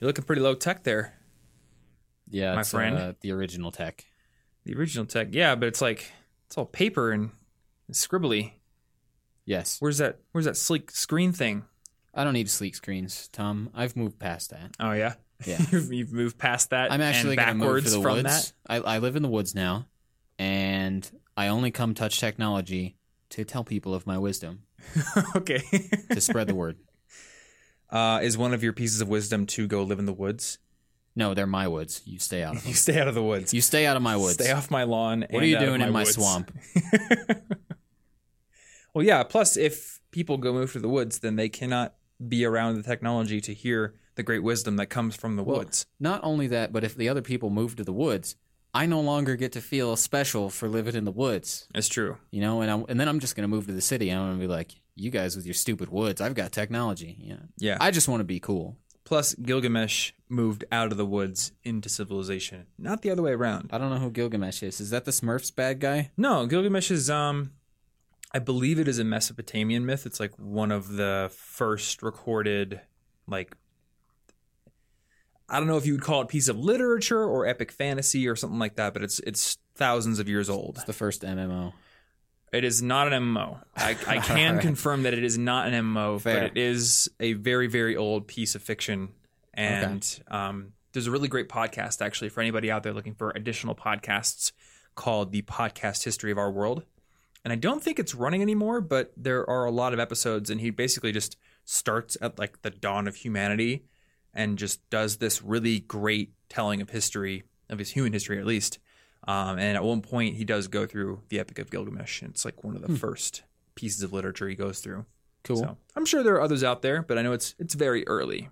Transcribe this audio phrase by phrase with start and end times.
[0.00, 1.14] You're looking pretty low tech there.
[2.30, 2.96] Yeah, My it's, friend.
[2.96, 4.04] uh, the original tech.
[4.64, 6.12] The original tech, yeah, but it's like
[6.46, 7.30] it's all paper and
[7.92, 8.52] scribbly.
[9.46, 10.18] Yes, Where's that?
[10.32, 11.64] Where's that sleek screen thing?
[12.14, 13.70] I don't need sleek screens, Tom.
[13.74, 14.76] I've moved past that.
[14.78, 15.14] Oh yeah,
[15.46, 15.58] Yeah.
[15.72, 16.92] you've, moved past that.
[16.92, 18.52] I'm actually and going to move backwards to the from woods.
[18.68, 19.86] I, I live in the woods now,
[20.38, 22.96] and I only come touch technology
[23.30, 24.64] to tell people of my wisdom,
[25.36, 25.62] okay.
[26.10, 26.76] to spread the word.
[27.90, 30.58] Uh, is one of your pieces of wisdom to go live in the woods?
[31.16, 32.02] No, they're my woods.
[32.04, 32.68] You stay out of them.
[32.68, 33.52] You stay out of the woods.
[33.52, 34.34] You stay out of my woods.
[34.34, 35.26] Stay off my lawn.
[35.30, 36.14] What are you doing in my woods.
[36.14, 36.52] swamp?
[38.94, 39.22] well, yeah.
[39.22, 41.94] Plus, if people go move to the woods, then they cannot
[42.26, 45.86] be around the technology to hear the great wisdom that comes from the Well, woods.
[46.00, 48.36] Not only that, but if the other people move to the woods,
[48.74, 51.68] I no longer get to feel special for living in the woods.
[51.74, 52.16] It's true.
[52.30, 54.10] You know, and I, and then I'm just gonna move to the city.
[54.10, 56.20] and I'm gonna be like, you guys with your stupid woods.
[56.20, 57.16] I've got technology.
[57.20, 57.76] Yeah, Yeah.
[57.80, 58.76] I just want to be cool.
[59.04, 63.70] Plus, Gilgamesh moved out of the woods into civilization, not the other way around.
[63.72, 64.80] I don't know who Gilgamesh is.
[64.80, 66.10] Is that the Smurfs bad guy?
[66.16, 67.52] No, Gilgamesh is um
[68.32, 70.04] I believe it is a Mesopotamian myth.
[70.04, 72.82] It's like one of the first recorded
[73.26, 73.56] like
[75.48, 78.36] I don't know if you would call it piece of literature or epic fantasy or
[78.36, 80.76] something like that, but it's it's thousands of years old.
[80.76, 81.72] It's the first MMO.
[82.52, 83.60] It is not an MMO.
[83.76, 84.62] I, I can Alright.
[84.62, 86.34] confirm that it is not an MMO, Fair.
[86.34, 89.10] but it is a very, very old piece of fiction.
[89.54, 93.74] And um, there's a really great podcast, actually, for anybody out there looking for additional
[93.74, 94.52] podcasts
[94.94, 96.84] called The Podcast History of Our World.
[97.44, 100.60] And I don't think it's running anymore, but there are a lot of episodes, and
[100.60, 103.84] he basically just starts at like the dawn of humanity
[104.34, 108.78] and just does this really great telling of history, of his human history at least.
[109.26, 112.22] Um, and at one point, he does go through the Epic of Gilgamesh.
[112.22, 113.42] And it's like one of the first
[113.74, 115.04] pieces of literature he goes through.
[115.44, 115.56] Cool.
[115.58, 118.48] So I'm sure there are others out there, but I know it's it's very early.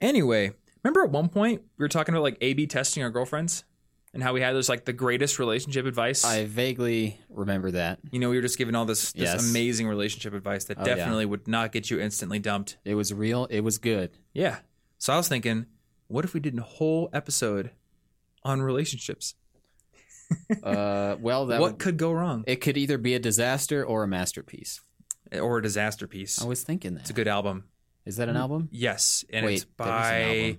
[0.00, 3.64] Anyway, remember at one point we were talking about like A/B testing our girlfriends
[4.14, 6.24] and how we had this like the greatest relationship advice.
[6.24, 7.98] I vaguely remember that.
[8.10, 9.50] you know, we were just giving all this this Yes.
[9.50, 10.94] amazing relationship advice that Oh, yeah.
[10.96, 12.78] definitely would not get you instantly dumped.
[12.84, 13.46] It was real.
[13.46, 14.10] It was good.
[14.34, 14.58] Yeah.
[14.98, 15.66] So I was thinking,
[16.08, 17.70] what if we did a whole episode
[18.44, 19.34] on relationships?
[20.62, 22.42] Uh, well, that what would, could go wrong?
[22.46, 24.80] it could either be a disaster or a masterpiece.
[25.30, 26.40] or a disaster piece.
[26.40, 27.00] I was thinking that.
[27.00, 27.64] It's a good album.
[28.06, 28.68] Is that an album?
[28.72, 30.56] Yes, and Wait, it's by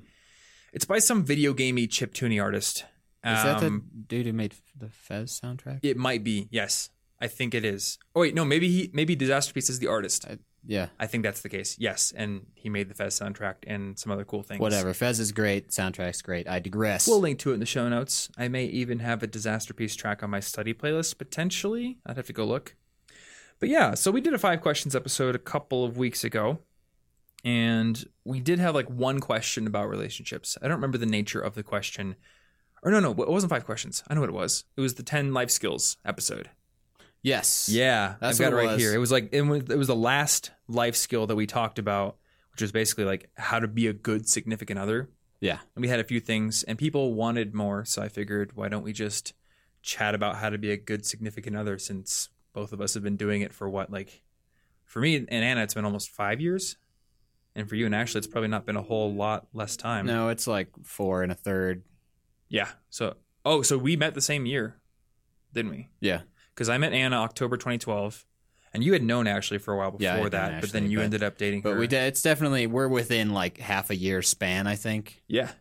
[0.73, 2.85] it's by some video gamey chip tuning artist.
[3.25, 5.79] Is that the Um, dude who made the Fez soundtrack?
[5.81, 6.47] It might be.
[6.51, 6.89] Yes,
[7.19, 7.97] I think it is.
[8.15, 10.25] Oh wait, no, maybe he maybe Disasterpeace is the artist.
[10.25, 10.87] I- yeah.
[10.99, 11.75] I think that's the case.
[11.79, 14.59] Yes, and he made the Fez soundtrack and some other cool things.
[14.59, 14.93] Whatever.
[14.93, 15.69] Fez is great.
[15.69, 16.47] Soundtrack's great.
[16.47, 17.07] I digress.
[17.07, 18.29] We'll link to it in the show notes.
[18.37, 21.97] I may even have a Disasterpeace track on my study playlist potentially.
[22.05, 22.75] I'd have to go look.
[23.59, 26.59] But yeah, so we did a five questions episode a couple of weeks ago.
[27.45, 30.57] And we did have like one question about relationships.
[30.61, 32.15] I don't remember the nature of the question.
[32.83, 34.03] Or no, no, it wasn't five questions.
[34.07, 34.65] I know what it was.
[34.75, 36.49] It was the 10 life skills episode.
[37.23, 37.69] Yes.
[37.71, 38.81] Yeah, That's I've got it right was.
[38.81, 38.93] here.
[38.93, 42.17] It was like it was, it was the last life skill that we talked about,
[42.51, 45.09] which was basically like how to be a good significant other.
[45.39, 45.57] Yeah.
[45.75, 48.83] And we had a few things, and people wanted more, so I figured, why don't
[48.83, 49.33] we just
[49.81, 51.77] chat about how to be a good significant other?
[51.77, 54.21] Since both of us have been doing it for what, like,
[54.85, 56.77] for me and Anna, it's been almost five years,
[57.55, 60.05] and for you and Ashley, it's probably not been a whole lot less time.
[60.05, 61.83] No, it's like four and a third.
[62.47, 62.69] Yeah.
[62.89, 64.79] So, oh, so we met the same year,
[65.53, 65.89] didn't we?
[65.99, 66.21] Yeah.
[66.53, 68.25] Because I met Anna October 2012,
[68.73, 70.71] and you had known Ashley for a while Yeah, I before had known that, but
[70.71, 71.79] then Ashley, you but- ended up dating But her.
[71.79, 75.51] we de- it's definitely we're within like half a year span, I think, yeah,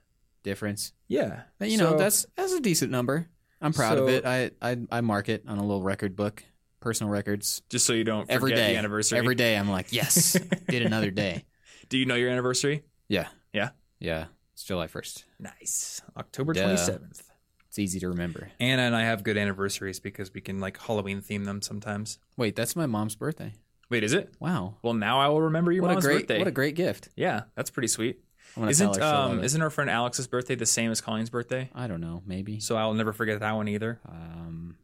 [0.43, 0.93] difference.
[1.09, 1.43] yeah.
[1.59, 3.29] But you know, So- that's that's a decent number.
[3.61, 4.25] I'm proud of So- it.
[4.27, 6.43] I, I I mark it on a little record book,
[6.81, 7.63] personal records.
[7.71, 8.73] just so you don't forget Every day.
[8.73, 9.19] the anniversary.
[9.19, 10.33] Every day I'm like, yes,
[10.69, 11.45] did another day.
[11.89, 12.83] Do you know your anniversary?
[13.09, 13.29] Yeah.
[13.53, 13.71] Yeah?
[14.01, 14.27] Yeah.
[14.55, 15.25] It's July 1st.
[15.39, 16.63] Nice, October Duh.
[16.75, 17.23] 27th.
[17.73, 18.51] It's easy to remember.
[18.61, 22.19] Anna and I have good anniversaries because we can like Halloween theme them sometimes.
[22.37, 23.55] Wait, that's my mom's birthday.
[23.89, 24.35] Wait, is it?
[24.39, 24.75] Wow.
[24.83, 26.39] Well, now I will remember your What a mom's great birthday.
[26.39, 27.09] what a great gift.
[27.17, 28.21] yeah, that's pretty sweet.
[28.57, 29.45] I'm gonna Isn't her she'll love um it.
[29.47, 31.71] isn't our friend Alex's birthday the same as Colleen's birthday?
[31.75, 32.61] I don't know, maybe.
[32.61, 34.01] So I'll never forget that one either.
[34.07, 34.77] Um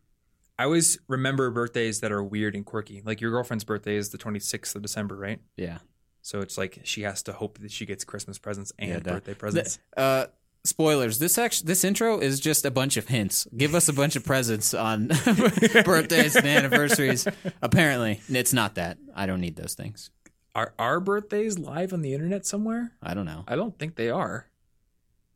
[0.58, 3.02] I always remember birthdays that are weird and quirky.
[3.04, 5.40] Like your girlfriend's birthday is the 26th of December, right?
[5.58, 5.78] yeah.
[6.22, 9.12] So it's like she has to hope that she gets Christmas presents and Yeah, duh.
[9.14, 9.78] birthday presents.
[9.94, 10.26] Uh
[10.64, 11.18] spoilers.
[11.18, 13.46] This actually this intro is just a bunch of hints.
[13.56, 15.08] Give us a bunch of presents on
[15.84, 17.26] birthdays and anniversaries.
[17.62, 18.98] Apparently, it's not that.
[19.14, 20.10] I don't need those things.
[20.54, 22.92] Are our birthdays live on the internet somewhere?
[23.02, 23.44] I don't know.
[23.46, 24.46] I don't think they are.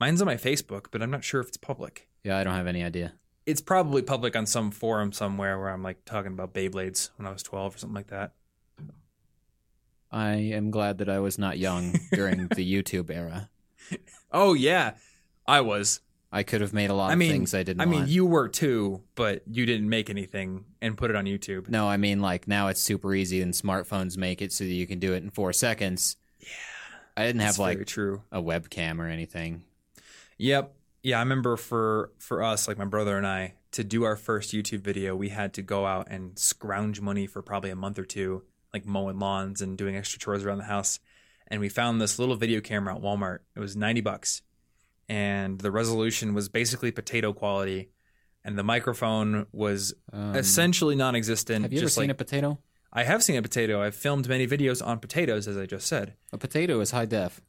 [0.00, 2.08] Mine's on my Facebook, but I'm not sure if it's public.
[2.24, 3.12] Yeah, I don't have any idea.
[3.46, 7.32] It's probably public on some forum somewhere where I'm like talking about Beyblades when I
[7.32, 8.32] was 12 or something like that.
[10.10, 13.48] I am glad that I was not young during the YouTube era.
[14.30, 14.94] Oh yeah,
[15.52, 16.00] I was.
[16.34, 17.86] I could have made a lot I of things I didn't make.
[17.86, 18.10] I mean, want.
[18.10, 21.68] you were too, but you didn't make anything and put it on YouTube.
[21.68, 24.86] no, I mean like now it's super easy and smartphones make it so that you
[24.86, 26.16] can do it in four seconds.
[26.40, 26.46] Yeah.
[27.18, 28.22] I didn't have like true.
[28.32, 29.64] a webcam or anything.
[30.38, 30.74] Yep.
[31.02, 34.52] Yeah, I remember for for us, like my brother and I, to do our first
[34.52, 38.06] YouTube video, we had to go out and scrounge money for probably a month or
[38.06, 40.98] two, like mowing lawns and doing extra chores around the house.
[41.48, 43.40] And we found this little video camera at Walmart.
[43.54, 44.40] It was 90 bucks.
[45.08, 47.90] And the resolution was basically potato quality.
[48.44, 51.62] And the microphone was Um, essentially non-existent.
[51.62, 52.58] have you ever seen like a potato?
[52.92, 53.80] I have seen a potato.
[53.82, 56.14] I've filmed many videos on potatoes, as I just said.
[56.32, 57.40] A potato is high def.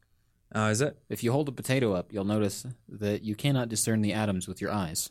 [0.54, 0.96] Uh, is it?
[1.08, 4.60] If you hold a potato up, you'll notice that you cannot discern the atoms with
[4.60, 5.10] your eyes.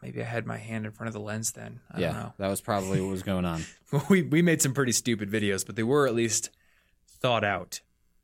[0.00, 1.80] Maybe I had my hand in front of the lens then.
[1.90, 2.32] I yeah, don't know.
[2.38, 3.62] that was probably what was going on.
[4.08, 6.50] we we made some pretty stupid videos, but they were at least
[7.06, 7.82] thought out.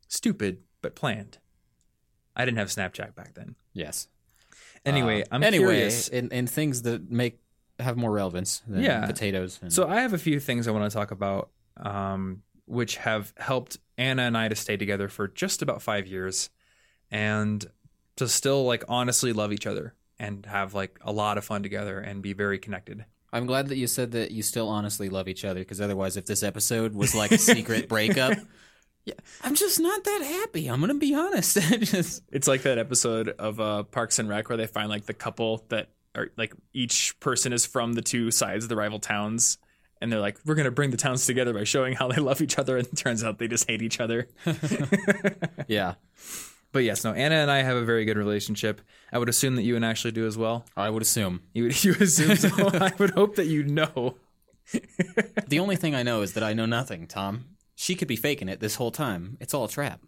[0.09, 1.39] Stupid, but planned.
[2.39, 3.57] I didn't have Snapchat back then.
[3.75, 4.09] Yes.
[4.87, 6.09] Anyway, Uh, I'm anyway, curious.
[6.09, 7.41] in, in things that make
[7.81, 9.05] have more relevance than Yeah.
[9.07, 9.59] potatoes.
[9.61, 13.35] And, So I have a few things I want to talk about, um, which have
[13.37, 16.51] helped Anna and I to stay together for just about five years,
[17.11, 17.65] and
[18.17, 21.99] to still like honestly love each other and have like a lot of fun together
[22.01, 23.05] and be very connected.
[23.33, 26.27] I'm glad that you said that you still honestly love each other because otherwise, if
[26.27, 28.39] this episode was like a secret breakup,
[29.09, 30.69] yeah, I'm just not that happy.
[30.69, 31.59] I'm gonna be honest.
[31.81, 35.15] Just It's like that episode of uh, Parks and Rec where they find like the
[35.15, 39.57] couple that are like each person is from the two sides of the rival towns,
[40.03, 42.59] and they're like, "We're gonna bring the towns together by showing how they love each
[42.59, 44.29] other," and it turns out they just hate each other.
[45.69, 45.95] yeah,
[46.73, 48.83] but yes, no, Anna and I have a very good relationship.
[49.11, 50.67] I would assume that you and Ashley do as well.
[50.77, 51.41] I would assume.
[51.55, 52.51] You would you assume so?
[52.75, 54.17] I would hope that you know.
[55.47, 57.47] The only thing I know is that I know nothing, Tom.
[57.81, 59.37] She could be faking it this whole time.
[59.41, 60.01] It's all a trap.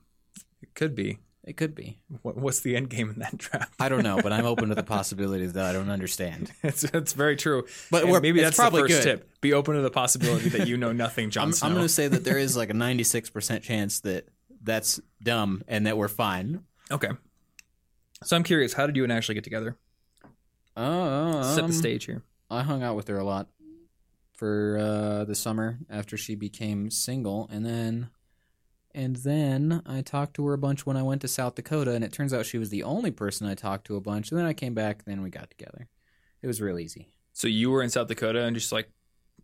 [0.61, 1.21] It could be.
[1.45, 2.01] It could be.
[2.23, 3.71] What, what's the end game in that trap?
[3.79, 6.51] I don't know, but I'm open to the possibility that I don't understand.
[6.65, 7.67] It's, it's very true.
[7.89, 9.19] But maybe that's probably the first good.
[9.19, 9.41] tip.
[9.41, 11.69] Be open to the possibility that you know nothing, Jon I'm, Snow.
[11.69, 14.27] I'm going to say that there is like a 96% chance that
[14.61, 16.65] that's dumb and that we're fine.
[16.91, 17.11] Okay.
[18.25, 19.77] So I'm curious, how did you and Ashley get together?
[20.75, 22.25] Um, Set the stage here.
[22.51, 23.47] I hung out with her a lot
[24.41, 28.09] for uh, the summer after she became single, and then
[28.95, 32.03] and then I talked to her a bunch when I went to South Dakota, and
[32.03, 34.31] it turns out she was the only person I talked to a bunch.
[34.31, 35.87] And then I came back, then we got together.
[36.43, 37.09] It was real easy.
[37.35, 38.91] So you were in South Dakota and just like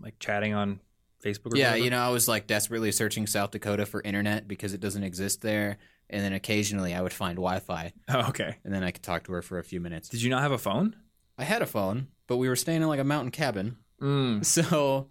[0.00, 0.80] like chatting on
[1.22, 1.84] Facebook or Yeah, whatever?
[1.84, 5.42] you know, I was like desperately searching South Dakota for internet because it doesn't exist
[5.42, 5.76] there,
[6.10, 8.56] and then occasionally I would find Wi-Fi, Oh, okay.
[8.64, 10.08] and then I could talk to her for a few minutes.
[10.08, 10.96] Did you not have a phone?
[11.38, 14.44] I had a phone, but we were staying in like a mountain cabin, Mm.
[14.44, 15.08] So,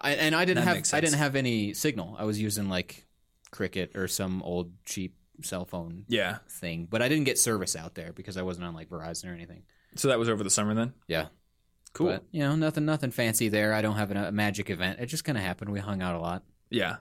[0.00, 2.16] I, and I didn't That have makes I didn't have any signal.
[2.18, 3.06] I was using like
[3.50, 6.38] Cricket or some old cheap cell phone Yeah.
[6.48, 9.34] thing, but I didn't get service out there because I wasn't on like Verizon or
[9.34, 9.62] anything.
[9.96, 10.92] So that was over the summer then?
[11.08, 11.26] Yeah,
[11.94, 12.08] Cool.
[12.08, 13.72] But you know, nothing nothing fancy there.
[13.72, 15.00] I don't have an, a magic event.
[15.00, 15.70] It just kind of happened.
[15.72, 16.42] We hung out a lot.
[16.70, 16.96] yeah.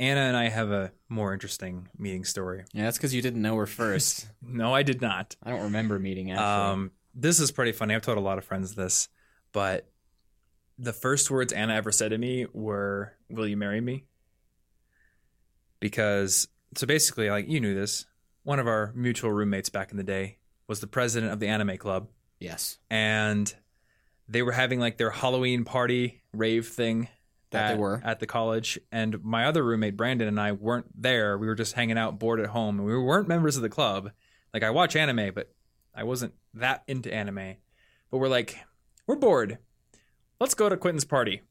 [0.00, 2.64] Anna and I have a more interesting meeting story.
[2.72, 4.26] Yeah, that's because you didn't know her first.
[4.42, 5.36] No, I did not.
[5.42, 6.44] I don't remember meeting actually.
[6.72, 7.94] Um, this is pretty funny.
[7.94, 9.08] I've told a lot of friends this,
[9.52, 9.88] but
[10.78, 14.04] the first words Anna ever said to me were, "Will you marry me?"
[15.80, 18.06] Because so basically, like you knew this,
[18.44, 20.38] one of our mutual roommates back in the day
[20.68, 23.54] was the president of the anime club, yes, and
[24.28, 27.08] they were having like their Halloween party rave thing.
[27.50, 28.00] That they were.
[28.02, 31.36] at the college, and my other roommate Brandon and I weren't there.
[31.36, 34.10] We were just hanging out, bored at home, and we weren't members of the club.
[34.54, 35.52] Like I watch anime, but
[35.94, 37.56] I wasn't that into anime.
[38.10, 38.56] But we're like,
[39.06, 39.58] we're bored.
[40.42, 41.42] Let's go to Quentin's party.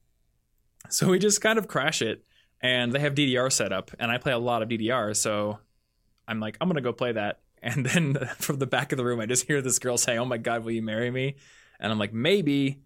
[0.89, 2.25] So we just kind of crash it,
[2.60, 5.15] and they have DDR set up, and I play a lot of DDR.
[5.15, 5.60] So
[6.27, 7.39] I'm like, I'm gonna go play that.
[7.63, 10.25] And then from the back of the room, I just hear this girl say, "Oh
[10.25, 11.36] my God, will you marry me?"
[11.79, 12.81] And I'm like, maybe.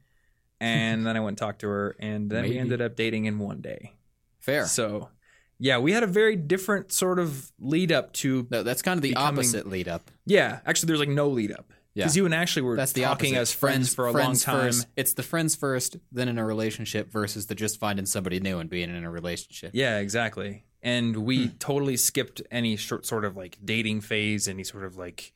[0.59, 3.39] And then I went and talked to her, and then we ended up dating in
[3.39, 3.93] one day.
[4.39, 4.65] fair.
[4.65, 5.09] So,
[5.57, 8.45] yeah, we had a very different sort of lead up to.
[8.51, 10.11] No, that's kind of the becoming- opposite lead up.
[10.25, 12.03] Yeah, actually, there's like no lead up Yeah.
[12.03, 13.41] because you and Ashley were That's the talking opposite.
[13.41, 14.65] as friends, for a friends long time.
[14.67, 14.87] First.
[14.97, 18.69] It's the friends first, then in a relationship versus the just finding somebody new and
[18.69, 19.71] being in a relationship.
[19.73, 20.65] Yeah, exactly.
[20.83, 21.57] And we hmm.
[21.57, 25.31] totally skipped any short sort of like dating phase, any sort of like,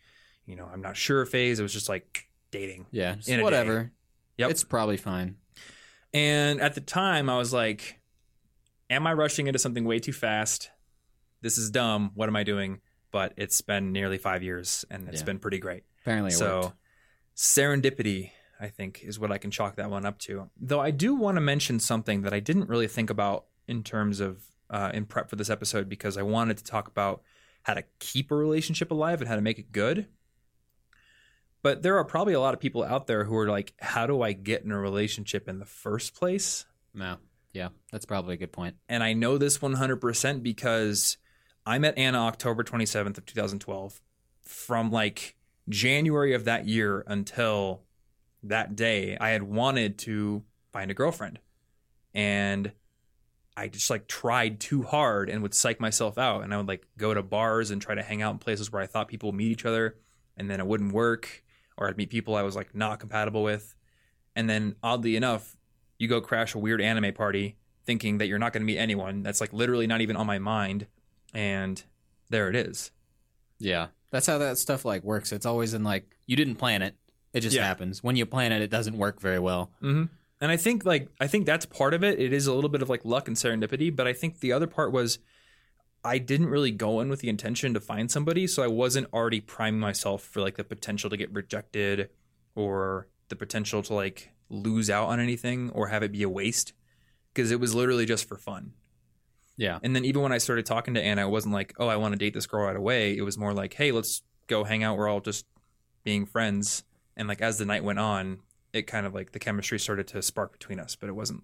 [0.45, 1.59] you know, I'm not sure phase.
[1.59, 2.87] It was just like dating.
[2.91, 3.91] Yeah, just In a whatever.
[4.37, 4.51] Yep.
[4.51, 5.37] It's probably fine.
[6.13, 7.99] And at the time, I was like,
[8.89, 10.71] Am I rushing into something way too fast?
[11.41, 12.11] This is dumb.
[12.15, 12.81] What am I doing?
[13.11, 15.25] But it's been nearly five years and it's Yeah.
[15.25, 15.83] been pretty great.
[16.01, 16.75] Apparently, it so, worked.
[17.35, 20.49] serendipity, I think, is what I can chalk that one up to.
[20.59, 24.19] Though I do want to mention something that I didn't really think about in terms
[24.19, 27.21] of uh, in prep for this episode because I wanted to talk about
[27.63, 30.07] how to keep a relationship alive and how to make it good.
[31.61, 34.21] But there are probably a lot of people out there who are like, how do
[34.21, 36.65] I get in a relationship in the first place?
[36.93, 37.17] No.
[37.51, 38.75] Yeah, that's probably a good point.
[38.87, 41.17] And I know this 100% because
[41.65, 44.01] I met Anna October 27th of 2012.
[44.43, 45.35] From like
[45.69, 47.83] January of that year until
[48.43, 51.39] that day, I had wanted to find a girlfriend.
[52.13, 52.71] And
[53.55, 56.43] I just like tried too hard and would psych myself out.
[56.43, 58.81] And I would like go to bars and try to hang out in places where
[58.81, 59.97] I thought people would meet each other.
[60.37, 61.43] And then it wouldn't work.
[61.77, 63.75] Or I'd meet people I was like not compatible with.
[64.35, 65.57] And then oddly enough,
[65.97, 69.23] you go crash a weird anime party thinking that you're not going to meet anyone.
[69.23, 70.87] That's like literally not even on my mind.
[71.33, 71.81] And
[72.29, 72.91] there it is.
[73.59, 73.87] Yeah.
[74.11, 75.31] That's how that stuff like works.
[75.31, 76.95] It's always in like you didn't plan it.
[77.33, 77.65] It just Yeah.
[77.65, 78.03] happens.
[78.03, 79.71] When you plan it, it doesn't work very well.
[79.83, 80.05] Mm-hmm.
[80.41, 82.19] And I think like I think that's part of it.
[82.19, 84.67] It is a little bit of like luck and serendipity, but I think the other
[84.67, 85.19] part was
[86.03, 89.41] I didn't really go in with the intention to find somebody, so I wasn't already
[89.41, 92.09] priming myself for like the potential to get rejected
[92.55, 96.73] or the potential to like lose out on anything or have it be a waste
[97.33, 98.71] because it was literally just for fun.
[99.59, 99.77] Yeah.
[99.83, 102.13] And then even when I started talking to Anna, it wasn't like, oh, I want
[102.13, 103.17] to date this girl right away.
[103.17, 104.97] It was more like, hey, let's go hang out.
[104.97, 105.45] We're all just
[106.05, 106.85] being friends.
[107.17, 108.39] And like as the night went on,
[108.71, 110.95] it kind of like the chemistry started to spark between us.
[110.95, 111.43] But it wasn't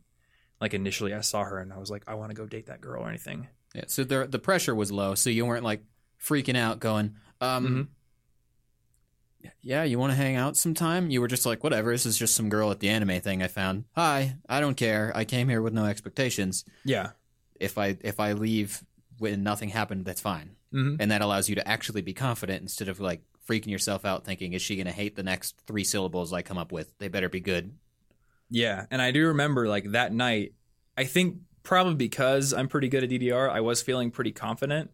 [0.61, 2.79] like initially I saw her and I was like, I want to go date that
[2.79, 3.49] girl or anything.
[3.73, 3.83] Yeah.
[3.87, 5.81] So the the pressure was low, so you weren't like
[6.23, 7.87] freaking out going, um Mhm.
[9.61, 11.09] Yeah, you want to hang out sometime?
[11.09, 11.91] You were just like, whatever.
[11.91, 13.83] This is just some girl at the anime thing I found.
[13.95, 15.11] Hi, I don't care.
[15.13, 16.63] I came here with no expectations.
[16.83, 17.11] Yeah.
[17.59, 18.83] If I if I leave
[19.19, 20.55] when nothing happened, that's fine.
[20.73, 20.95] Mm-hmm.
[20.99, 24.51] and that allows you to actually be confident instead of like freaking yourself out thinking
[24.51, 27.29] is she going to hate the next three syllables i come up with they better
[27.29, 27.71] be good
[28.49, 28.85] Yeah.
[28.91, 30.53] And I do remember like that night,
[30.97, 34.91] I think probably because I'm pretty good at DDR, I was feeling pretty confident.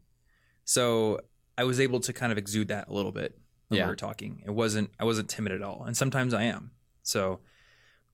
[0.66, 1.20] So
[1.58, 3.38] I was able to kind of exude that a little bit
[3.70, 3.86] when Yeah.
[3.86, 4.44] we were talking.
[4.46, 5.84] It wasn't I wasn't timid at all.
[5.86, 6.72] And sometimes I am.
[7.04, 7.40] So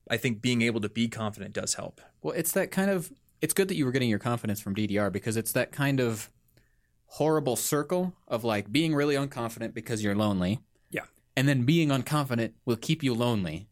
[0.10, 2.00] I think being able to be confident does help.
[2.22, 5.12] well it's that kind of it's good that you were getting your confidence from ddr
[5.12, 6.30] because it's that kind of
[7.06, 10.60] horrible circle of like being really unconfident because you're lonely
[10.92, 11.04] Yeah.
[11.36, 13.68] and then being unconfident will keep you lonely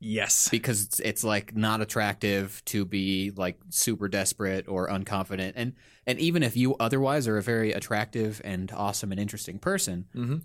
[0.00, 0.48] Yes.
[0.50, 5.72] because it's, it's like not attractive to be like super desperate or unconfident and
[6.06, 10.36] and even if you otherwise are a very attractive and awesome and interesting person Mm-hmm.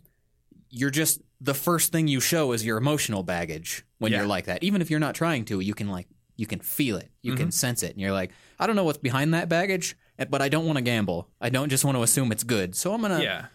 [0.69, 4.19] you're just the first thing you show is your emotional baggage when Yeah.
[4.19, 4.63] you're like that.
[4.63, 6.07] Even if you're not trying to, you can like
[6.39, 7.41] you can feel it, you Mm-hmm.
[7.43, 10.41] can sense it, and you're like, I don't know what's behind that baggage, eh, but
[10.41, 11.29] I don't want to gamble.
[11.41, 13.45] I don't just want to assume it's good, so I'm gonna Yeah.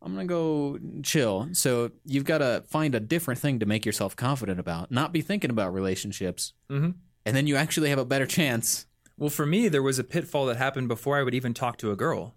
[0.00, 1.48] I'm gonna go chill.
[1.52, 5.20] So you've got to find a different thing to make yourself confident about, not be
[5.20, 6.94] thinking about relationships, Mhm.
[7.26, 8.86] and then you actually have a better chance.
[9.16, 11.90] Well, for me, there was a pitfall that happened before I would even talk to
[11.92, 12.34] a girl.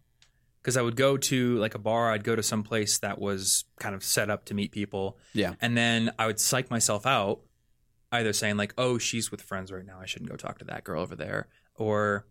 [0.62, 3.66] Because I would go to like a bar, I'd go to some place that was
[3.80, 5.18] kind of set up to meet people.
[5.34, 5.54] Yeah.
[5.62, 7.42] And then I would psych myself out,
[8.16, 10.00] either saying, like, oh, she's with friends right now.
[10.02, 11.48] I shouldn't go talk to that girl over there.
[11.76, 12.26] Or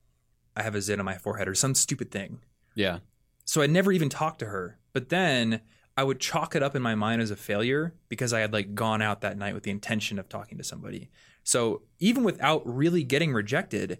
[0.57, 2.41] I have a zit on my forehead or some stupid thing.
[2.75, 2.99] Yeah,
[3.45, 4.79] So I never even talked to her.
[4.93, 5.61] But then
[5.97, 8.75] I would chalk it up in my mind as a failure because I had like
[8.75, 11.09] gone out that night with the intention of talking to somebody.
[11.45, 13.99] So even without really getting rejected,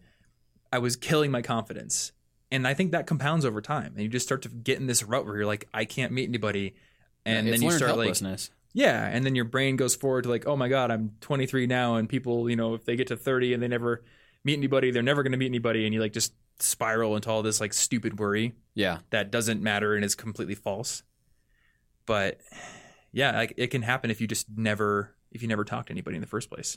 [0.73, 2.13] I was killing my confidence.
[2.51, 3.93] And I think that compounds over time.
[3.95, 6.29] And you just start to get in this rut where you're like, I can't meet
[6.29, 6.75] anybody.
[7.25, 8.17] And it's then you start like.
[8.75, 9.07] Yeah.
[9.07, 11.95] And then your brain goes forward to like, oh my God, I'm 23 now.
[11.97, 14.05] And people, you know, if they get to 30 and they never
[14.45, 15.87] meet anybody, they're never going to meet anybody.
[15.87, 19.95] And you like just spiral into all this like stupid worry yeah, that doesn't matter
[19.95, 21.03] and is completely false.
[22.07, 22.41] But
[23.13, 26.17] yeah, like it can happen if you just never if you never talk to anybody
[26.17, 26.77] in the first place.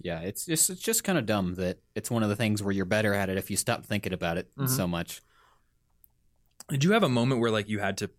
[0.00, 0.20] yeah.
[0.20, 2.84] It's just it's just kind of dumb that it's one of the things where you're
[2.84, 4.68] better at it if you stop thinking about it Mhm.
[4.68, 5.20] so much.
[6.68, 8.10] Did you have a moment where like you had to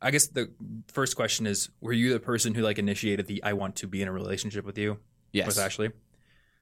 [0.00, 0.50] I guess the
[0.92, 4.00] first question is were you the person who like initiated the I want to be
[4.02, 4.98] in a relationship with you
[5.32, 5.46] Yes.
[5.46, 5.90] with Ashley?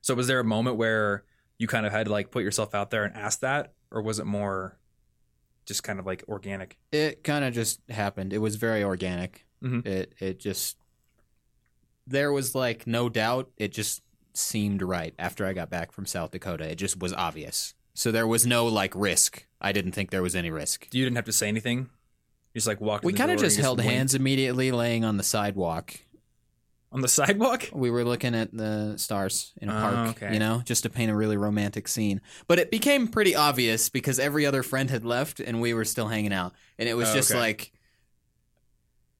[0.00, 1.24] So was there a moment where
[1.58, 4.18] you kind of had to like put yourself out there and ask that or was
[4.18, 4.78] it more
[5.66, 6.78] just kind of like organic?
[6.92, 8.32] It kind of just happened.
[8.32, 9.44] It was very organic.
[9.62, 9.86] Mhm.
[9.86, 10.76] It it just
[12.06, 13.50] there was like no doubt.
[13.56, 14.02] It just
[14.32, 16.70] seemed right after I got back from South Dakota.
[16.70, 17.74] It just was obvious.
[17.94, 19.46] So there was no like risk.
[19.60, 20.86] I didn't think there was any risk.
[20.92, 21.88] You didn't have to say anything.
[22.56, 23.04] Just like walked.
[23.04, 25.92] We kind of just held hands immediately, laying on the sidewalk.
[26.90, 27.68] on the sidewalk.
[27.74, 30.32] We were looking at the stars in a Oh, park, okay.
[30.32, 32.22] you know, just to paint a really romantic scene.
[32.48, 36.08] But it became pretty obvious because every other friend had left and we were still
[36.08, 36.54] hanging out.
[36.78, 37.38] And it was Oh, just okay.
[37.40, 37.72] like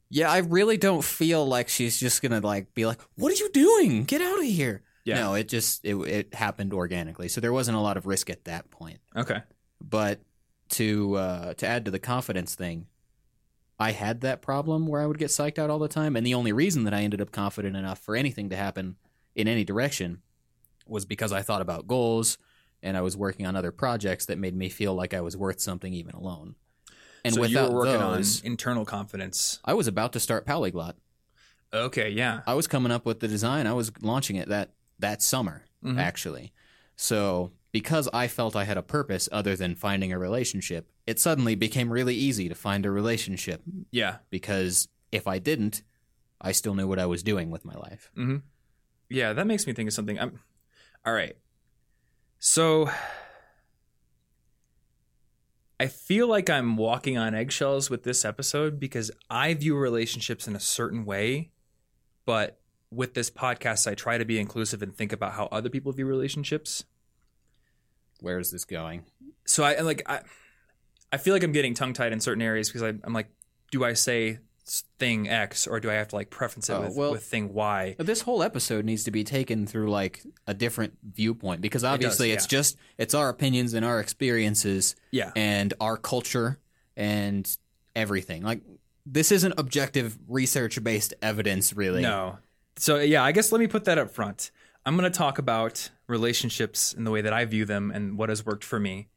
[0.09, 3.37] Yeah, I really don't feel like she's just going to like be like, "What are
[3.37, 4.05] you doing?
[4.05, 5.21] Get out of here." Yeah.
[5.21, 7.28] No, it just it it happened organically.
[7.28, 9.00] So there wasn't a lot of risk at that point.
[9.14, 9.43] Okay.
[9.81, 10.21] But
[10.71, 12.87] to uh, to add to the confidence thing,
[13.78, 16.35] I had that problem where I would get psyched out all the time, and the
[16.35, 18.97] only reason that I ended up confident enough for anything to happen
[19.35, 20.23] in any direction
[20.87, 22.38] was because I thought about goals
[22.83, 25.61] and I was working on other projects that made me feel like I was worth
[25.61, 26.54] something even alone.
[27.25, 29.59] And so you without were working those, on internal confidence.
[29.64, 30.95] I was about to start Powlyglot.
[31.75, 32.42] Okay, yeah.
[32.47, 33.66] I was coming up with the design.
[33.66, 35.99] I was launching it that that summer, Mhm.
[35.99, 36.52] actually.
[36.95, 41.54] So because I felt I had a purpose other than finding a relationship, it suddenly
[41.54, 44.16] became really easy to find a relationship Yeah.
[44.30, 45.83] because if I didn't,
[46.40, 48.11] I still knew what I was doing with my life.
[48.14, 48.37] hmm
[49.11, 50.18] Yeah, that makes me think of something.
[50.18, 50.40] I'm
[51.04, 51.37] all right.
[52.38, 52.88] So
[55.78, 60.56] I feel like I'm walking on eggshells with this episode because I view relationships in
[60.56, 61.50] a certain way,
[62.25, 62.59] but
[62.90, 66.06] with this podcast, I try to be inclusive and think about how other people view
[66.06, 66.85] relationships.
[68.20, 69.04] Where is this going?
[69.44, 70.20] So I like I,
[71.12, 73.28] I feel like I'm getting tongue tied in certain areas because I, I'm like,
[73.70, 74.38] do I say
[74.99, 77.52] thing X or do I have to like preference it Oh, with, well- with thing
[77.54, 77.94] Y?
[77.99, 82.44] This whole episode needs to be taken through like a different viewpoint because obviously it's
[82.46, 82.58] yeah.
[82.58, 85.30] just it's our opinions and our experiences Yeah.
[85.37, 86.58] and our culture
[86.96, 87.49] and
[87.94, 88.42] everything.
[88.42, 88.62] Like
[89.04, 92.02] this isn't objective research based evidence really.
[92.02, 92.38] No.
[92.76, 94.50] So yeah, I guess let me put that up front.
[94.85, 98.28] I'm going to talk about relationships in the way that I view them and what
[98.28, 99.08] has worked for me.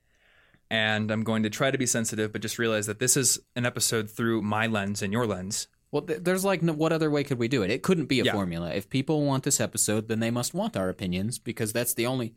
[0.71, 3.65] And I'm going to try to be sensitive, but just realize that this is an
[3.65, 5.67] episode through my lens and your lens.
[5.91, 7.71] Well, th- there's like, no, what other way could we do it?
[7.71, 8.33] It couldn't be a Yeah.
[8.33, 8.71] formula.
[8.71, 12.35] If people want this episode, then they must want our opinions because that's the only.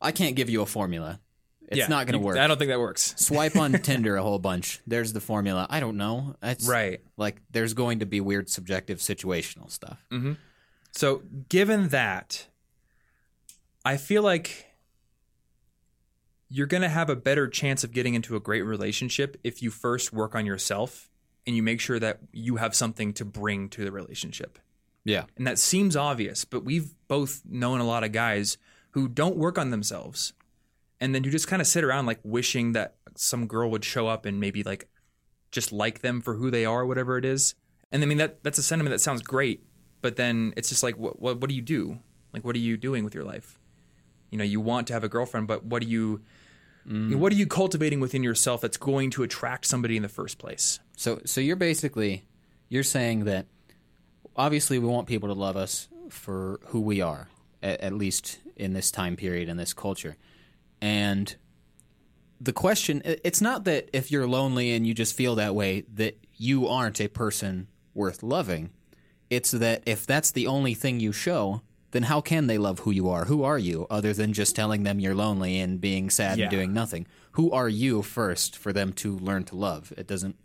[0.00, 1.20] I can't give you a formula.
[1.68, 2.36] It's Yeah, not going to work.
[2.38, 3.14] I don't think that works.
[3.16, 4.80] Swipe on Tinder a whole bunch.
[4.86, 5.66] There's the formula.
[5.68, 6.36] I don't know.
[6.40, 7.00] That's Right.
[7.16, 10.04] Like, there's going to be weird, subjective, situational stuff.
[10.12, 10.34] Mm-hmm.
[10.92, 12.46] So, given that,
[13.84, 14.66] I feel like
[16.48, 19.70] you're going to have a better chance of getting into a great relationship if you
[19.70, 21.10] first work on yourself
[21.46, 24.58] and you make sure that you have something to bring to the relationship.
[25.04, 25.24] Yeah.
[25.36, 28.58] And that seems obvious, but we've both known a lot of guys
[28.90, 30.34] who don't work on themselves
[31.02, 34.06] and then you just kind of sit around like wishing that some girl would show
[34.06, 34.88] up and maybe like
[35.50, 37.56] just like them for who they are, whatever it is.
[37.90, 39.66] And I mean that that's a sentiment that sounds great,
[40.00, 41.98] but then it's just like what what, what do you do?
[42.32, 43.58] Like what are you doing with your life?
[44.32, 46.22] You know, you want to have a girlfriend, but what do you
[46.88, 47.14] mm.
[47.14, 50.80] what are you cultivating within yourself that's going to attract somebody in the first place?
[50.96, 52.24] So, so you're basically
[52.68, 53.46] you're saying that
[54.34, 57.28] obviously we want people to love us for who we are,
[57.62, 60.16] at, at least in this time period in this culture,
[60.80, 61.36] and
[62.40, 66.18] the question it's not that if you're lonely and you just feel that way that
[66.36, 68.70] you aren't a person worth loving.
[69.30, 71.62] It's that if that's the only thing you show,
[71.92, 73.24] then how can they love who you are?
[73.26, 76.44] Who are you other than just telling them you're lonely and being sad Yeah.
[76.46, 77.06] and doing nothing?
[77.32, 79.92] Who are you first for them to learn to love?
[79.96, 80.36] It doesn't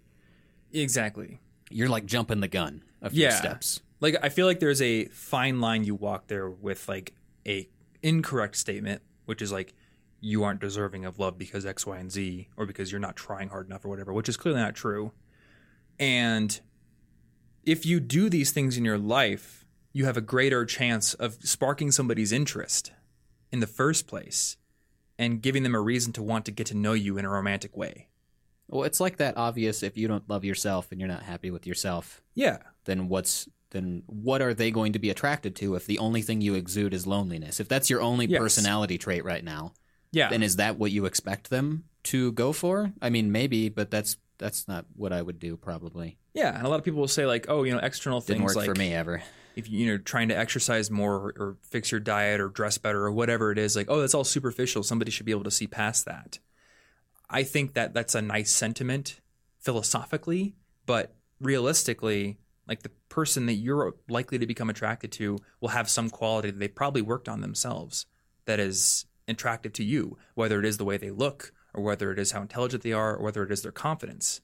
[0.72, 1.40] Exactly.
[1.70, 3.30] you're like jumping the gun a few Yeah.
[3.36, 3.82] steps.
[4.00, 7.14] Like I feel like there's a fine line you walk there with like
[7.48, 7.68] a
[8.04, 9.74] incorrect statement, which is like
[10.20, 13.50] you aren't deserving of love because X, Y, and Z, or because you're not trying
[13.50, 15.12] hard enough or whatever, which is clearly not true.
[16.00, 16.60] And
[17.64, 21.92] if you do these things in your life, you have a greater chance of sparking
[21.92, 22.92] somebody's interest
[23.52, 24.58] in the first place
[25.18, 27.76] and giving them a reason to want to get to know you in a romantic
[27.76, 28.08] way.
[28.68, 31.66] Well, it's like that obvious if you don't love yourself and you're not happy with
[31.66, 32.58] yourself, Yeah.
[32.86, 36.40] then what's then what are they going to be attracted to if the only thing
[36.40, 37.60] you exude is loneliness?
[37.60, 38.40] If that's your only Yes.
[38.40, 39.74] personality trait right now,
[40.14, 40.30] Yeah.
[40.30, 42.94] then is that what you expect them to go for?
[43.02, 46.18] I mean, maybe, but that's that's not what I would do probably.
[46.34, 46.56] yeah.
[46.56, 48.28] And a lot of people will say like, oh, you know, external things.
[48.38, 49.24] Didn't things work like for me ever.
[49.58, 53.04] If you- you're trying to exercise more or, or fix your diet or dress better
[53.06, 54.84] or whatever it is like oh that's all superficial.
[54.84, 56.40] Somebody should be able to see past that.
[57.30, 59.20] I think that that's a nice sentiment
[59.60, 65.90] philosophically but realistically like the person that you're likely to become attracted to will have
[65.90, 68.06] some quality that they probably worked on themselves
[68.46, 72.20] that is attractive to you whether it is the way they look or whether it
[72.20, 74.42] is how intelligent they are or whether it is their confidence.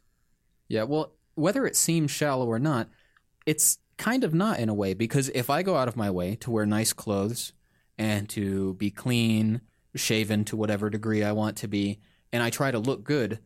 [0.67, 2.89] Yeah, well, whether it seems shallow or not,
[3.45, 6.35] it's kind of not in a way because if I go out of my way
[6.37, 7.53] to wear nice clothes
[7.97, 9.61] and to be clean,
[9.95, 11.99] shaven to whatever degree I want to be,
[12.31, 13.39] and I try to look good,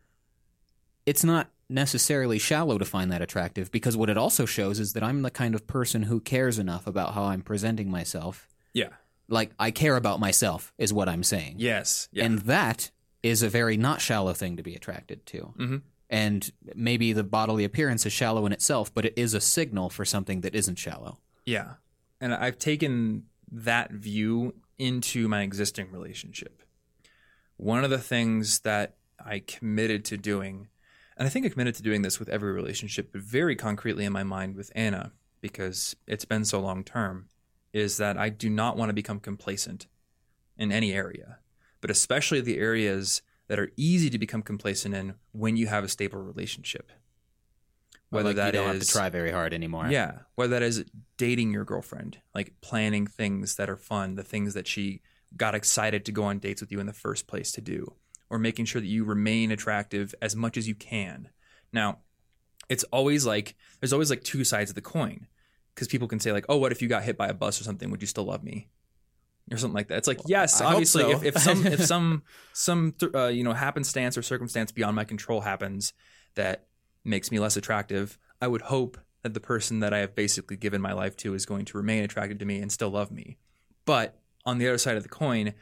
[1.06, 5.02] it's not necessarily shallow to find that attractive because what it also shows is that
[5.02, 8.48] I'm the kind of person who cares enough about how I'm presenting myself.
[8.72, 8.88] yeah
[9.28, 11.56] Like I care about myself is what I'm saying.
[11.58, 12.90] yes yeah And that
[13.22, 15.52] is a very not shallow thing to be attracted to.
[15.58, 15.82] Mhm.
[16.10, 20.04] And maybe the bodily appearance is shallow in itself, but it is a signal for
[20.04, 21.18] something that isn't shallow.
[21.44, 21.74] Yeah.
[22.20, 26.62] And I've taken that view into my existing relationship.
[27.56, 30.68] One of the things that I committed to doing,
[31.16, 34.12] and I think I committed to doing this with every relationship, but very concretely in
[34.12, 37.26] my mind with Anna, because it's been so long term,
[37.72, 39.88] is that I do not want to become complacent
[40.56, 41.38] in any area,
[41.80, 45.88] but especially the areas that are easy to become complacent in when you have a
[45.88, 46.92] stable relationship.
[48.10, 49.88] Whether like that you don't is, have to try very hard anymore.
[49.90, 50.84] Yeah, whether that is
[51.18, 55.02] dating your girlfriend, like planning things that are fun, the things that she
[55.36, 57.94] got excited to go on dates with you in the first place to do,
[58.30, 61.28] or making sure that you remain attractive as much as you can.
[61.70, 61.98] Now,
[62.70, 65.26] it's always like there's always like two sides of the coin
[65.74, 67.64] because people can say like, "Oh, what if you got hit by a bus or
[67.64, 67.90] something?
[67.90, 68.68] Would you still love me?"
[69.50, 69.98] Or something like that.
[69.98, 71.10] It's like, yes, I obviously, so.
[71.10, 75.40] if, if some if some some uh, you know happenstance or circumstance beyond my control
[75.40, 75.92] happens
[76.34, 76.66] that
[77.04, 80.80] makes me less attractive, I would hope that the person that I have basically given
[80.80, 83.38] my life to is going to remain attracted to me and still love me.
[83.84, 85.54] But on the other side of the coin,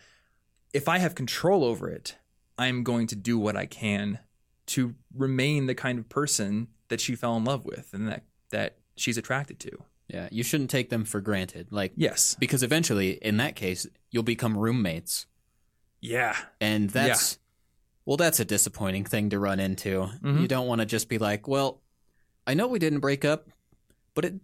[0.75, 2.17] if I have control over it,
[2.59, 4.19] I'm going to do what I can
[4.67, 8.79] to remain the kind of person that she fell in love with and that that
[8.97, 9.71] she's attracted to.
[10.09, 11.69] Yeah, you shouldn't take them for granted.
[11.71, 15.27] Like yes, because eventually, in that case, you'll become roommates.
[16.01, 17.39] Yeah, and that's yeah.
[18.05, 20.03] well, that's a disappointing thing to run into.
[20.23, 20.43] Mm-hmm.
[20.43, 21.83] You don't want to just be like, well,
[22.47, 23.49] I know we didn't break up,
[24.15, 24.35] but it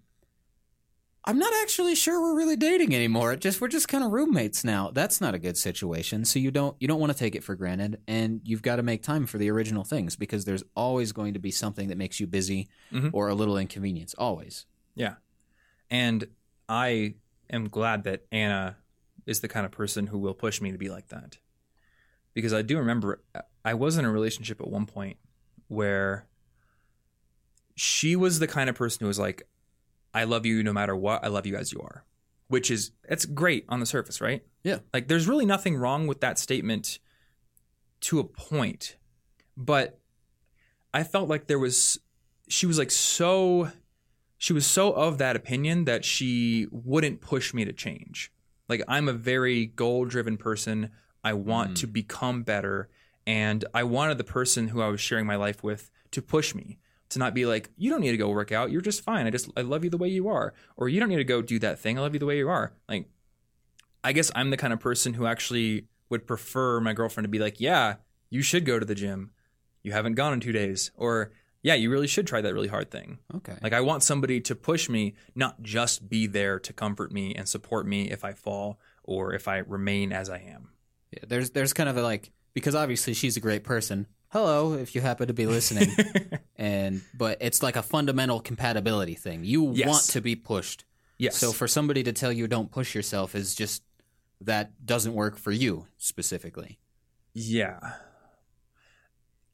[1.24, 3.32] I'm not actually sure we're really dating anymore.
[3.32, 4.90] It just we're just kind of roommates now.
[4.92, 6.24] That's not a good situation.
[6.24, 8.82] So you don't you don't want to take it for granted and you've got to
[8.82, 12.18] make time for the original things because there's always going to be something that makes
[12.18, 13.10] you busy mm-hmm.
[13.12, 14.66] or a little inconvenience always.
[14.96, 15.14] Yeah.
[15.92, 16.26] And
[16.70, 17.16] I
[17.50, 18.78] am glad that Anna
[19.26, 21.36] is the kind of person who will push me to be like that.
[22.32, 23.22] Because I do remember
[23.62, 25.18] I was in a relationship at one point
[25.68, 26.26] where
[27.76, 29.46] she was the kind of person who was like
[30.14, 31.22] I love you no matter what.
[31.24, 32.04] I love you as you are,
[32.48, 34.42] which is it's great on the surface, right?
[34.64, 34.78] Yeah.
[34.94, 37.00] Like there's really nothing wrong with that statement
[38.00, 38.96] to a point,
[39.58, 40.00] but
[40.94, 41.98] I felt like there was
[42.48, 43.70] she was like so
[44.42, 48.32] she was so of that opinion that she wouldn't push me to change.
[48.68, 50.90] Like I'm a very goal driven person.
[51.22, 51.74] I want mm.
[51.76, 52.88] to become better
[53.24, 56.80] and I wanted the person who I was sharing my life with to push me
[57.10, 58.72] to not be like, you don't need to go work out.
[58.72, 59.28] You're just fine.
[59.28, 60.54] I just, I love you the way you are.
[60.76, 61.96] Or you don't need to go do that thing.
[61.96, 62.72] I love you the way you are.
[62.88, 63.08] Like,
[64.02, 67.38] I guess I'm the kind of person who actually would prefer my girlfriend to be
[67.38, 67.94] like, yeah,
[68.28, 69.30] you should go to the gym.
[69.84, 70.90] You haven't gone in two days.
[70.96, 71.30] Or,
[71.62, 73.18] yeah, you really should try that really hard thing.
[73.34, 73.56] Okay.
[73.62, 77.48] Like, I want somebody to push me, not just be there to comfort me and
[77.48, 80.70] support me if I fall or if I remain as I am.
[81.12, 84.94] Yeah, there's, there's kind of a like, because obviously she's a great person hello if
[84.94, 85.94] you happen to be listening
[86.56, 89.86] and but it's like a fundamental compatibility thing you yes.
[89.86, 90.86] want to be pushed
[91.18, 93.82] yes so for somebody to tell you don't push yourself is just
[94.40, 96.78] that doesn't work for you specifically
[97.34, 97.78] yeah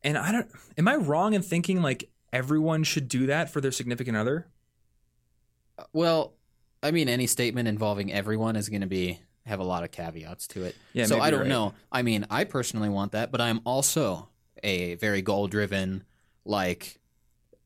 [0.03, 3.73] and i don't am i wrong in thinking like everyone should do that for their
[3.73, 4.47] significant other
[5.79, 6.35] uh, well
[6.83, 10.47] i mean any statement involving everyone is going to be have a lot of caveats
[10.47, 11.49] to it yeah so i don't right.
[11.49, 14.29] know i mean i personally want that but i'm also
[14.63, 16.05] a very goal driven
[16.45, 16.99] like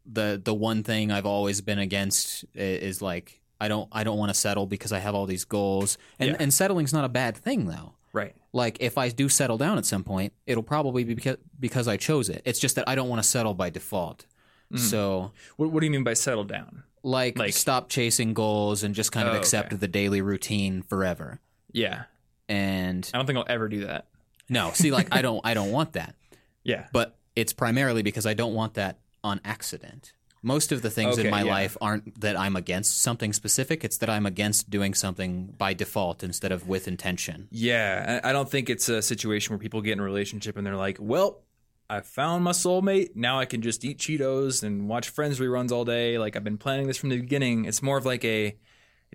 [0.06, 4.30] the the one thing I've always been against is, like I don't I don't want
[4.30, 6.36] to settle because I have all these goals and yeah.
[6.38, 7.94] and settling's not a bad thing though.
[8.12, 8.34] Right.
[8.52, 11.96] Like if I do settle down at some point, it'll probably be because because I
[11.96, 12.42] chose it.
[12.44, 14.26] It's just that I don't want to settle by default.
[14.72, 14.78] Mm.
[14.78, 16.84] So what, what do you mean by settle down?
[17.02, 19.76] Like, like stop chasing goals and just kind of oh, accept okay.
[19.76, 21.40] the daily routine forever.
[21.72, 22.04] Yeah.
[22.48, 24.06] And I don't think I'll ever do that.
[24.48, 26.14] No, see like I don't I don't want that.
[26.62, 26.86] Yeah.
[26.92, 30.12] But it's primarily because I don't want that on accident.
[30.42, 31.50] Most of the things okay, in my yeah.
[31.50, 33.84] life aren't that I'm against something specific.
[33.84, 37.48] It's that I'm against doing something by default instead of with intention.
[37.50, 38.20] Yeah.
[38.24, 40.98] I don't think it's a situation where people get in a relationship and they're like,
[41.00, 41.42] well,
[41.88, 43.14] I found my soulmate.
[43.14, 46.18] Now I can just eat Cheetos and watch Friends reruns all day.
[46.18, 47.66] Like I've been planning this from the beginning.
[47.66, 48.56] It's more of like a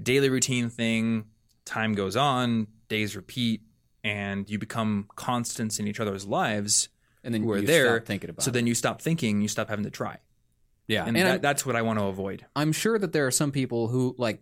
[0.01, 1.25] daily routine thing.
[1.65, 3.61] Time goes on, days repeat,
[4.03, 6.87] and you become constants in each other's lives
[7.23, 8.53] and then who are there thinking about so it.
[8.53, 10.17] then you stop thinking you stop having to try
[10.87, 12.45] yeah and, and that, that's what i want to avoid.
[12.55, 14.41] I'm sure that there are some people who like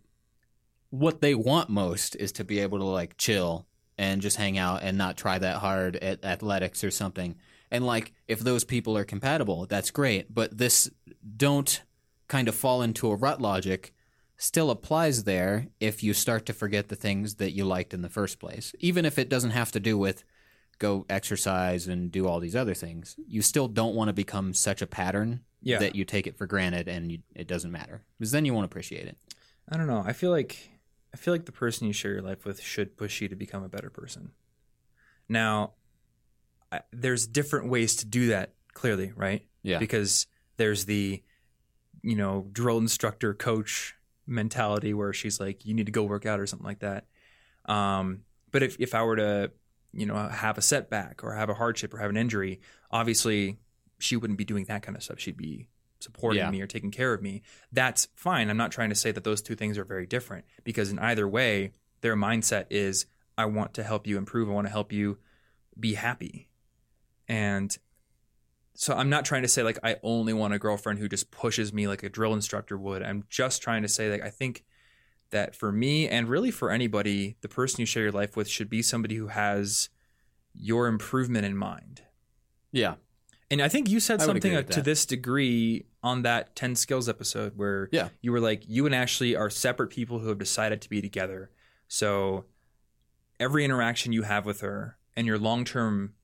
[0.89, 4.83] what they want most is to be able to like chill and just hang out
[4.83, 7.35] and not try that hard at athletics or something.
[7.71, 10.33] And like if those people are compatible that's great.
[10.33, 10.89] But this
[11.35, 11.81] don't
[12.27, 13.93] kind of fall into a rut logic
[14.37, 18.09] still applies there if you start to forget the things that you liked in the
[18.09, 18.73] first place.
[18.79, 20.23] Even if it doesn't have to do with
[20.77, 24.81] go exercise and do all these other things, you still don't want to become such
[24.81, 25.79] a pattern yeah.
[25.79, 28.65] that you take it for granted and you, it doesn't matter because then you won't
[28.65, 29.17] appreciate it.
[29.67, 30.03] I don't know.
[30.05, 30.69] I feel like
[31.13, 33.63] I feel like the person you share your life with should push you to become
[33.63, 34.31] a better person.
[35.27, 35.73] Now,
[36.71, 38.53] I, there's different ways to do that.
[38.73, 39.47] Clearly, right?
[39.63, 39.79] Yeah.
[39.79, 41.23] Because there's the,
[42.01, 43.95] you know, drill instructor coach
[44.27, 47.05] mentality where she's like, you need to go work out or something like that.
[47.65, 49.51] Um, but if if I were to,
[49.93, 52.59] you know, have a setback or have a hardship or have an injury,
[52.91, 53.57] obviously
[53.99, 55.19] she wouldn't be doing that kind of stuff.
[55.19, 55.67] She'd be
[55.99, 56.51] supporting Yeah.
[56.51, 57.41] me or taking care of me.
[57.71, 58.49] That's fine.
[58.49, 61.27] I'm not trying to say that those two things are very different because in either
[61.27, 63.05] way, their mindset is
[63.37, 64.49] I want to help you improve.
[64.49, 65.17] I want to help you
[65.79, 66.49] be happy.
[67.27, 67.75] And
[68.75, 71.73] so I'm not trying to say like I only want a girlfriend who just pushes
[71.73, 73.01] me like a drill instructor would.
[73.01, 74.63] I'm just trying to say that I think
[75.31, 78.69] that for me and really for anybody, the person you share your life with should
[78.69, 79.89] be somebody who has
[80.53, 82.01] your improvement in mind.
[82.71, 82.95] Yeah.
[83.61, 84.85] And I think you said I would something agree with to that.
[84.85, 88.09] this degree on that 10 skills episode where Yeah.
[88.21, 91.51] you were like, you and Ashley are separate people who have decided to be together.
[91.87, 92.45] So
[93.39, 96.15] every interaction you have with her and your long term,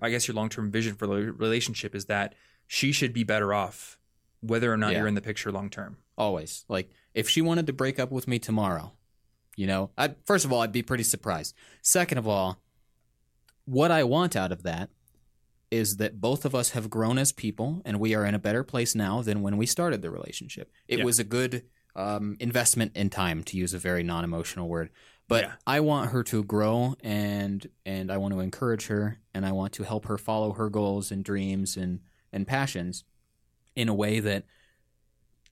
[0.00, 2.34] I guess your long term vision for the relationship is that
[2.68, 3.98] she should be better off
[4.40, 4.98] whether or not Yeah.
[4.98, 5.96] you're in the picture long term.
[6.16, 6.64] Always.
[6.68, 8.92] Like if she wanted to break up with me tomorrow,
[9.56, 11.52] you know, I first of all I'd be pretty surprised.
[11.82, 12.62] Second of all,
[13.64, 14.90] what I want out of that
[15.70, 18.62] is that both of us have grown as people and we are in a better
[18.62, 20.70] place now than when we started the relationship.
[20.86, 21.04] It Yeah.
[21.04, 21.64] was a good
[21.96, 24.90] um, investment in time to use a very non-emotional word.
[25.28, 25.52] But Yeah.
[25.66, 29.72] I want her to grow and and I want to encourage her and I want
[29.74, 32.00] to help her follow her goals and dreams and
[32.32, 33.04] and passions
[33.74, 34.44] in a way that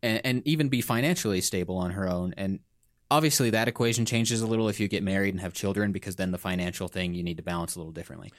[0.02, 2.34] and, and even be financially stable on her own.
[2.36, 2.60] And
[3.10, 6.30] obviously, that equation changes a little if you get married and have children, because then
[6.30, 8.30] the financial thing you need to balance a little differently.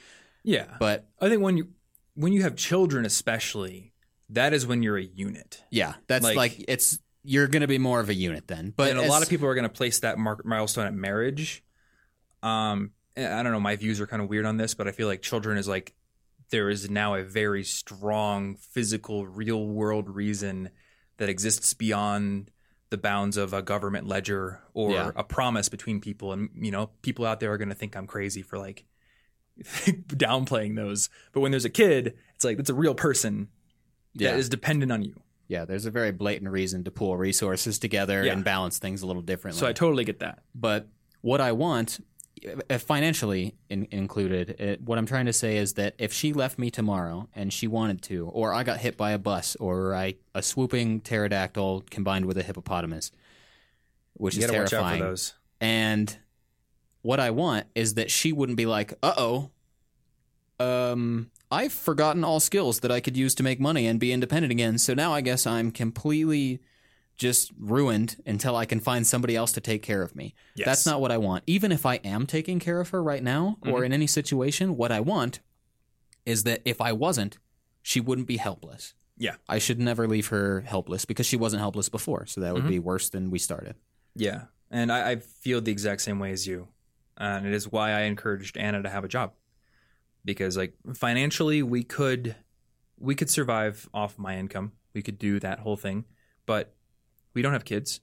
[0.45, 0.77] Yeah.
[0.79, 1.67] But I think when you
[2.13, 3.93] when you have children especially,
[4.29, 5.63] that is when you're a unit.
[5.69, 8.71] yeah, that's Like- like, it's you're going to be more of a unit then.
[8.75, 11.63] But and a lot of people are going to place that mark, milestone at marriage.
[12.43, 13.59] Um, I don't know.
[13.59, 15.95] My views are kind of weird on this, but I feel like children is like
[16.51, 20.69] there is now a very strong physical, real world reason
[21.17, 22.51] that exists beyond
[22.91, 25.11] the bounds of a government ledger or Yeah.
[25.15, 26.31] a promise between people.
[26.33, 28.85] And you know, people out there are going to think I'm crazy for like
[29.63, 31.09] downplaying those.
[31.33, 33.49] But when there's a kid, it's like it's a real person
[34.13, 35.21] yeah, that is dependent on you.
[35.47, 38.33] yeah, there's a very blatant reason to pool resources together Yeah.
[38.33, 39.59] and balance things a little differently.
[39.59, 40.39] So I totally get that.
[40.53, 40.87] But
[41.21, 41.99] what I want,
[42.79, 46.69] financially in, included, uh, what I'm trying to say is that if she left me
[46.69, 50.41] tomorrow and she wanted to, or I got hit by a bus, or I a
[50.41, 53.11] swooping pterodactyl combined with a hippopotamus,
[54.13, 55.17] which You is got watch out terrifying,
[55.61, 56.17] and
[57.05, 59.51] what I want is that she wouldn't be like, "Uh oh,
[60.59, 64.51] um, I've forgotten all skills that I could use to make money and be independent
[64.51, 64.77] again.
[64.77, 66.59] So now I guess I'm completely
[67.17, 70.65] just ruined until I can find somebody else to take care of me." Yes.
[70.65, 71.43] That's not what I want.
[71.47, 73.83] Even if I am taking care of her right now or Mm-hmm.
[73.85, 75.39] in any situation, what I want
[76.25, 77.37] is that if I wasn't,
[77.83, 78.95] she wouldn't be helpless.
[79.17, 79.35] Yeah.
[79.47, 82.25] I should never leave her helpless because she wasn't helpless before.
[82.25, 82.69] So that would Mhm.
[82.69, 83.75] be worse than we started.
[84.15, 86.67] Yeah, and I, I feel the exact same way as you,
[87.17, 89.33] and it is why I encouraged Anna to have a job,
[90.23, 92.35] because like financially we could,
[92.97, 94.71] we could survive off my income.
[94.93, 96.05] We could do that whole thing,
[96.45, 96.73] but
[97.33, 97.99] we don't have kids,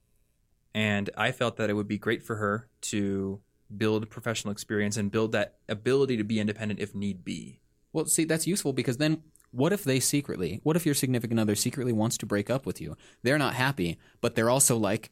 [0.75, 3.41] and I felt that it would be great for her to
[3.75, 7.59] build professional experience and build that ability to be independent if need be.
[7.91, 11.55] Well, see, that's useful because then what if they secretly, what if your significant other
[11.55, 12.95] secretly wants to break up with you?
[13.21, 15.11] They're not happy, but they're also like,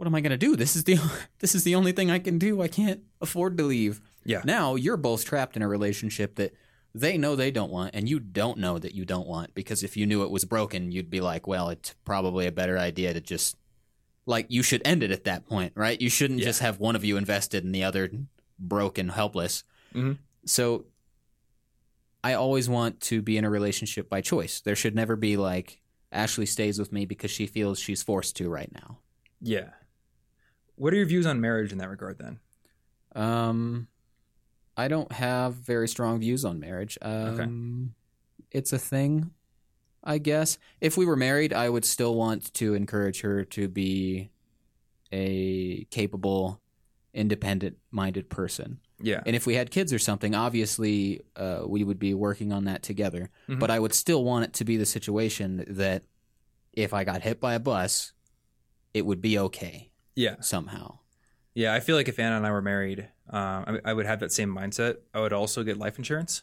[0.00, 0.56] what am I going to do?
[0.56, 0.96] This is the
[1.40, 2.62] this is the only thing I can do.
[2.62, 4.00] I can't afford to leave.
[4.24, 4.40] Yeah.
[4.46, 6.54] Now, you're both trapped in a relationship that
[6.94, 9.98] they know they don't want and you don't know that you don't want because if
[9.98, 13.20] you knew it was broken, you'd be like, well, it's probably a better idea to
[13.20, 13.56] just
[14.24, 16.00] like you should end it at that point, right?
[16.00, 16.46] You shouldn't Yeah.
[16.46, 18.10] just have one of you invested and the other
[18.58, 19.64] broken, helpless.
[19.94, 20.16] Mhm.
[20.46, 20.86] So
[22.24, 24.60] I always want to be in a relationship by choice.
[24.62, 28.48] There should never be like Ashley stays with me because she feels she's forced to
[28.48, 28.98] right now.
[29.42, 29.70] Yeah.
[30.80, 32.40] What are your views on marriage in that regard then?
[33.14, 33.86] Um,
[34.78, 36.96] I don't have very strong views on marriage.
[37.02, 37.94] Um,
[38.50, 39.32] It's a thing,
[40.02, 40.56] I guess.
[40.80, 44.30] If we were married, I would still want to encourage her to be
[45.12, 46.62] a capable,
[47.12, 48.80] independent minded person.
[49.02, 49.22] Yeah.
[49.26, 52.82] And if we had kids or something, obviously uh, we would be working on that
[52.82, 53.28] together.
[53.50, 53.58] Mhm.
[53.58, 56.04] But I would still want it to be the situation that
[56.72, 58.14] if I got hit by a bus,
[58.94, 59.89] it would be okay
[60.20, 60.36] Yeah.
[60.40, 60.98] somehow.
[61.54, 64.20] Yeah, I feel like if Anna and I were married, um, I, I would have
[64.20, 64.96] that same mindset.
[65.12, 66.42] I would also get life insurance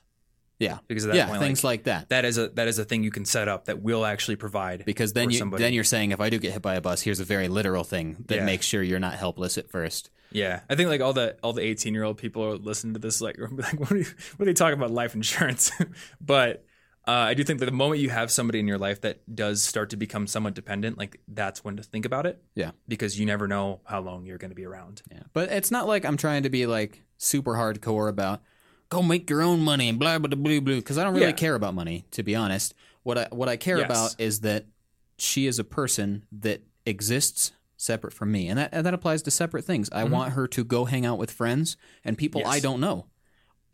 [0.59, 0.79] Yeah.
[0.87, 2.09] because at that Yeah, point, things like, like that.
[2.09, 4.83] that is a that is a thing you can set up that will actually provide.
[4.85, 5.63] Because then you somebody.
[5.63, 7.83] then you're saying if I do get hit by a bus, here's a very literal
[7.85, 8.45] thing that Yeah.
[8.45, 10.09] makes sure you're not helpless at first.
[10.31, 12.99] Yeah, I think like all the all the eighteen year old people are listening to
[12.99, 15.71] this like, like what, are you, what are they talking about life insurance?
[16.21, 16.65] but
[17.07, 19.61] uh, I do think that the moment you have somebody in your life that does
[19.63, 22.41] start to become somewhat dependent, like that's when to think about it.
[22.55, 22.71] Yeah.
[22.87, 25.01] because you never know how long you're going to be around.
[25.11, 28.41] Yeah, but it's not like I'm trying to be like super hardcore about
[28.89, 31.27] go make your own money and blah blah blah blah blah because I don't really
[31.27, 31.31] Yeah.
[31.33, 32.73] care about money to be honest.
[33.03, 33.85] What I what I care Yes.
[33.85, 34.65] about is that
[35.17, 39.31] she is a person that exists separate from me, and that and that applies to
[39.31, 39.89] separate things.
[39.91, 43.05] I want her to go hang out with friends and people I don't know.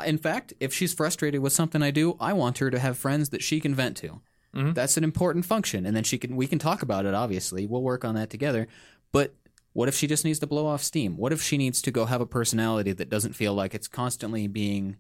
[0.06, 3.30] In fact, if she's frustrated with something I do, I want her to have friends
[3.30, 4.22] that she can vent to.
[4.56, 4.74] Mhm.
[4.76, 7.14] That's an important function, and then she can we can talk about it.
[7.14, 8.68] Obviously, we'll work on that together.
[9.12, 9.36] But
[9.74, 11.18] what if she just needs to blow off steam?
[11.18, 14.48] What if she needs to go have a personality that doesn't feel like it's constantly
[14.48, 14.98] being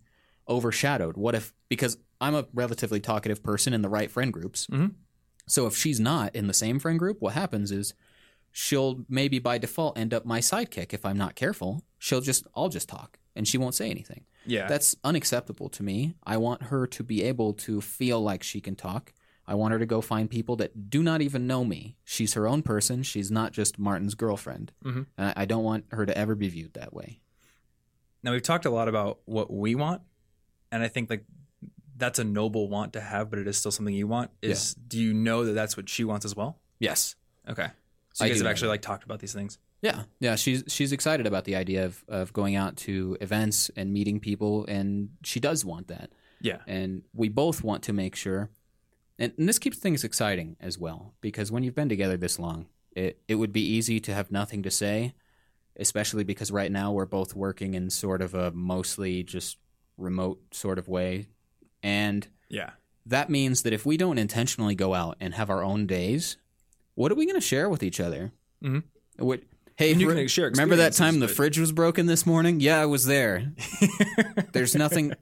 [0.47, 1.17] overshadowed?
[1.17, 4.67] What if because I'm a relatively talkative person in the right friend groups.
[4.67, 4.93] Mhm.
[5.47, 7.93] So if she's not in the same friend group, what happens is
[8.51, 11.83] she'll maybe by default end up my sidekick if I'm not careful.
[11.99, 14.25] She'll just I'll just talk and she won't say anything.
[14.45, 16.15] Yeah, That's unacceptable to me.
[16.23, 19.13] I want her to be able to feel like she can talk.
[19.45, 21.97] I want her to go find people that do not even know me.
[22.03, 23.03] She's her own person.
[23.03, 24.71] She's not just Martin's girlfriend.
[24.83, 25.05] Mhm.
[25.17, 27.19] And I, I don't want her to ever be viewed that way.
[28.21, 30.01] Now we've talked a lot about what we want,
[30.71, 31.25] and I think like
[31.97, 34.31] that's a noble want to have, but it is still something you want.
[34.41, 36.57] Is do you know that that's what she wants as well?
[36.79, 37.15] Yes.
[37.47, 37.67] Okay,
[38.13, 38.71] so I you guys have actually that.
[38.71, 39.57] like talked about these things.
[39.83, 40.35] Yeah, yeah.
[40.35, 44.65] She's she's excited about the idea of of going out to events and meeting people,
[44.67, 46.09] and she does want that.
[46.41, 48.49] Yeah, And we both want to make sure,
[49.17, 52.65] and, and this keeps things exciting as well, because when you've been together this long,
[52.95, 55.13] it it would be easy to have nothing to say,
[55.77, 59.57] especially because right now we're both working in sort of a mostly just
[59.97, 61.27] remote sort of way,
[61.81, 62.71] and yeah,
[63.05, 66.37] that means that if we don't intentionally go out and have our own days,
[66.95, 68.31] what are we going to share with each other?
[68.63, 68.83] Mhm.
[69.17, 69.41] What?
[69.75, 72.59] Hey, you fr- can share remember that time the but- fridge was broken this morning?
[72.59, 73.51] Yeah, I was there.
[74.53, 75.13] There's nothing.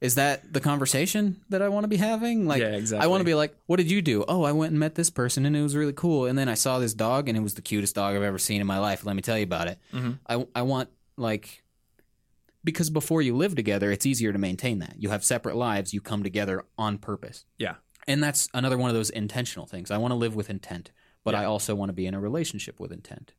[0.00, 2.46] Is that the conversation that I want to be having?
[2.46, 4.24] Like, Yeah, I want to be like, what did you do?
[4.28, 6.26] Oh, I went and met this person and it was really cool.
[6.26, 8.60] And then I saw this dog and it was the cutest dog I've ever seen
[8.60, 9.06] in my life.
[9.06, 9.78] Let me tell you about it.
[9.94, 10.18] Mhm.
[10.28, 11.64] I, I want, like,
[12.62, 14.96] because before you live together, it's easier to maintain that.
[14.98, 17.46] You have separate lives, you come together on purpose.
[17.58, 17.76] Yeah.
[18.06, 19.90] And that's another one of those intentional things.
[19.90, 20.90] I want to live with intent,
[21.24, 21.40] but Yeah.
[21.40, 23.32] I also want to be in a relationship with intent.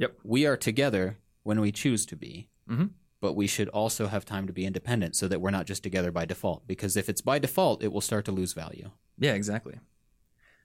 [0.00, 0.18] Yep.
[0.24, 2.90] We are together when we choose to be, Mhm.
[3.20, 6.10] but we should also have time to be independent so that we're not just together
[6.10, 6.66] by default.
[6.66, 8.90] Because if it's by default, it will start to lose value.
[9.18, 9.78] Yeah, exactly.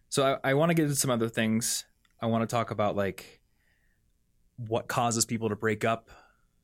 [0.09, 1.85] So I, I want to get into some other things.
[2.21, 3.41] I want to talk about like
[4.57, 6.09] what causes people to break up,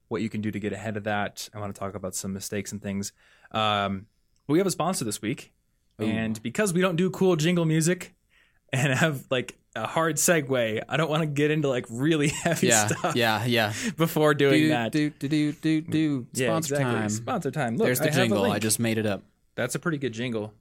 [0.08, 1.50] what you can do to get ahead of that.
[1.54, 3.12] I want to talk about some mistakes and things.
[3.52, 4.08] Um,
[4.48, 5.52] we have a sponsor this week,
[6.02, 6.06] Ooh.
[6.06, 8.16] and because we don't do cool jingle music
[8.74, 12.68] and have like a hard segue, I don't want to get into like really heavy
[12.68, 13.74] Yeah, stuff yeah, yeah.
[13.98, 14.92] before doing do, that.
[14.92, 16.28] do, do, do, do, do.
[16.34, 17.00] yeah, Sponsor exactly.
[17.00, 17.10] time.
[17.10, 17.78] Sponsor time.
[17.78, 18.52] Look, There's the I have a jingle.
[18.52, 19.24] I just made it up.
[19.56, 20.54] That's a pretty good jingle.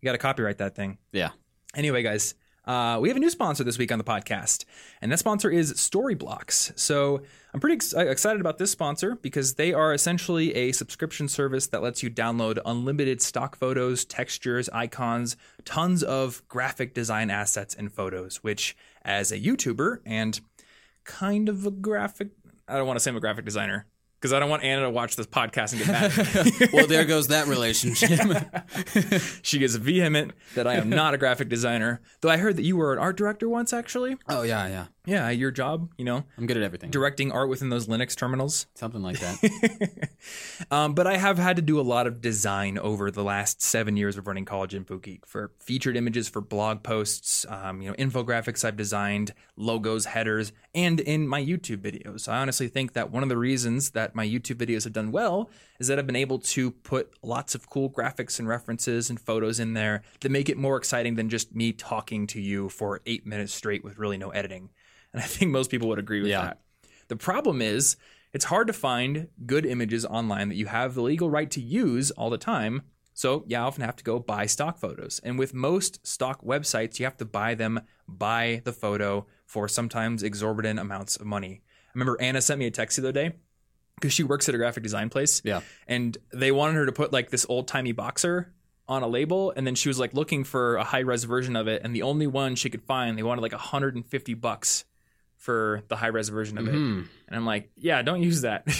[0.00, 0.98] You got to copyright that thing.
[1.12, 1.30] Yeah.
[1.74, 4.64] Anyway, guys, uh, we have a new sponsor this week on the podcast,
[5.00, 6.78] and that sponsor is Storyblocks.
[6.78, 7.22] So
[7.52, 11.66] I'm pretty ex- uh, excited about this sponsor because they are essentially a subscription service
[11.68, 17.92] that lets you download unlimited stock photos, textures, icons, tons of graphic design assets and
[17.92, 20.40] photos, which, as a YouTuber and
[21.04, 22.30] kind of a graphic,
[22.68, 23.86] I don't want to say I'm a graphic designer
[24.22, 26.16] because I don't want Anna to watch this podcast and get mad.
[26.16, 26.68] at me.
[26.72, 28.20] well, there goes that relationship.
[29.42, 32.00] she gets vehement that I am not a graphic designer.
[32.20, 34.16] Though I heard that you were an art director once, actually.
[34.28, 34.86] oh yeah, yeah.
[35.04, 36.90] Yeah, your job, you know, I'm good at everything.
[36.90, 38.66] directing art within those Linux terminals.
[38.74, 40.08] Something like that.
[40.70, 43.96] um, but I have had to do a lot of design over the last seven
[43.96, 47.96] years of running College Info Geek for featured images, for blog posts, um, you know,
[47.96, 52.28] infographics I've designed, logos, headers, and in my YouTube videos.
[52.28, 55.50] I honestly think that one of the reasons that my YouTube videos have done well
[55.80, 59.58] is that I've been able to put lots of cool graphics and references and photos
[59.58, 63.26] in there that make it more exciting than just me talking to you for eight
[63.26, 64.70] minutes straight with really no editing.
[65.12, 66.42] And I think most people would agree with Yeah.
[66.42, 66.60] that.
[67.08, 67.96] The problem is,
[68.32, 72.10] it's hard to find good images online that you have the legal right to use
[72.12, 72.82] all the time.
[73.12, 75.20] So, you often have to go buy stock photos.
[75.22, 80.22] And with most stock websites, you have to buy them by the photo for sometimes
[80.22, 81.60] exorbitant amounts of money.
[81.88, 83.32] I remember Anna sent me a text the other day
[83.96, 85.42] because she works at a graphic design place.
[85.44, 85.60] Yeah.
[85.86, 88.50] And they wanted her to put like this old timey boxer
[88.88, 89.52] on a label.
[89.54, 91.82] And then she was like looking for a high res version of it.
[91.84, 94.86] And the only one she could find, they wanted like 150 bucks
[95.42, 96.74] for the high res version of it.
[96.74, 97.08] Mhm.
[97.26, 98.66] And I'm like, yeah, don't use that.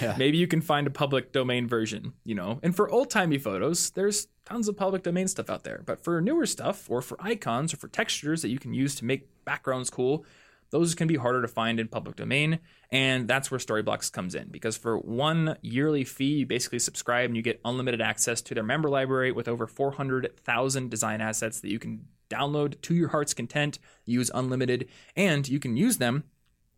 [0.00, 0.14] Yeah.
[0.16, 2.58] Maybe you can find a public domain version, you know.
[2.62, 5.82] And for old timey photos, there's tons of public domain stuff out there.
[5.84, 9.04] But for newer stuff, or for icons, or for textures that you can use to
[9.04, 10.24] make backgrounds cool,
[10.70, 12.60] those can be harder to find in public domain.
[12.90, 17.36] And that's where Storyblocks comes in because for one yearly fee, you basically subscribe and
[17.36, 21.78] you get unlimited access to their member library with over 400,000 design assets that you
[21.78, 26.24] can download to your heart's content, use unlimited, and you can use them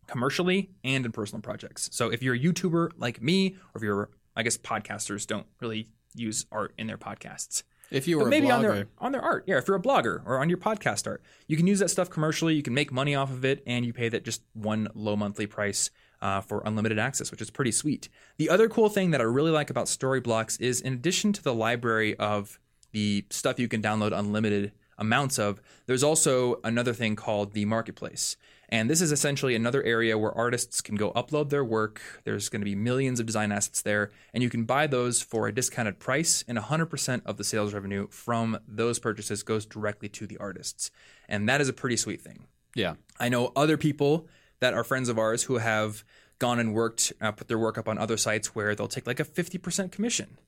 [0.07, 1.89] commercially and in personal projects.
[1.93, 5.89] So if you're a YouTuber like me, or if you're, I guess podcasters don't really
[6.15, 7.63] use art in their podcasts.
[7.91, 9.59] If you were maybe blogger, on their on their art, yeah.
[9.59, 12.55] If you're a blogger or on your podcast art, you can use that stuff commercially.
[12.55, 15.47] You can make money off of it, and you pay that just one low monthly
[15.47, 15.91] price
[16.23, 18.09] uh, for unlimited access, which is pretty sweet.
[18.39, 21.55] The other cool thing that I really like about Storyblocks is, in addition to the
[21.55, 22.59] library of
[22.93, 28.37] the stuff you can download unlimited amounts of, there's also another thing called the marketplace.
[28.69, 32.01] And this is essentially another area where artists can go upload their work.
[32.25, 35.47] There's going to be millions of design assets there, and you can buy those for
[35.47, 40.27] a discounted price, and 100% of the sales revenue from those purchases goes directly to
[40.27, 40.91] the artists.
[41.29, 42.47] And that is a pretty sweet thing.
[42.75, 44.27] yeah, I know other people
[44.61, 46.05] that are friends of ours who have
[46.39, 49.21] gone and worked, uh, put their work up on other sites where they'll take like
[49.21, 50.39] a 50% commission,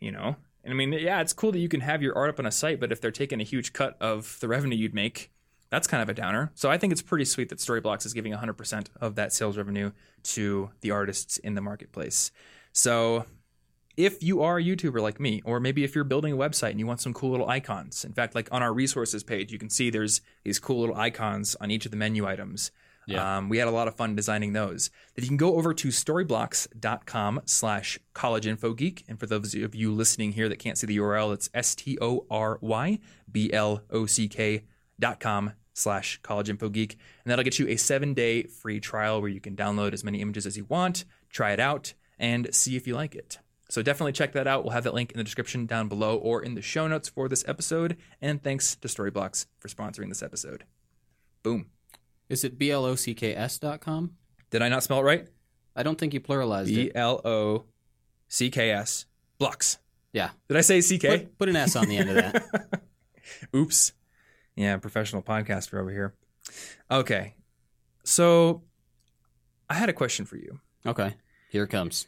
[0.00, 0.36] you know?
[0.66, 2.50] And I mean, yeah, it's cool that you can have your art up on a
[2.50, 5.30] site, but if they're taking a huge cut of the revenue you'd make,
[5.70, 6.50] that's kind of a downer.
[6.54, 9.92] So I think it's pretty sweet that Storyblocks is giving 100% of that sales revenue
[10.24, 12.32] to the artists in the marketplace.
[12.72, 13.26] So
[13.96, 16.80] if you are a YouTuber like me, or maybe if you're building a website and
[16.80, 19.70] you want some cool little icons, in fact, like on our resources page, you can
[19.70, 22.72] see there's these cool little icons on each of the menu items.
[23.06, 23.38] Yeah.
[23.38, 24.90] Um, we had a lot of fun designing those.
[25.14, 29.04] That you can go over to storyblocks.com slash college info geek.
[29.08, 31.96] And for those of you listening here that can't see the URL, it's S T
[32.00, 32.98] O R Y
[33.30, 34.64] B L O C K
[34.98, 36.98] dot com slash college info geek.
[37.24, 40.20] And that'll get you a seven day free trial where you can download as many
[40.20, 43.38] images as you want, try it out, and see if you like it.
[43.68, 44.64] So definitely check that out.
[44.64, 47.28] We'll have that link in the description down below or in the show notes for
[47.28, 47.96] this episode.
[48.20, 50.64] And thanks to Storyblocks for sponsoring this episode.
[51.42, 51.66] Boom.
[52.28, 54.12] Is it blocks dot com?
[54.50, 55.26] Did I not spell it right?
[55.74, 56.90] I don't think you pluralized B.
[56.94, 57.64] L O
[58.28, 59.06] C K S.
[59.38, 59.78] Blocks.
[60.12, 61.18] Yeah, Did I say C K?
[61.18, 62.80] put, put an S on the end of that.
[63.54, 63.92] Oops.
[64.54, 66.14] Yeah, professional podcaster over here.
[66.90, 67.34] Okay.
[68.04, 68.62] So
[69.68, 70.60] I had a question for you.
[70.86, 71.14] Okay,
[71.50, 72.06] here it comes.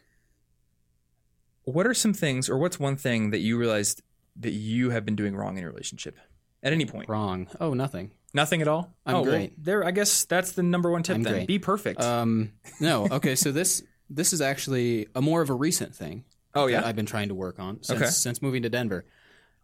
[1.64, 4.00] What are some things, or what's one thing that you realized
[4.36, 6.16] that you have been doing wrong in your relationship
[6.62, 7.08] at any point?
[7.10, 7.48] Wrong.
[7.60, 8.12] Oh, nothing.
[8.34, 8.94] Nothing at all?
[9.06, 9.64] I'm oh, well, great.
[9.64, 11.32] there, I guess that's the number one tip I'm then.
[11.32, 11.46] great.
[11.48, 12.00] Be perfect.
[12.02, 13.08] Um, no.
[13.10, 16.24] Okay, so this this is actually a more of a recent thing.
[16.54, 16.86] oh, that yeah?
[16.86, 18.10] I've been trying to work on since Okay.
[18.10, 19.06] since moving to Denver,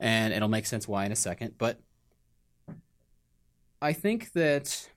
[0.00, 1.54] and it'll make sense why in a second.
[1.58, 1.80] But
[3.82, 4.88] I think that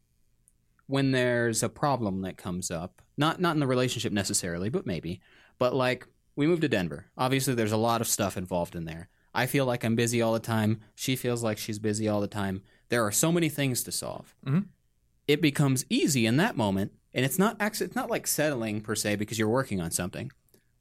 [0.88, 5.20] when there's a problem that comes up, not not in the relationship necessarily, but maybe,
[5.59, 7.07] but like we moved to Denver.
[7.18, 9.09] Obviously, there's a lot of stuff involved in there.
[9.34, 10.82] I feel like I'm busy all the time.
[10.95, 12.61] She feels like she's busy all the time.
[12.90, 14.36] There are so many things to solve.
[14.46, 14.66] Mhm.
[15.28, 19.16] It becomes easy in that moment, and it's not it's not like settling per se
[19.18, 20.32] because you're working on something,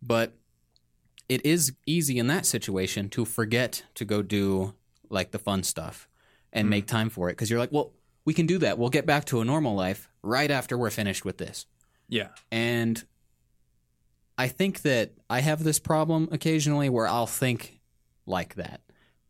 [0.01, 0.37] but
[1.29, 4.75] it is easy in that situation to forget to go do
[5.11, 6.09] like the fun stuff
[6.53, 6.71] and Mm.
[6.71, 7.93] make time for it because you're like, well,
[8.25, 8.79] we can do that.
[8.79, 11.67] We'll get back to a normal life right after we're finished with this.
[12.09, 12.29] yeah.
[12.53, 13.05] And
[14.39, 17.81] I think that I have this problem occasionally where I'll think
[18.27, 18.81] like that.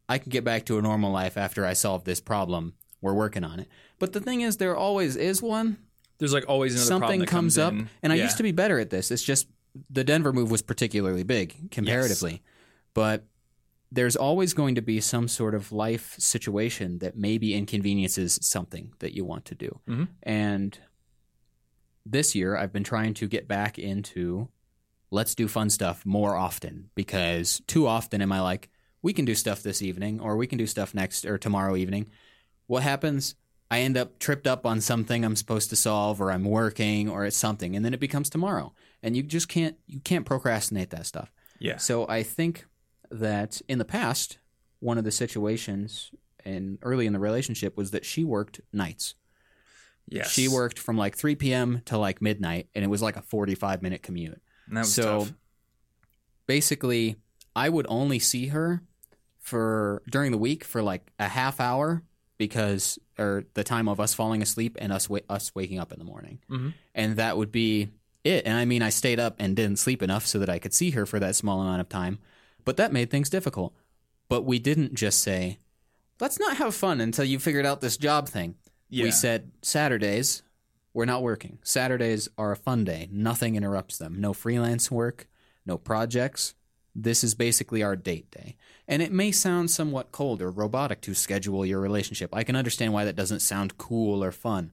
[0.09, 2.75] I can get back to a normal life after I solve this problem.
[3.01, 3.69] We're working on it.
[3.99, 5.79] But the thing is, there always is one.
[6.19, 7.75] There's like always another problem Something that comes, up.
[8.03, 8.25] And I Yeah.
[8.25, 9.11] used to be better at this.
[9.11, 9.49] It's just
[9.91, 12.43] the Denver move was particularly big comparatively.
[12.95, 13.27] But
[13.93, 19.13] there's always going to be some sort of life situation that maybe inconveniences something that
[19.15, 19.81] you want to do.
[19.87, 20.09] Mhm.
[20.23, 20.79] And
[22.05, 24.49] this year, I've been trying to get back into
[25.11, 28.69] let's do fun stuff more often because too often am I like,
[29.03, 32.07] we can do stuff this evening or we can do stuff next or tomorrow evening.
[32.67, 33.35] What happens?
[33.71, 37.25] I end up tripped up on something I'm supposed to solve or I'm working or
[37.25, 38.73] it's something and then it becomes tomorrow.
[39.03, 41.33] And you just can't you can't procrastinate that stuff.
[41.59, 41.77] Yeah.
[41.79, 42.67] So I think
[43.11, 44.39] that in the past,
[44.81, 46.11] one of the situations
[46.45, 49.15] and early in the relationship was that she worked nights.
[50.09, 50.31] Yes.
[50.31, 51.83] She worked from like 3 p.m.
[51.87, 54.41] to like midnight, and it was like a 45 minute commute.
[54.69, 55.33] And that was so tough.
[56.47, 57.17] basically,
[57.57, 58.83] I would only see her
[59.39, 62.03] for during the week for like a half hour
[62.39, 65.99] because or the time of us falling asleep and us wa- us waking up in
[65.99, 66.75] the morning, Mhm.
[66.95, 67.89] and that would be
[68.25, 68.45] it.
[68.47, 70.91] And I mean, I stayed up and didn't sleep enough so that I could see
[70.91, 72.19] her for that small amount of time,
[72.65, 73.73] but that made things difficult.
[74.29, 75.59] But we didn't just say,
[76.21, 78.57] "Let's not have fun until you figured out this job thing."
[78.91, 79.05] Yeah.
[79.05, 80.43] We said Saturdays
[80.93, 81.59] we're not working.
[81.63, 83.07] Saturdays are a fun day.
[83.13, 84.19] Nothing interrupts them.
[84.19, 85.29] No freelance work,
[85.67, 86.55] no projects.
[86.99, 88.57] This is basically our date day.
[88.89, 92.35] And it may sound somewhat cold or robotic to schedule your relationship.
[92.35, 94.73] I can understand why that doesn't sound cool or fun.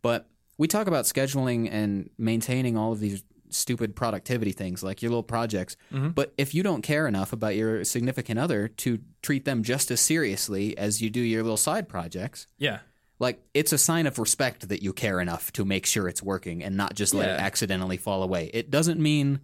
[0.00, 5.10] But we talk about scheduling and maintaining all of these stupid productivity things like your
[5.10, 5.76] little projects.
[5.92, 6.14] Mhm.
[6.14, 10.00] But if you don't care enough about your significant other to treat them just as
[10.00, 12.80] seriously as you do your little side projects, Yeah.
[13.18, 16.62] like it's a sign of respect that you care enough to make sure it's working
[16.62, 18.50] and not just let it accidentally fall away.
[18.54, 19.40] It doesn't mean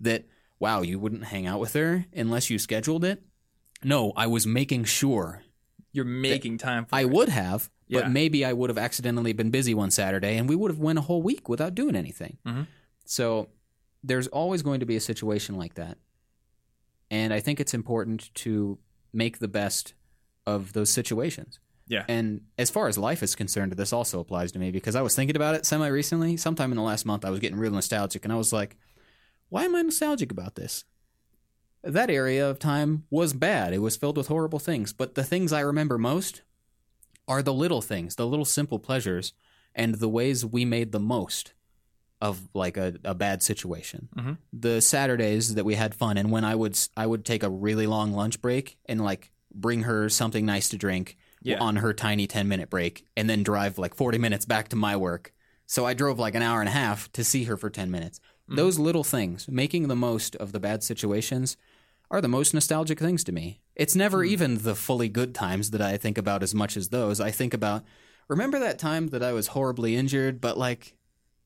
[0.00, 0.24] that
[0.60, 3.22] wow, you wouldn't hang out with her unless you scheduled it.
[3.82, 5.42] No, I was making sure
[5.92, 7.10] You're making time for I it.
[7.10, 8.00] would have, Yeah.
[8.02, 10.98] but maybe I would have accidentally been busy one Saturday and we would have went
[10.98, 12.38] a whole week without doing anything.
[12.46, 12.66] Mhm.
[13.04, 13.48] So
[14.02, 15.98] there's always going to be a situation like that.
[17.10, 18.78] And I think it's important to
[19.12, 19.94] make the best
[20.46, 21.60] of those situations.
[21.86, 22.04] Yeah.
[22.08, 25.14] And as far as life is concerned, this also applies to me because I was
[25.14, 26.36] thinking about it semi recently.
[26.38, 28.76] Sometime in the last month, I was getting real nostalgic and I was like,
[29.54, 30.84] why am I nostalgic about this?
[31.84, 33.72] That area of time was bad.
[33.72, 34.92] It was filled with horrible things.
[34.92, 36.42] But the things I remember most
[37.28, 39.32] are the little things, the little simple pleasures,
[39.72, 41.52] and the ways we made the most
[42.20, 44.08] of like a, a bad situation.
[44.16, 44.38] Mhm.
[44.52, 47.86] The Saturdays that we had fun, and when I would I would take a really
[47.86, 51.58] long lunch break and like bring her something nice to drink Yeah.
[51.60, 54.96] on her tiny ten minute break, and then drive like forty minutes back to my
[54.96, 55.32] work.
[55.66, 58.20] So I drove like an hour and a half to see her for ten minutes.
[58.46, 61.56] Those little things, making the most of the bad situations,
[62.10, 63.60] are the most nostalgic things to me.
[63.74, 67.20] It's never even the fully good times that I think about as much as those.
[67.20, 67.84] I think about,
[68.28, 70.94] remember that time that I was horribly injured, but like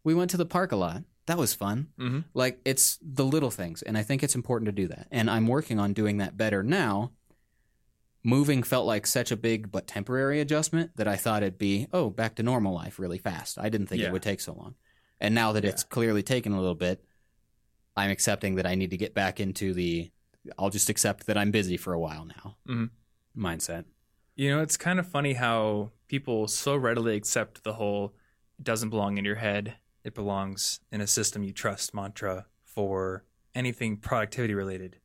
[0.03, 1.05] we went to the park a lot.
[1.27, 1.89] That was fun.
[1.99, 2.25] Mhm.
[2.35, 3.83] Like it's the little things.
[3.83, 5.07] And I think it's important to do that.
[5.13, 7.13] And I'm working on doing that better now.
[8.25, 12.11] Moving felt like such a big but temporary adjustment that I thought it'd be, oh,
[12.11, 13.59] back to normal life really fast.
[13.59, 14.09] I didn't think Yeah.
[14.09, 14.75] it would take so long.
[15.21, 17.05] And now that it's clearly taken a little bit,
[17.97, 20.11] I'm accepting that I need to get back into the
[20.59, 22.91] I'll just accept that I'm busy for a while now Mhm.
[23.37, 23.85] mindset.
[24.35, 28.15] You know, it's kind of funny how people so readily accept the whole
[28.59, 33.25] it doesn't belong in your head, it belongs in a system you trust mantra for
[33.55, 35.01] anything productivity related.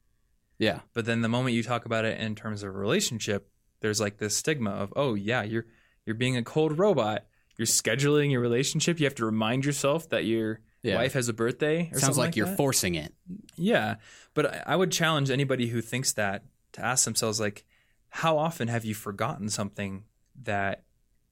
[0.59, 0.81] Yeah.
[0.93, 3.49] But then the moment you talk about it in terms of a relationship,
[3.81, 5.65] there's like this stigma of, oh yeah, you're
[6.05, 7.25] you're being a cold robot.
[7.57, 8.99] You're scheduling your relationship.
[8.99, 10.95] You have to remind yourself that your Yeah.
[10.95, 11.83] wife has a birthday.
[11.91, 12.57] Or Sounds something like, you're that.
[12.57, 13.13] forcing it.
[13.55, 13.95] Yeah,
[14.33, 16.43] but I- would challenge anybody who thinks that
[16.73, 17.65] to ask themselves, like,
[18.09, 20.05] how often have you forgotten something
[20.41, 20.83] that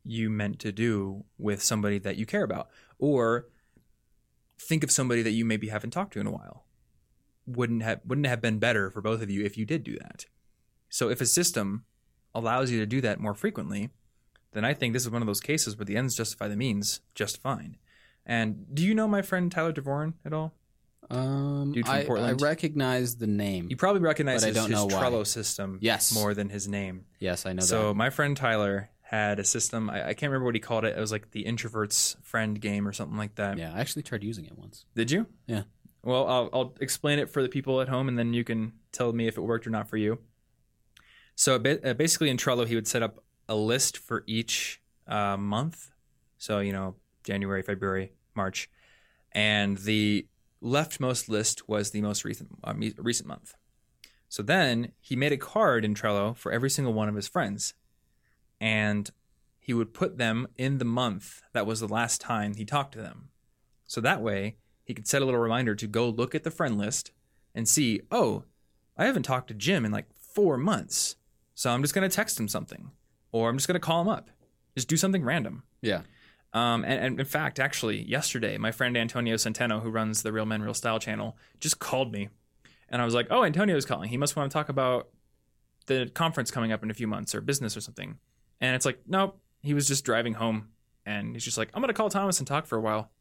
[0.04, 3.48] you meant to do with somebody that you care about, or
[4.60, 6.66] think of somebody that you maybe haven't talked to in a while?
[7.48, 9.98] Wouldn't have wouldn't it have been better for both of you if you did do
[10.00, 10.26] that?
[10.90, 11.86] So if a system
[12.34, 13.90] allows you to do that more frequently,
[14.54, 17.02] then I think this is one of those cases where the ends justify the means
[17.16, 17.78] just fine.
[18.26, 20.54] And do you know my friend Tyler DeVoren at all?
[21.10, 23.68] Um, Dude from I, I recognize the name.
[23.70, 25.04] You probably recognize But I his, don't his know why.
[25.04, 26.14] Trello system Yes.
[26.14, 27.06] more than his name.
[27.20, 27.68] yes, I know that.
[27.68, 27.94] So that.
[27.96, 29.90] my friend Tyler had a system.
[29.90, 30.96] I, I can't remember what he called it.
[30.98, 33.58] It was like the introvert's friend game or something like that.
[33.58, 34.86] Yeah, I actually tried using it once.
[34.96, 35.28] Did you?
[35.48, 35.64] Yeah.
[36.04, 39.12] Well, I'll, I'll explain it for the people at home, and then you can tell
[39.12, 40.20] me if it worked or not for you.
[41.36, 45.92] So uh, basically, in Trello, he would set up a list for each uh, month.
[46.38, 46.96] So you know,
[47.26, 48.70] January, February, March,
[49.34, 50.26] and the
[50.64, 53.54] leftmost list was the most recent uh, recent month.
[54.30, 57.74] So then he made a card in Trello for every single one of his friends,
[58.62, 59.12] and
[59.60, 63.02] he would put them in the month that was the last time he talked to
[63.02, 63.32] them.
[63.86, 66.78] So that way, he could set a little reminder to go look at the friend
[66.78, 67.12] list
[67.54, 68.46] and see, oh,
[68.98, 71.18] I haven't talked to Jim in like four months.
[71.54, 72.92] So I'm just going to text him something
[73.32, 74.30] or I'm just going to call him up.
[74.76, 75.64] Just do something random.
[75.82, 76.02] Yeah.
[76.54, 80.46] Um, and, and in fact, actually, yesterday, my friend Antonio Centeno, who runs the Real
[80.46, 82.30] Men Real Style channel, just called me.
[82.90, 84.10] And I was like, oh, Antonio's calling.
[84.10, 85.10] He must want to talk about
[85.86, 88.18] the conference coming up in a few months or business or something.
[88.60, 89.40] And it's like, nope.
[89.62, 90.70] He was just driving home
[91.06, 93.12] and he's just like, I'm going to call Thomas and talk for a while.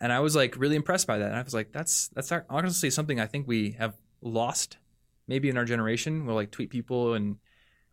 [0.00, 1.28] And I was like really impressed by that.
[1.28, 4.78] And I was like, that's that's honestly something I think we have lost
[5.26, 6.24] maybe in our generation.
[6.24, 7.36] We'll like tweet people and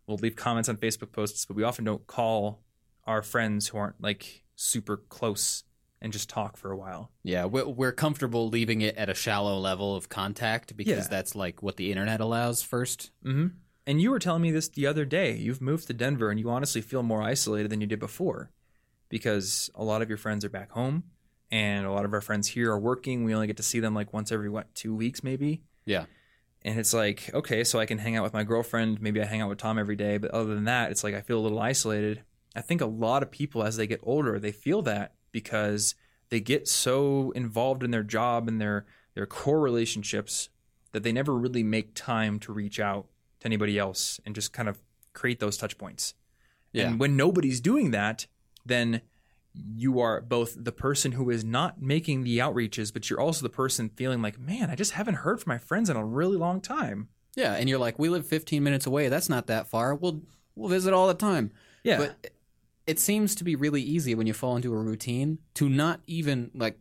[0.06, 2.62] we'll leave comments on Facebook posts, but we often don't call
[3.06, 5.64] our friends who aren't like super close
[6.02, 7.10] and just talk for a while.
[7.22, 11.08] Yeah, we're, we're comfortable leaving it at a shallow level of contact because Yeah.
[11.10, 13.10] that's like what the internet allows first.
[13.24, 13.46] Mm-hmm.
[13.86, 15.34] And you were telling me this the other day.
[15.36, 18.50] You've moved to Denver and you honestly feel more isolated than you did before
[19.08, 21.04] because a lot of your friends are back home
[21.50, 23.24] and a lot of our friends here are working.
[23.24, 25.62] We only get to see them like once every, what, two weeks maybe?
[25.84, 26.06] Yeah.
[26.62, 29.00] And it's like, okay, so I can hang out with my girlfriend.
[29.00, 30.18] Maybe I hang out with Tom every day.
[30.18, 32.22] But other than that, it's like I feel a little isolated.
[32.56, 35.94] I think a lot of people, as they get older, they feel that because
[36.30, 40.48] they get so involved in their job and their, their core relationships
[40.92, 43.06] that they never really make time to reach out
[43.40, 44.78] to anybody else and just kind of
[45.12, 46.14] create those touch points.
[46.72, 46.88] Yeah.
[46.88, 48.26] And when nobody's doing that,
[48.64, 49.02] then
[49.74, 53.48] you are both the person who is not making the outreaches, but you're also the
[53.48, 56.60] person feeling like, man, I just haven't heard from my friends in a really long
[56.60, 57.08] time.
[57.34, 59.08] Yeah, and you're like, we live 15 minutes away.
[59.08, 59.94] That's not that far.
[59.94, 60.22] We'll
[60.54, 61.52] we'll visit all the time.
[61.82, 61.98] Yeah.
[61.98, 62.30] But
[62.86, 66.50] it seems to be really easy when you fall into a routine to not even
[66.54, 66.78] like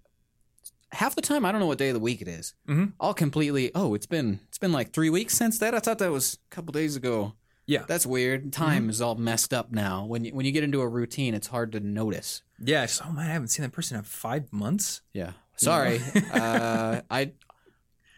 [0.92, 2.54] half the time I don't know what day of the week it is.
[2.70, 2.94] Mhm.
[3.02, 5.74] I'll completely oh it's been it's been like three weeks since that.
[5.76, 7.34] I thought that was a couple days ago.
[7.68, 7.84] Yeah.
[7.88, 8.54] That's weird.
[8.54, 10.06] Time is all messed up now.
[10.06, 12.44] When you, when you get into a routine, it's hard to notice.
[12.60, 12.84] yeah.
[12.84, 15.02] It's, oh man, I haven't seen that person in five months.
[15.14, 15.32] Yeah.
[15.58, 16.02] Sorry.
[16.34, 17.32] uh, I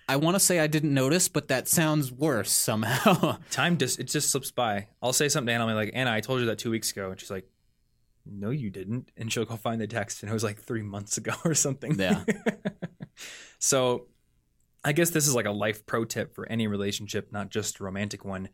[0.09, 3.37] I want to say I didn't notice, but that sounds worse somehow.
[3.51, 4.87] Time just it just slips by.
[5.01, 6.91] I'll say something to Anna, I'll be like, Anna, I told you that two weeks
[6.91, 7.45] ago, and she's like,
[8.25, 9.11] No, you didn't.
[9.17, 11.99] And she'll go find the text, and it was like three months ago or something.
[11.99, 12.23] Yeah.
[13.59, 14.07] so,
[14.83, 17.83] I guess this is like a life pro tip for any relationship, not just a
[17.83, 18.49] romantic one.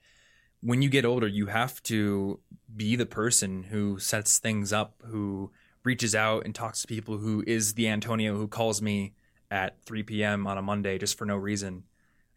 [0.64, 2.40] When you get older, you have to
[2.74, 5.52] be the person who sets things up, who
[5.84, 9.14] reaches out and talks to people, who is the Antonio who calls me
[9.52, 10.48] at 3 p.m.
[10.48, 11.84] on a Monday just for no reason.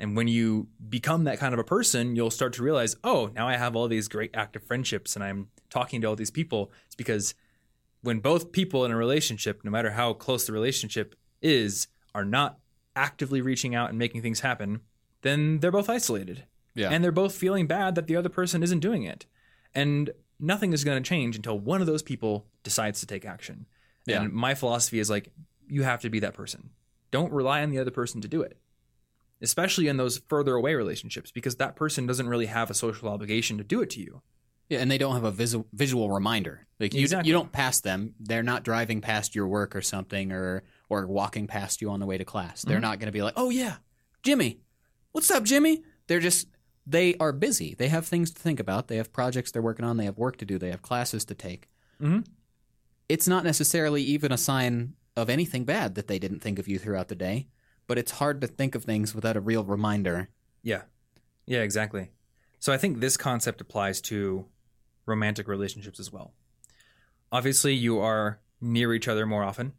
[0.01, 3.47] And when you become that kind of a person, you'll start to realize, oh, now
[3.47, 6.73] I have all these great active friendships and I'm talking to all these people.
[6.87, 7.35] It's because
[8.03, 12.59] when both people in a relationship, no matter how close the relationship is, are not
[12.95, 14.81] actively reaching out and making things happen,
[15.23, 16.45] then they're both isolated.
[16.77, 16.91] Yeah.
[16.91, 19.27] And they're both feeling bad that the other person isn't doing it.
[19.75, 23.67] And nothing is going to change until one of those people decides to take action.
[24.05, 24.23] Yeah.
[24.23, 25.33] And my philosophy is like,
[25.67, 26.71] you have to be that person.
[27.11, 28.59] Don't rely on the other person to do it,
[29.41, 33.59] especially in those further away relationships, because that person doesn't really have a social obligation
[33.59, 34.23] to do it to you.
[34.69, 36.67] Yeah, and they don't have a visual visual reminder.
[36.81, 37.29] Like you, Exactly.
[37.29, 38.15] you don't pass them.
[38.19, 42.07] They're not driving past your work or something, or or walking past you on the
[42.07, 42.63] way to class.
[42.63, 42.83] They're mm-hmm.
[42.83, 43.77] not going to be like, "Oh yeah,
[44.25, 44.59] Jimmy,
[45.13, 46.49] what's up, Jimmy?" They're just
[46.87, 47.75] they are busy.
[47.75, 48.89] They have things to think about.
[48.89, 49.97] They have projects they're working on.
[49.97, 50.59] They have work to do.
[50.59, 51.69] They have classes to take.
[52.01, 52.27] Mhm.
[53.09, 56.79] It's not necessarily even a sign of anything bad that they didn't think of you
[56.79, 57.49] throughout the day,
[57.87, 60.29] but it's hard to think of things without a real reminder.
[60.63, 60.83] Yeah.
[61.47, 62.11] Yeah, exactly.
[62.59, 64.47] So I think this concept applies to
[65.07, 66.35] romantic relationships as well.
[67.31, 69.73] Obviously, you are near each other more often.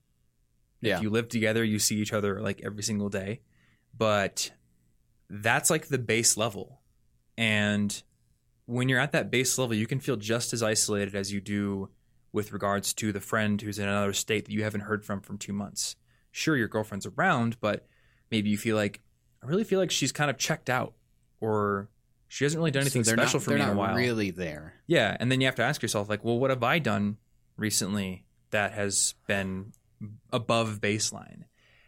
[0.81, 0.97] Yeah.
[0.97, 3.41] If you live together, you see each other like every single day.
[3.97, 4.51] But
[5.29, 6.76] that's like the base level.
[7.37, 8.01] And
[8.65, 11.89] when you're at that base level, you can feel just as isolated as you do
[12.33, 15.37] with regards to the friend who's in another state that you haven't heard from for
[15.37, 15.95] two months.
[16.31, 17.87] Sure, your girlfriend's around, but
[18.29, 19.01] maybe you feel like,
[19.41, 20.93] I really feel like she's kind of checked out
[21.39, 21.89] or
[22.27, 23.95] she hasn't really done anything So special not, for me in a while.
[23.95, 24.73] Really there.
[24.85, 27.17] Yeah, and then you have to ask yourself, like, well, what have I done
[27.55, 29.71] recently that has been
[30.33, 31.43] above baseline?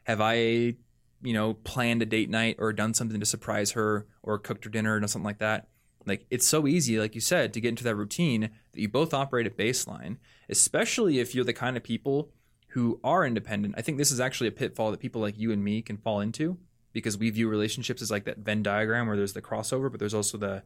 [0.05, 0.75] Have I,
[1.21, 4.69] you know, planned a date night or done something to surprise her or cooked her
[4.69, 5.67] dinner or something like that?
[6.05, 9.13] Like, it's so easy, like you said, to get into that routine that you both
[9.13, 10.17] operate at baseline,
[10.49, 12.31] especially if you're the kind of people
[12.69, 13.75] who are independent.
[13.77, 16.21] I think this is actually a pitfall that people like you and me can fall
[16.21, 16.57] into
[16.93, 20.13] because we view relationships as like that Venn diagram where there's the crossover, but there's
[20.13, 20.63] also the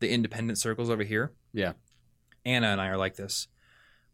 [0.00, 1.32] the independent circles over here.
[1.52, 1.72] Yeah.
[2.44, 3.48] Anna and I are like this,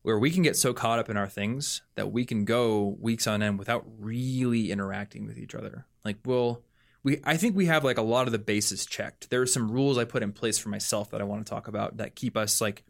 [0.03, 3.27] where we can get so caught up in our things that we can go weeks
[3.27, 5.87] on end without really interacting with each other.
[6.05, 6.63] Like, we'll,
[7.03, 9.31] we, I think we have like a lot of the bases checked.
[9.31, 11.69] There are some rules I put in place for myself that I want to talk
[11.69, 12.85] about that keep us like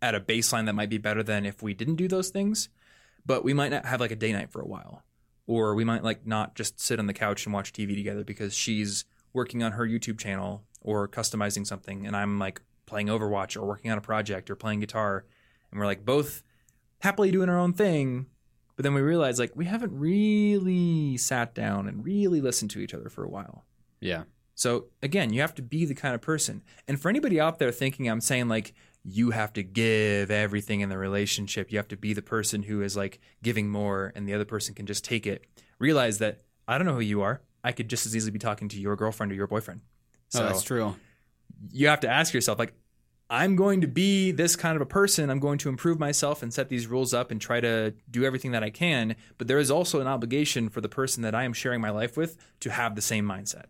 [0.00, 2.68] at a baseline that might be better than if we didn't do those things.
[3.26, 5.02] But we might not have like a day night for a while,
[5.46, 8.54] or we might like not just sit on the couch and watch TV together because
[8.54, 13.64] she's working on her YouTube channel or customizing something, and I'm like playing Overwatch or
[13.64, 15.24] working on a project or playing guitar,
[15.70, 16.42] and we're like both
[17.04, 18.26] happily doing our own thing.
[18.76, 22.94] But then we realize like we haven't really sat down and really listened to each
[22.94, 23.64] other for a while.
[24.00, 24.24] Yeah.
[24.54, 26.62] So again, you have to be the kind of person.
[26.88, 28.74] And for anybody out there thinking I'm saying like
[29.04, 32.82] you have to give everything in the relationship, you have to be the person who
[32.82, 35.44] is like giving more and the other person can just take it.
[35.78, 37.42] Realize that I don't know who you are.
[37.62, 39.82] I could just as easily be talking to your girlfriend or your boyfriend.
[40.30, 40.96] So oh, that's true.
[41.70, 42.72] you have to ask yourself like
[43.30, 45.30] I'm going to be this kind of a person.
[45.30, 48.50] I'm going to improve myself and set these rules up and try to do everything
[48.52, 49.16] that I can.
[49.38, 52.16] But there is also an obligation for the person that I am sharing my life
[52.16, 53.64] with to have the same mindset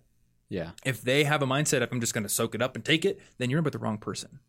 [0.48, 0.72] Yeah.
[0.84, 3.05] if they have a mindset of I'm just going to soak it up and take
[3.05, 4.40] it, then you're with the wrong person.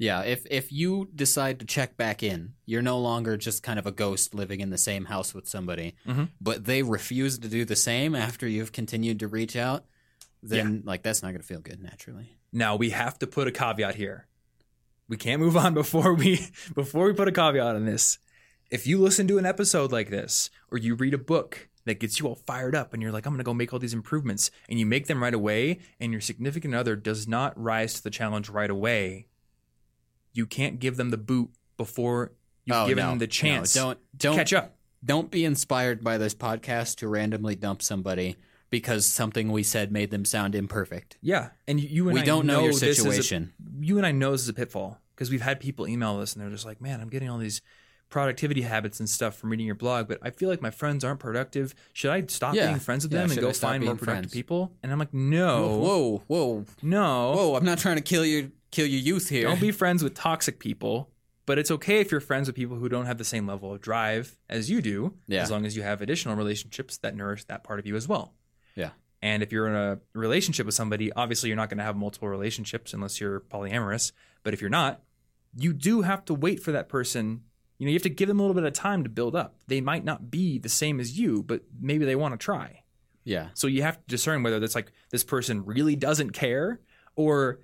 [0.00, 3.86] Yeah, if if you decide to check back in, you're no longer just kind of
[3.86, 6.28] a ghost living in the same house with somebody, Mhm.
[6.40, 9.84] but they refuse to do the same after you've continued to reach out,
[10.40, 12.37] then like that's not going to feel good naturally.
[12.52, 14.26] Now we have to put a caveat here.
[15.08, 16.40] We can't move on before we
[16.74, 18.18] before we put a caveat on this.
[18.70, 22.20] If you listen to an episode like this or you read a book that gets
[22.20, 24.50] you all fired up and you're like I'm going to go make all these improvements
[24.68, 28.10] and you make them right away and your significant other does not rise to the
[28.10, 29.26] challenge right away,
[30.34, 32.32] you can't give them the boot before
[32.66, 34.76] You've Oh, given no, them the no, chance don't don't catch up.
[35.02, 38.36] don't be inspired by this podcast to randomly dump somebody
[38.70, 41.16] because something we said made them sound imperfect.
[41.22, 43.52] Yeah, and you- and We I don't know your this is a- situation.
[43.80, 46.42] you and I know this is a pitfall because we've had people email us and
[46.42, 47.60] they're just like, "Man, I'm getting all these
[48.10, 51.20] productivity habits and stuff from reading your blog, but I feel like my friends aren't
[51.20, 51.74] productive.
[51.92, 52.68] Should I stop Yeah.
[52.68, 54.32] being friends with Yeah, them and go find more productive friends?
[54.32, 57.54] people?" And I'm like, "No, Whoa, whoa, no, whoa!
[57.56, 59.44] I'm not trying to kill your kill your youth here.
[59.44, 61.10] don't be friends with toxic people."
[61.46, 63.80] But it's okay if you're friends with people who don't have the same level of
[63.80, 65.42] drive as you do, Yeah.
[65.42, 68.34] as long as you have additional relationships that nourish that part of you as well.
[68.78, 68.90] Yeah.
[69.20, 72.28] And if you're in a relationship with somebody, obviously you're not going to have multiple
[72.28, 74.12] relationships unless you're polyamorous.
[74.44, 75.02] But if you're not,
[75.56, 77.42] you do have to wait for that person.
[77.78, 79.56] You know, you have to give them a little bit of time to build up.
[79.66, 82.84] They might not be the same as you, but maybe they want to try.
[83.24, 86.80] Yeah, So you have to discern whether that's like this person really doesn't care
[87.14, 87.58] or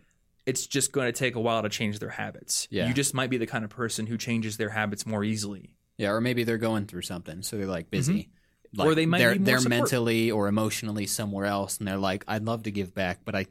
[0.45, 2.69] it's just going to take a while to change their habits.
[2.71, 2.87] Yeah.
[2.87, 5.77] You just might be the kind of person who changes their habits more easily.
[5.97, 8.15] yeah, or maybe they're going through something, so they're like busy.
[8.25, 8.34] Mm-hmm.
[8.77, 9.79] Like, Or they might they're they're support.
[9.81, 13.47] mentally or emotionally somewhere else, and they're like, "I'd love to give back, but I,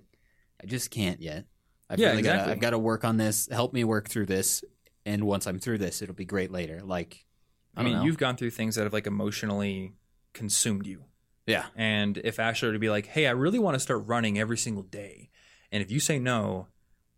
[0.61, 1.45] I just can't yet.
[1.89, 2.53] I've Yeah, really gotta, exactly.
[2.53, 3.47] I've got to work on this.
[3.51, 4.63] Help me work through this,
[5.05, 7.25] and once I'm through this, it'll be great later." Like,
[7.75, 8.03] I, I, mean, know.
[8.03, 9.93] you've gone through things that have like emotionally
[10.33, 11.03] consumed you.
[11.45, 14.39] yeah, And if Ashley were to be like, hey, I really want to start running
[14.39, 15.29] every single day.
[15.71, 16.67] And if you say no,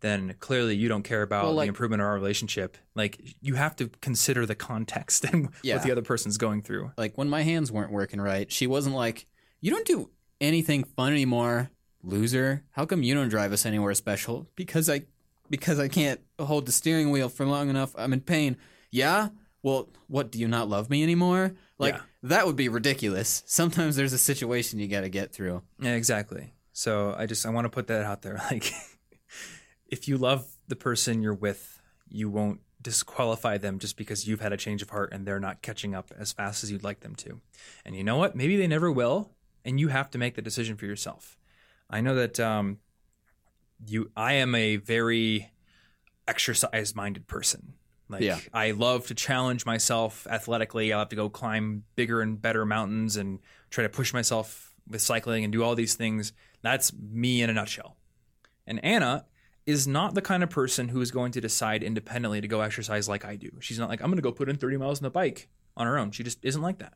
[0.06, 2.78] then clearly you don't care about Well, like- the improvement of our relationship.
[2.94, 5.74] Like you have to consider the context and Yeah.
[5.76, 6.92] what the other person's going through.
[6.96, 9.26] like when my hands weren't working right, she wasn't like,
[9.60, 11.70] "You don't do anything fun anymore,
[12.02, 12.62] loser.
[12.70, 15.02] How come you don't drive us anywhere special?" Because I,
[15.50, 17.92] because I can't hold the steering wheel for long enough.
[17.96, 18.56] I'm in pain.
[18.90, 19.28] Yeah.
[19.62, 20.30] Well, what?
[20.30, 21.54] Do you not love me anymore?
[21.78, 22.00] Like Yeah.
[22.24, 23.42] that would be ridiculous.
[23.46, 25.62] Sometimes there's a situation you got to get through.
[25.80, 26.52] Yeah, exactly.
[26.72, 28.40] So I just I want to put that out there.
[28.50, 28.72] Like
[29.88, 34.52] if you love the person you're with, you won't disqualify them just because you've had
[34.52, 37.14] a change of heart and they're not catching up as fast as you'd like them
[37.16, 37.40] to.
[37.84, 38.36] And you know what?
[38.36, 39.32] Maybe they never will,
[39.64, 41.36] and you have to make the decision for yourself.
[41.90, 42.78] I know that um,
[43.86, 44.10] you.
[44.16, 45.50] I am a very
[46.28, 47.74] exercise-minded person.
[48.08, 48.38] Like Yeah.
[48.52, 50.92] I love to challenge myself athletically.
[50.92, 55.02] I love to go climb bigger and better mountains and try to push myself with
[55.02, 56.32] cycling and do all these things.
[56.62, 57.96] That's me in a nutshell.
[58.66, 59.24] And Anna
[59.66, 63.08] is not the kind of person who is going to decide independently to go exercise
[63.08, 63.50] like I do.
[63.60, 65.86] She's not like, I'm going to go put in 30 miles on the bike on
[65.86, 66.12] her own.
[66.12, 66.94] She just isn't like that.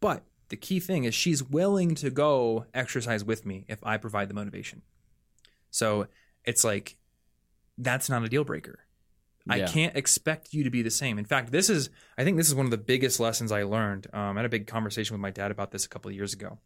[0.00, 4.28] But the key thing is she's willing to go exercise with me if I provide
[4.28, 4.82] the motivation.
[5.70, 6.06] So
[6.44, 6.98] it's like,
[7.78, 8.80] that's not a deal breaker.
[9.48, 11.18] I can't expect you to be the same.
[11.18, 14.06] In fact, this is, I think this is one of the biggest lessons I learned.
[14.12, 16.32] Um, I had a big conversation with my dad about this a couple of years
[16.32, 16.58] ago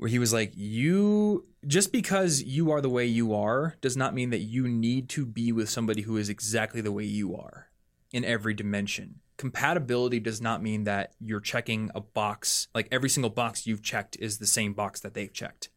[0.00, 4.14] where he was like, You just because you are the way you are does not
[4.14, 7.68] mean that you need to be with somebody who is exactly the way you are
[8.10, 9.16] in every dimension.
[9.36, 14.16] Compatibility does not mean that you're checking a box, like every single box you've checked
[14.18, 15.68] is the same box that they've checked.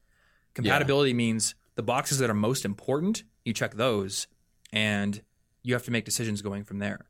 [0.54, 4.28] Compatibility means the boxes that are most important, you check those,
[4.72, 5.22] and
[5.64, 7.10] you have to make decisions going from there.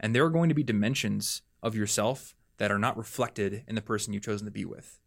[0.00, 3.82] And there are going to be dimensions of yourself that are not reflected in the
[3.82, 4.98] person you've chosen to be with.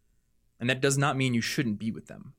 [0.60, 2.34] And that does not mean you shouldn't be with them.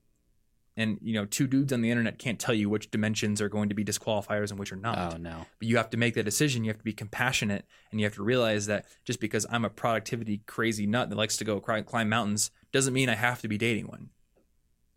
[0.78, 3.70] And you know, two dudes on the internet can't tell you which dimensions are going
[3.70, 5.14] to be disqualifiers and which are not.
[5.14, 5.46] Oh no.
[5.60, 6.64] But you have to make that decision.
[6.64, 9.70] You have to be compassionate, and you have to realize that just because I'm a
[9.70, 13.58] productivity crazy nut that likes to go climb mountains doesn't mean I have to be
[13.58, 14.12] dating one.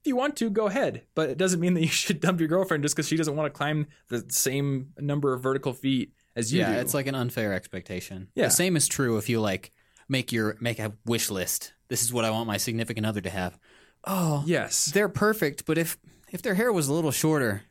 [0.05, 2.49] If you want to, go ahead, but it doesn't mean that you should dump your
[2.49, 6.53] girlfriend just because she doesn't want to climb the same number of vertical feet as
[6.53, 6.79] you yeah, do.
[6.81, 8.29] it's like an unfair expectation.
[8.35, 8.47] Yeah.
[8.47, 9.73] The same is true if you like
[10.09, 11.73] make your make a wish list.
[11.89, 13.59] This is what I want my significant other to have.
[14.07, 15.97] Oh, yes, they're perfect, but if
[16.33, 17.63] if their hair was a little shorter,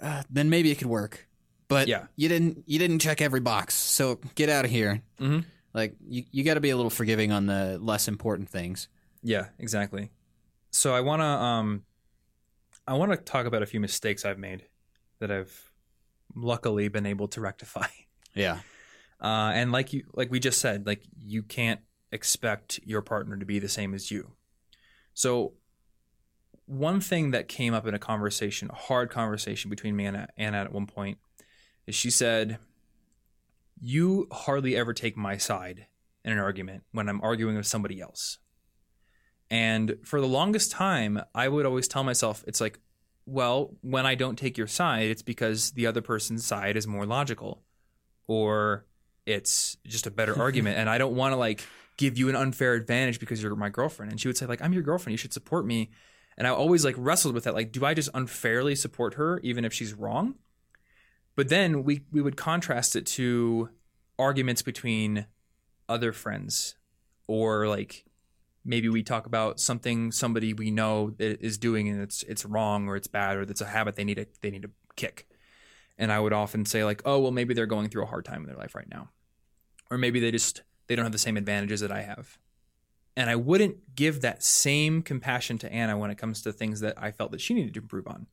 [0.00, 1.26] uh, then maybe it could work.
[1.68, 2.06] But Yeah.
[2.16, 5.02] you didn't you didn't check every box, so get out of here.
[5.20, 5.44] Mhm.
[5.74, 8.88] Like you you got to be a little forgiving on the less important things.
[9.22, 10.10] Yeah, exactly.
[10.70, 11.84] So I want to um
[12.86, 14.66] I want to talk about a few mistakes I've made
[15.20, 15.72] that I've
[16.34, 17.86] luckily been able to rectify.
[18.34, 18.60] Yeah,
[19.22, 23.46] Uh and like you like we just said, like you can't expect your partner to
[23.46, 24.32] be the same as you.
[25.14, 25.54] So
[26.66, 30.58] one thing that came up in a conversation, a hard conversation between me and Anna
[30.58, 31.18] at one point,
[31.86, 32.58] is she said,
[33.80, 35.86] "You hardly ever take my side
[36.24, 38.38] in an argument when I'm arguing with somebody else."
[39.50, 42.80] And for the longest time, I would always tell myself, it's like,
[43.26, 47.04] well, when I don't take your side, it's because the other person's side is more
[47.04, 47.62] logical
[48.26, 48.86] or
[49.26, 50.78] it's just a better argument.
[50.78, 51.66] And I don't want to like
[51.96, 54.12] give you an unfair advantage because you're my girlfriend.
[54.12, 55.12] And she would say, like, I'm your girlfriend.
[55.12, 55.90] You should support me.
[56.36, 57.54] And I always like wrestled with that.
[57.54, 60.36] Like, do I just unfairly support her even if she's wrong?
[61.34, 63.70] But then we we would contrast it to
[64.18, 65.26] arguments between
[65.88, 66.76] other friends
[67.26, 68.04] or like
[68.64, 72.88] maybe we talk about something somebody we know that is doing and it's it's wrong
[72.88, 75.26] or it's bad or it's a habit they need to they need to kick.
[76.02, 78.40] And I would often say like, "Oh, well maybe they're going through a hard time
[78.42, 79.10] in their life right now."
[79.90, 82.38] Or maybe they just they don't have the same advantages that I have.
[83.16, 86.94] And I wouldn't give that same compassion to Anna when it comes to things that
[86.96, 88.26] I felt that she needed to improve on.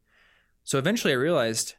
[0.63, 1.76] So eventually I realized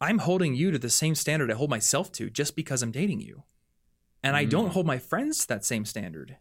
[0.00, 3.20] I'm holding you to the same standard I hold myself to just because I'm dating
[3.20, 3.42] you.
[4.22, 4.72] And I don't Mm.
[4.72, 6.36] hold my friends to that same standard.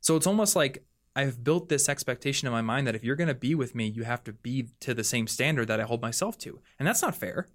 [0.00, 3.28] So it's almost like I've built this expectation in my mind that if you're going
[3.28, 6.00] to be with me, you have to be to the same standard that I hold
[6.00, 6.60] myself to.
[6.78, 7.48] And that's not fair.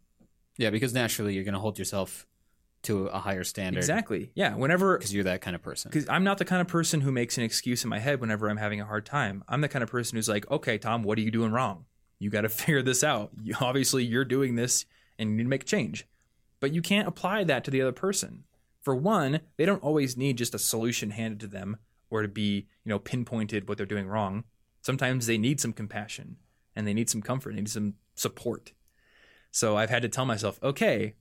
[0.57, 2.25] Yeah, because naturally you're going to hold yourself
[2.83, 3.79] to a higher standard.
[3.79, 4.31] Exactly.
[4.35, 4.55] Yeah.
[4.55, 5.89] Whenever Because you're that kind of person.
[5.89, 8.49] because I'm not the kind of person who makes an excuse in my head whenever
[8.49, 9.43] I'm having a hard time.
[9.47, 11.85] I'm the kind of person who's like, okay, Tom, what are you doing wrong?
[12.19, 13.31] You got to figure this out.
[13.41, 14.85] You, obviously, you're doing this
[15.19, 16.07] and you need to make a change.
[16.59, 18.43] But you can't apply that to the other person.
[18.81, 21.77] For one, they don't always need just a solution handed to them
[22.09, 24.45] or to be, you know, pinpointed what they're doing wrong.
[24.81, 26.37] Sometimes they need some compassion
[26.75, 28.71] and they need some comfort, they need some support.
[29.51, 31.15] So I've had to tell myself, okay,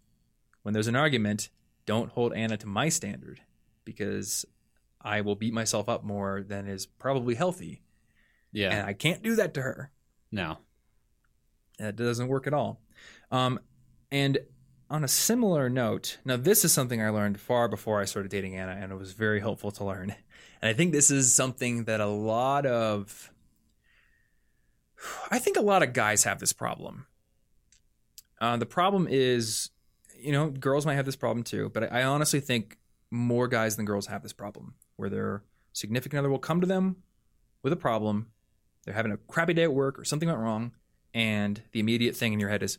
[0.63, 1.49] when there's an argument,
[1.87, 3.41] don't hold Anna to my standard
[3.85, 4.45] because
[5.01, 7.83] I will beat myself up more than is probably healthy.
[8.53, 8.71] Yeah.
[8.71, 9.91] And I can't do that to her.
[10.31, 10.59] no.
[11.79, 12.81] That doesn't work at all.
[13.31, 13.61] Um,
[14.11, 14.39] and
[14.89, 18.57] on a similar note, now this is something I learned far before I started dating
[18.57, 20.15] Anna, and it was very helpful to learn.
[20.63, 23.31] And I think this is something that a lot of,
[25.31, 27.07] I think a lot of guys have this problem.
[28.41, 29.71] Uh, the problem is,
[30.19, 32.79] you know, girls might have this problem too, but I, I honestly think
[33.11, 36.97] more guys than girls have this problem where their significant other will come to them
[37.63, 38.29] with a problem.
[38.85, 40.73] They're having a crappy day at work or something went wrong
[41.15, 42.79] and the immediate thing in your head is,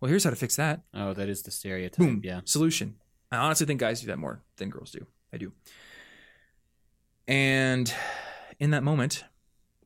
[0.00, 0.80] well, here's how to fix that.
[0.94, 1.98] Oh, that is the stereotype.
[1.98, 2.20] Boom.
[2.24, 2.40] Yeah.
[2.44, 2.96] Solution.
[3.30, 5.06] I honestly think guys do that more than girls do.
[5.32, 5.52] I do.
[7.28, 7.92] And
[8.58, 9.24] in that moment,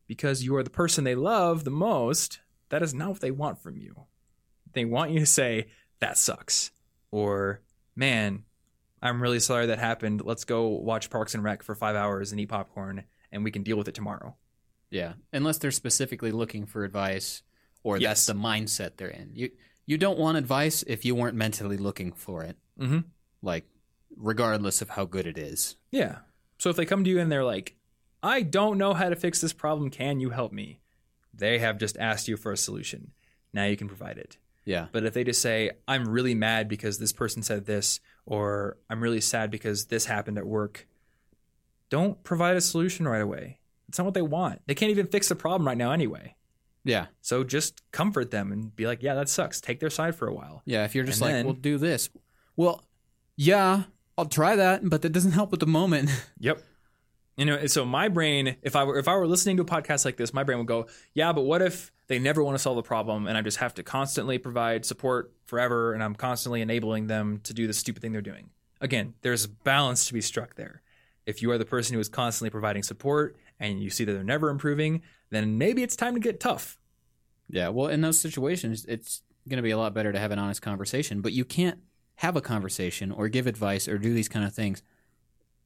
[0.07, 3.61] because you are the person they love the most, that is not what they want
[3.63, 4.07] from you.
[4.77, 5.67] They want you to say,
[6.01, 6.71] that sucks.
[7.11, 7.63] Or,
[7.97, 8.45] man,
[9.03, 10.21] I'm really sorry that happened.
[10.25, 13.63] Let's go watch Parks and Rec for five hours and eat popcorn and we can
[13.63, 14.37] deal with it tomorrow.
[14.91, 15.15] Yeah.
[15.33, 17.43] Unless they're specifically looking for advice
[17.83, 18.09] or Yes.
[18.11, 19.31] that's the mindset they're in.
[19.35, 19.51] You
[19.87, 22.57] you don't want advice if you weren't mentally looking for it.
[22.79, 23.01] Mm-hmm.
[23.43, 23.65] Like
[24.17, 25.77] regardless of how good it is.
[25.91, 26.19] Yeah.
[26.59, 27.77] So if they come to you and they're like,
[28.23, 30.81] I don't know how to fix this problem, can you help me?
[31.33, 33.13] They have just asked you for a solution.
[33.53, 34.39] Now you can provide it.
[34.67, 34.89] Yeah.
[34.93, 39.01] But if they just say, I'm really mad because this person said this, or I'm
[39.03, 40.87] really sad because this happened at work,
[41.89, 43.61] don't provide a solution right away.
[43.89, 44.61] It's not what they want.
[44.67, 46.35] They can't even fix the problem right now anyway.
[46.85, 47.07] Yeah.
[47.21, 49.61] So just comfort them and be like, yeah, that sucks.
[49.61, 50.63] Take their side for a while.
[50.67, 52.11] Yeah, if you're just And like, then- "Well, do this."
[52.57, 52.85] Well,
[53.37, 53.85] yeah,
[54.19, 56.11] I'll try that, but that doesn't help at the moment.
[56.41, 56.61] Yep.
[57.37, 60.05] You know, so my brain, if I were if I were listening to a podcast
[60.05, 62.77] like this, my brain would go, yeah, but what if they never want to solve
[62.77, 67.09] the problem and I just have to constantly provide support forever and I'm constantly enabling
[67.09, 68.51] them to do the stupid thing they're doing?
[68.81, 70.83] Again, there's balance to be struck there.
[71.27, 74.25] If you are the person who is constantly providing support and you see that they're
[74.25, 76.79] never improving, then maybe it's time to get tough.
[77.49, 80.39] Yeah, well, in those situations, it's going to be a lot better to have an
[80.39, 81.81] honest conversation, but you can't
[82.17, 84.83] have a conversation or give advice or do these kind of things.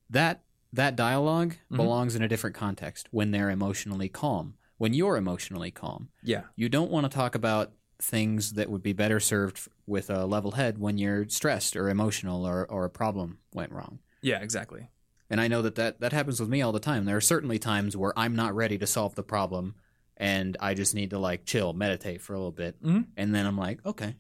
[0.09, 0.43] That
[0.73, 1.77] that dialog Mhm.
[1.77, 4.55] belongs in a different context when they're emotionally calm.
[4.79, 6.45] When you're emotionally calm, Yeah.
[6.57, 10.53] you don't want to talk about things that would be better served with a level
[10.53, 13.99] head when you're stressed or emotional or, or a problem went wrong.
[14.23, 14.89] Yeah, exactly.
[15.29, 17.05] And I know that, that that happens with me all the time.
[17.05, 19.75] There are certainly times where I'm not ready to solve the problem
[20.16, 22.83] and I just need to like chill, meditate for a little bit.
[22.83, 23.09] Mhm.
[23.16, 24.16] And then I'm like, okay,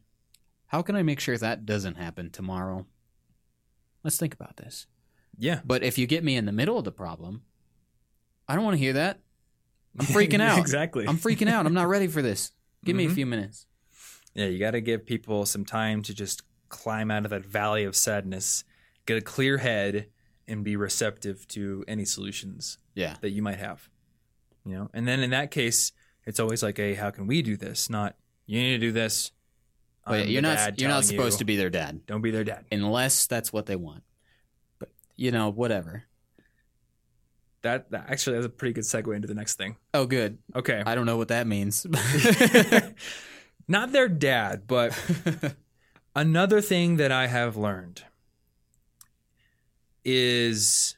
[0.66, 2.86] how can I make sure that doesn't happen tomorrow?
[4.04, 4.86] Let's think about this.
[5.40, 5.60] Yeah.
[5.64, 7.42] But if you get me in the middle of the problem,
[8.46, 9.18] I don't want to hear that.
[9.98, 10.58] I'm freaking out.
[10.58, 11.06] exactly.
[11.08, 11.66] I'm freaking out.
[11.66, 12.52] I'm not ready for this.
[12.84, 13.14] Give me a Mhm.
[13.14, 13.66] few minutes.
[14.34, 17.82] Yeah, you got to give people some time to just climb out of that valley
[17.84, 18.62] of sadness,
[19.06, 20.06] get a clear head,
[20.46, 23.16] and be receptive to any solutions Yeah.
[23.22, 23.88] that you might have.
[24.64, 25.90] You know, and then in that case,
[26.26, 28.16] it's always like, "Hey, how can we do this?" Not
[28.46, 29.32] you need to do this.
[30.06, 31.38] But yeah, you're not you're not supposed you.
[31.38, 32.66] to be their dad Don't be their dad.
[32.70, 34.02] unless that's what they want.
[35.20, 36.04] You know, whatever.
[37.60, 39.76] That, that actually that's a pretty good segue into the next thing.
[39.92, 40.38] Oh, good.
[40.56, 41.86] Okay, I don't know what that means.
[43.68, 44.98] not their dad, but
[46.16, 48.02] another thing that I have learned
[50.06, 50.96] is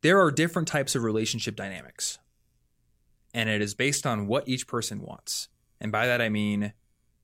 [0.00, 2.18] there are different types of relationship dynamics.
[3.34, 5.48] And it is based on what each person wants.
[5.78, 6.72] And by that I mean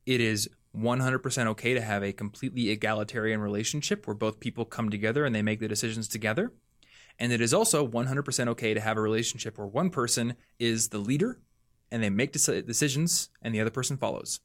[0.05, 5.25] it is 100% okay to have a completely egalitarian relationship where both people come together
[5.25, 6.53] and they make the decisions together.
[7.19, 10.99] And it is also 100% okay to have a relationship where one person is the
[10.99, 11.41] leader
[11.91, 14.41] and they make deci- decisions and the other person follows.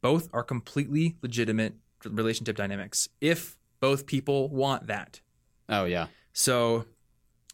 [0.00, 5.20] Both are completely legitimate relationship dynamics if both people want that.
[5.68, 6.06] Oh yeah.
[6.32, 6.86] So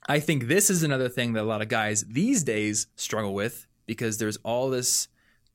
[0.08, 3.66] I think this is another thing that a lot of guys these days struggle with
[3.86, 5.08] because there's all this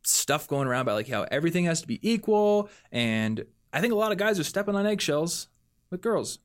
[0.04, 3.98] stuff going around about like how everything has to be equal and I think a
[3.98, 5.48] lot of guys are stepping on eggshells
[5.90, 6.40] with girls.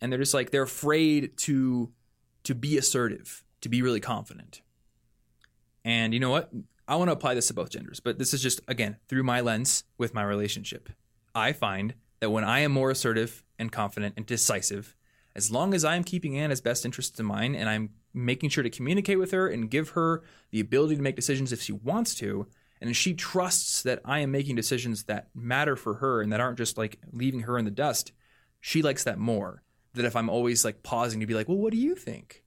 [0.00, 1.92] And they're just like they're afraid to
[2.44, 4.60] to be assertive, to be really confident.
[5.84, 6.50] And you know what?
[6.86, 9.40] I want to apply this to both genders, but this is just again through my
[9.40, 10.90] lens with my relationship.
[11.34, 14.94] I find that when I am more assertive and confident and decisive,
[15.34, 18.70] as long as I'm keeping Anna's best interests in mind and I'm making sure to
[18.70, 22.46] communicate with her and give her the ability to make decisions if she wants to,
[22.80, 26.58] and she trusts that I am making decisions that matter for her and that aren't
[26.58, 28.12] just like leaving her in the dust,
[28.60, 29.62] she likes that more.
[29.94, 32.42] That if I'm always like pausing to be like, well, what do you think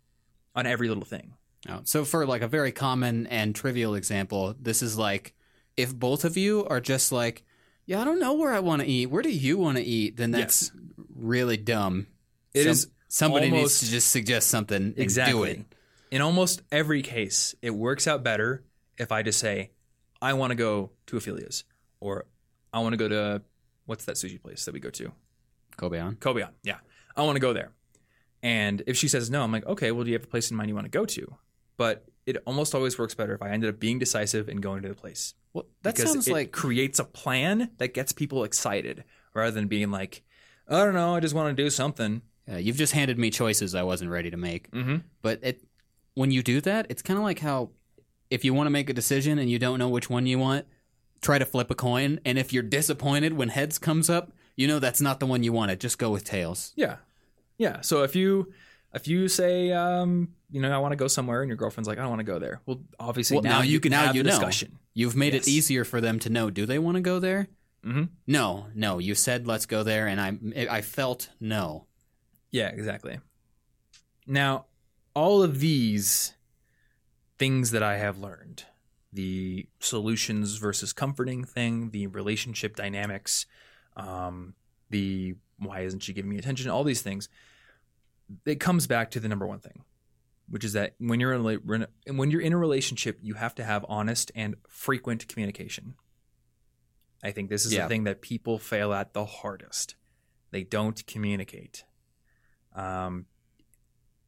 [0.56, 1.34] on every little thing?
[1.70, 5.34] Oh, so for like a very common and trivial example, this is like
[5.76, 7.44] if both of you are just like,
[7.86, 9.06] yeah, I don't know where I want to eat.
[9.06, 10.18] Where do you want to eat?
[10.18, 10.72] Then that's
[11.16, 12.08] really dumb.
[12.54, 15.34] It Some- is somebody needs to just suggest something and Exactly.
[15.34, 15.66] do it.
[16.12, 18.64] In almost every case, it works out better
[18.98, 19.72] if I just say,
[20.22, 21.64] I want to go to Ophelia's
[22.00, 22.26] or
[22.74, 23.42] I want to go to
[23.86, 25.12] what's that sushi place that we go to?
[25.78, 26.16] Kobe on.
[26.16, 26.50] Kobeon.
[26.64, 26.78] Yeah.
[27.16, 27.72] I want to go there.
[28.44, 30.58] And if she says no, I'm like, okay, well, do you have a place in
[30.58, 31.36] mind you want to go to?
[31.78, 34.90] But it almost always works better if I ended up being decisive and going to
[34.90, 35.34] the place.
[35.54, 39.04] Well, that because sounds it like creates a plan that gets people excited
[39.34, 40.24] rather than being like,
[40.68, 42.22] I don't know, I just want to do something.
[42.52, 44.72] Uh, you've just handed me choices I wasn't ready to make.
[44.72, 44.98] Mm-hmm.
[45.22, 45.64] But it,
[46.14, 47.70] when you do that, it's kind of like how
[48.30, 50.66] if you want to make a decision and you don't know which one you want,
[51.22, 52.20] try to flip a coin.
[52.26, 55.54] And if you're disappointed when heads comes up, you know that's not the one you
[55.54, 55.80] wanted.
[55.80, 56.74] Just go with tails.
[56.76, 56.98] Yeah.
[57.58, 57.82] Yeah.
[57.82, 58.52] So if you
[58.94, 61.98] if you say um, you know, I want to go somewhere and your girlfriend's like,
[61.98, 62.62] I don't want to go there.
[62.66, 64.36] Well, obviously Well, now, now you can now have you the know.
[64.36, 64.80] discussion.
[64.94, 65.48] You've made Yes.
[65.48, 66.50] it easier for them to know.
[66.50, 67.48] Do they want to go there?
[67.86, 68.06] Mm-hmm.
[68.26, 68.98] No, no.
[69.00, 71.86] You said let's go there, and I I felt no.
[72.52, 73.20] Yeah, exactly.
[74.26, 74.66] Now,
[75.14, 76.34] all of these
[77.38, 78.66] things that I have learned,
[79.14, 83.46] the solutions versus comforting thing, the relationship dynamics,
[83.96, 84.54] um,
[84.90, 87.30] the why isn't she giving me attention, all these things,
[88.46, 89.84] it comes back to the number one thing,
[90.50, 93.64] which is that when you're in a, when you're in a relationship, you have to
[93.64, 95.96] have honest and frequent communication.
[97.24, 97.84] I think this is Yeah.
[97.84, 99.96] the thing that people fail at the hardest.
[100.52, 101.84] They don't communicate.
[102.78, 103.26] Um,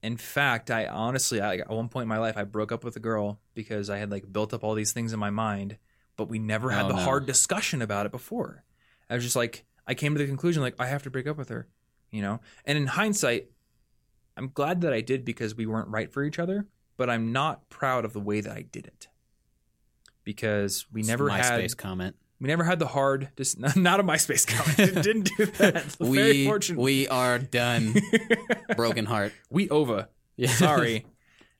[0.02, 2.96] in fact, I honestly, I, at one point in my life, I broke up with
[2.96, 5.78] a girl because I had like built up all these things in my mind,
[6.18, 7.02] but we never had Oh, the no.
[7.02, 8.64] hard discussion about it before.
[9.10, 11.38] I was just like, I came to the conclusion like I have to break up
[11.38, 11.68] with her,
[12.12, 12.40] you know.
[12.66, 13.48] And in hindsight,
[14.38, 17.68] I'm glad that I did because we weren't right for each other, but I'm not
[17.70, 19.08] proud of the way that I did it
[20.24, 22.16] because we never had MySpace comment.
[22.42, 25.04] We never had the hard dis- not a MySpace comment.
[25.04, 25.84] Didn't do that.
[25.84, 26.80] Very We fortunate.
[26.82, 27.96] we are done.
[28.76, 29.34] Broken heart.
[29.50, 30.08] we over.
[30.38, 30.50] Yeah.
[30.50, 31.06] Sorry.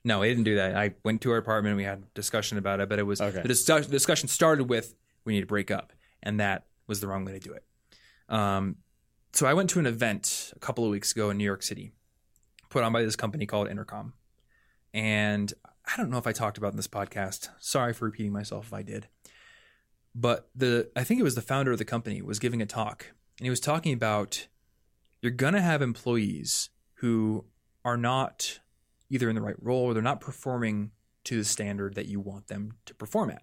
[0.04, 0.74] No, I didn't do that.
[0.76, 1.76] I went to her apartment.
[1.76, 3.42] We had a discussion about it, but it was Okay.
[3.42, 4.94] the dis- discussion started with
[5.26, 7.62] we need to break up, and that was the wrong way to do it.
[8.30, 8.76] Um,
[9.34, 11.92] so I went to an event a couple of weeks ago in New York City,
[12.70, 14.14] put on by this company called Intercom,
[14.94, 15.52] and
[15.86, 17.50] I don't know if I talked about it in this podcast.
[17.58, 19.08] Sorry for repeating myself if I did,
[20.14, 23.06] but the I think it was the founder of the company was giving a talk,
[23.38, 24.48] and he was talking about
[25.22, 27.44] you're gonna have employees who
[27.84, 28.60] are not
[29.08, 30.92] either in the right role or they're not performing
[31.24, 33.42] to the standard that you want them to perform at.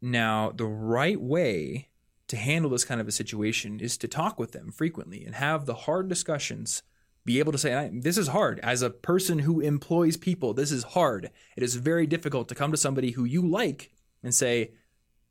[0.00, 1.88] Now, the right way
[2.28, 5.66] to handle this kind of a situation is to talk with them frequently and have
[5.66, 6.82] the hard discussions.
[7.24, 8.60] Be able to say, This is hard.
[8.60, 11.30] As a person who employs people, this is hard.
[11.56, 13.90] It is very difficult to come to somebody who you like
[14.22, 14.72] and say,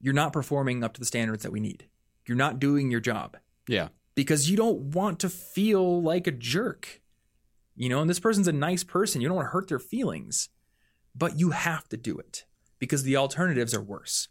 [0.06, 1.88] You're not performing up to the standards that we need.
[2.28, 3.38] You're not doing your job
[3.68, 3.88] Yeah.
[4.14, 7.02] because you don't want to feel like a jerk.
[7.76, 9.20] You know, and this person's a nice person.
[9.20, 10.50] You don't want to hurt their feelings,
[11.16, 12.46] but you have to do it
[12.78, 14.28] because the alternatives are worse.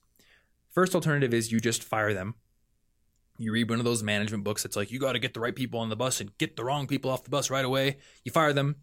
[0.70, 2.36] First alternative is you just fire them.
[3.36, 5.56] You read one of those management books that's like, you got to get the right
[5.56, 7.96] people on the bus and get the wrong people off the bus right away.
[8.22, 8.76] You fire them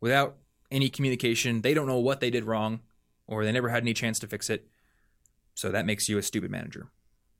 [0.00, 0.38] without
[0.70, 1.60] any communication.
[1.60, 2.80] They don't know what they did wrong
[3.26, 4.66] or they never had any chance to fix it.
[5.58, 6.86] So that makes you a stupid manager.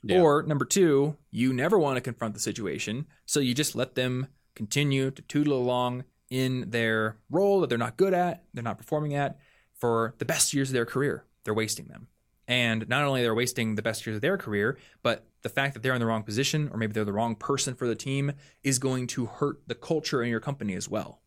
[0.02, 0.20] Yeah.
[0.20, 4.26] Or number two, you never want to confront the situation, so you just let them
[4.56, 9.14] continue to tootle along in their role that they're not good at, they're not performing
[9.14, 9.38] at,
[9.72, 11.26] for the best years of their career.
[11.44, 12.08] They're wasting them.
[12.48, 15.84] And not only they're wasting the best years of their career, but the fact that
[15.84, 18.32] they're in the wrong position or maybe they're the wrong person for the team
[18.64, 21.20] is going to hurt the culture in your company as well.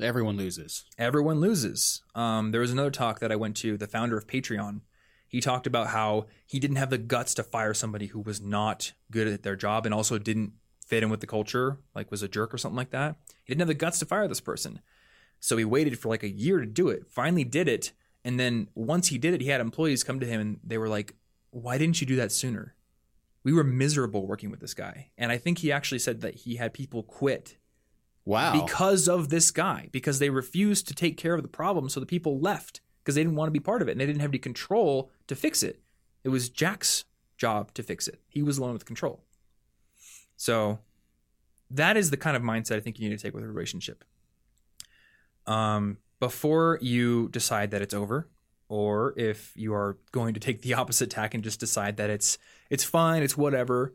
[0.00, 0.84] Everyone loses.
[0.96, 2.02] Everyone loses.
[2.14, 4.80] Um, there was another talk that I went to, the founder of Patreon.
[5.32, 8.92] He talked about how he didn't have the guts to fire somebody who was not
[9.10, 10.52] good at their job and also didn't
[10.86, 13.16] fit in with the culture, like was a jerk or something like that.
[13.42, 14.82] He didn't have the guts to fire this person.
[15.40, 17.92] So he waited for like a year to do it, finally did it.
[18.26, 20.88] And then once he did it, he had employees come to him and they were
[20.90, 21.14] like,
[21.50, 22.74] Why didn't you do that sooner?
[23.42, 25.12] We were miserable working with this guy.
[25.16, 27.56] And I think he actually said that he had people quit
[28.26, 28.52] Wow.
[28.60, 31.88] because of this guy, because they refused to take care of the problem.
[31.88, 34.06] So the people left because they didn't want to be part of it and they
[34.06, 35.80] didn't have any control to fix it.
[36.24, 37.04] It was Jack's
[37.36, 38.20] job to fix it.
[38.28, 39.24] He was the one with control.
[40.36, 40.78] So
[41.70, 44.04] that is the kind of mindset I think you need to take with a relationship.
[45.46, 48.28] Um, before you decide that it's over,
[48.68, 52.38] or if you are going to take the opposite tack and just decide that it's
[52.70, 53.94] it's fine, it's whatever,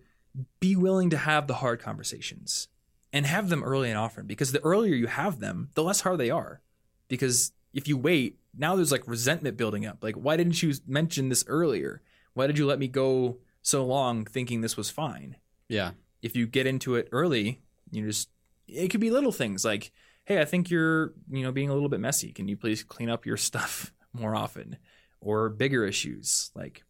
[0.60, 2.68] be willing to have the hard conversations
[3.14, 6.20] and have them early and often because the earlier you have them, the less hard
[6.20, 6.62] they are.
[7.08, 10.04] Because if you wait, now there's like resentment building up.
[10.04, 12.02] Like, why didn't you mention this earlier?
[12.34, 15.38] Why did you let me go so long thinking this was fine?
[15.70, 15.92] yeah.
[16.24, 17.62] If you get into it early,
[17.92, 18.30] you just
[18.68, 19.92] it could be little things like,
[20.26, 22.34] hey, I think you're, you know, being a little bit messy.
[22.34, 24.78] Can you please clean up your stuff more often?
[25.22, 26.84] Or bigger issues like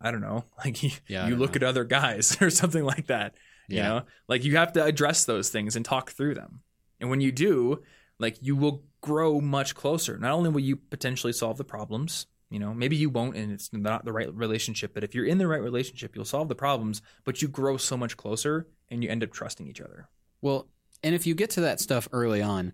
[0.00, 1.56] I don't know, like you, Yeah, you look know.
[1.56, 3.34] at other guys or something like that.
[3.68, 3.88] You Yeah.
[3.88, 6.60] know, like you have to address those things and talk through them.
[7.00, 7.82] And when you do,
[8.18, 10.18] like you will grow much closer.
[10.18, 13.72] Not only will you potentially solve the problems, you know, maybe you won't and it's
[13.72, 17.02] not the right relationship, but if you're in the right relationship, you'll solve the problems,
[17.24, 20.08] but you grow so much closer and you end up trusting each other.
[20.40, 20.68] Well,
[21.02, 22.72] and if you get to that stuff early on,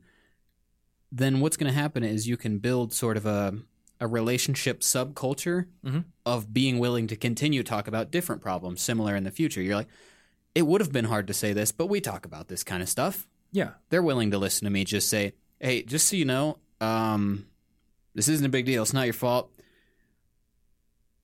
[1.12, 3.54] then what's going to happen is you can build sort of a
[4.00, 6.04] a relationship subculture Mhm.
[6.26, 9.62] of being willing to continue to talk about different problems similar in the future.
[9.62, 9.88] You're like,
[10.54, 12.88] it would have been hard to say this, but we talk about this kind of
[12.88, 13.28] stuff.
[13.54, 13.70] Yeah.
[13.88, 17.46] They're willing to listen to me just say, "Hey, just so you know, um,
[18.14, 18.82] this isn't a big deal.
[18.82, 19.50] It's not your fault."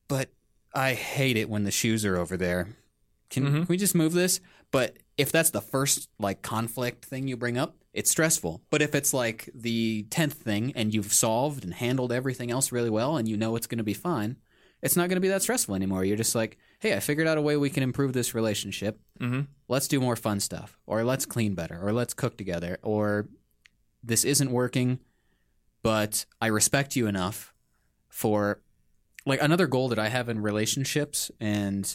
[0.08, 0.30] But
[0.74, 2.76] I hate it when the shoes are over there.
[3.30, 3.52] Can, Mhm.
[3.52, 4.40] can we just move this?
[4.70, 8.62] But if that's the first like conflict thing you bring up, it's stressful.
[8.70, 12.90] But if it's like the tenth thing and you've solved and handled everything else really
[12.90, 14.36] well and you know it's going to be fine,
[14.82, 16.04] it's not going to be that stressful anymore.
[16.04, 18.98] You're just like, hey, I figured out a way we can improve this relationship.
[19.20, 19.42] Mm-hmm.
[19.68, 23.28] Let's do more fun stuff, or let's clean better, or let's cook together, or
[24.02, 24.98] this isn't working,
[25.82, 27.54] but I respect you enough
[28.08, 28.60] for
[29.26, 31.94] like another goal that I have in relationships and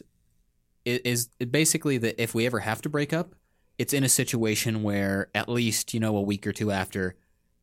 [0.86, 3.34] it is basically that if we ever have to break up,
[3.78, 7.16] it's in a situation where at least, you know, a week or two after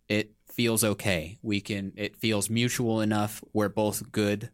[0.08, 1.38] it feels okay.
[1.40, 3.42] We can it feels mutual enough.
[3.52, 4.50] We're both good.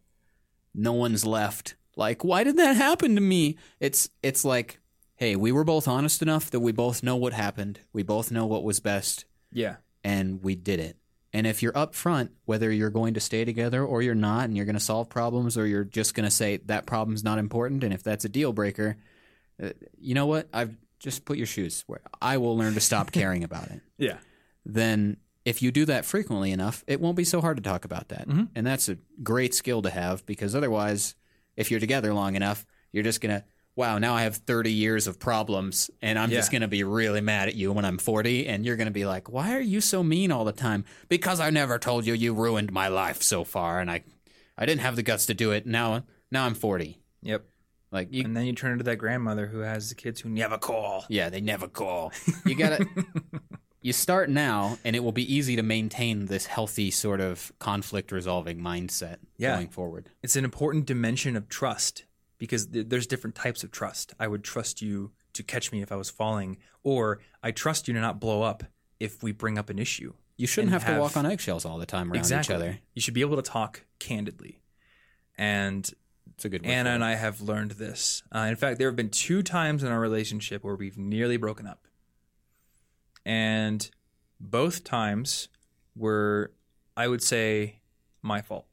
[0.73, 1.75] No one's left.
[1.99, 3.57] Like, why did that happen to me?
[3.79, 4.79] It's it's like,
[5.17, 7.81] hey, we were both honest enough that we both know what happened.
[7.93, 9.75] We both know what was best Yeah.
[10.03, 10.95] and we did it.
[11.33, 14.65] And if you're upfront, whether you're going to stay together or you're not, and you're
[14.65, 17.93] going to solve problems, or you're just going to say that problem's not important, and
[17.93, 18.95] if that's a deal breaker,
[19.61, 19.69] uh,
[19.99, 20.47] you know what?
[20.53, 23.81] I've just put your shoes where I will learn to stop caring about it.
[23.99, 24.17] Yeah.
[24.65, 28.07] Then, if you do that frequently enough, it won't be so hard to talk about
[28.09, 28.27] that.
[28.27, 28.49] Mhm.
[28.55, 31.15] And that's a great skill to have because otherwise,
[31.59, 33.43] if you're together long enough, you're just going to,
[33.75, 37.21] wow, now I have 30 years of problems and I'm just going to be really
[37.21, 38.47] mad at you when I'm 40.
[38.47, 40.85] And you're going to be like, why are you so mean all the time?
[41.09, 43.79] Because I never told you you ruined my life so far.
[43.79, 44.03] And I,
[44.57, 45.65] I didn't have the guts to do it.
[45.65, 46.97] Now, now I'm 40.
[47.23, 47.45] Yep.
[47.91, 50.57] Like you, and then you turn into that grandmother who has the kids who never
[50.57, 51.05] call.
[51.09, 52.13] yeah, they never call.
[52.45, 52.85] You got to,
[53.81, 58.11] you start now and it will be easy to maintain this healthy sort of conflict
[58.11, 59.55] resolving mindset Yeah.
[59.55, 60.09] going forward.
[60.21, 62.05] it's an important dimension of trust
[62.37, 64.13] because th- there's different types of trust.
[64.19, 67.93] I would trust you to catch me if I was falling, or I trust you
[67.93, 68.63] to not blow up
[68.99, 70.13] if we bring up an issue.
[70.37, 72.55] You shouldn't And have, to walk on eggshells all the time around exactly.
[72.55, 72.79] each other.
[72.95, 74.59] You should be able to talk candidly.
[75.37, 75.89] And
[76.35, 77.03] It's a good Anna and.
[77.03, 78.23] I have learned this.
[78.33, 81.67] Uh, in fact, there have been two times in our relationship where we've nearly broken
[81.67, 81.85] up.
[83.29, 83.89] And
[84.39, 85.49] both times
[85.95, 86.51] were,
[86.97, 87.81] I would say,
[88.21, 88.65] my fault.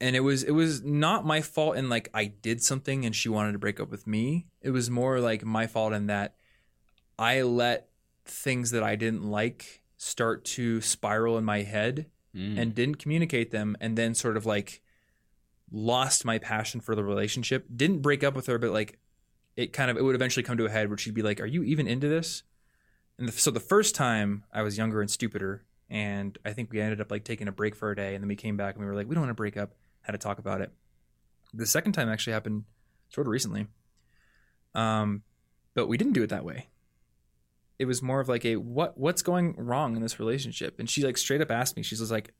[0.00, 3.28] And it was it was not my fault in like I did something and she
[3.28, 4.46] wanted to break up with me.
[4.60, 6.34] It was more like my fault in that
[7.18, 7.88] I let
[8.24, 12.58] things that I didn't like start to spiral in my head Mm.
[12.60, 14.82] and didn't communicate them and then sort of like
[15.70, 18.98] lost my passion for the relationship didn't break up with her but like
[19.56, 21.46] it kind of it would eventually come to a head where she'd be like are
[21.46, 22.42] you even into this
[23.18, 26.80] and the, so the first time i was younger and stupider and i think we
[26.80, 28.84] ended up like taking a break for a day and then we came back and
[28.84, 29.74] we were like we don't want to break up
[30.04, 30.70] had to talk about it.
[31.52, 32.64] The second time actually happened
[33.08, 33.66] sort of recently.
[34.74, 35.22] Um,
[35.74, 36.68] but we didn't do it that way.
[37.78, 41.02] It was more of like a what what's going wrong in this relationship, and she
[41.02, 41.82] like straight up asked me.
[41.82, 42.32] She's just like,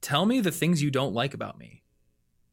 [0.00, 1.82] "Tell me the things you don't like about me."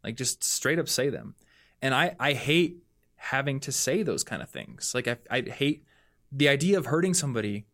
[0.04, 1.36] Like just straight up say them.
[1.82, 2.78] And I I hate
[3.16, 4.94] having to say those kind of things.
[4.96, 5.86] Like I I hate
[6.32, 7.66] the idea of hurting somebody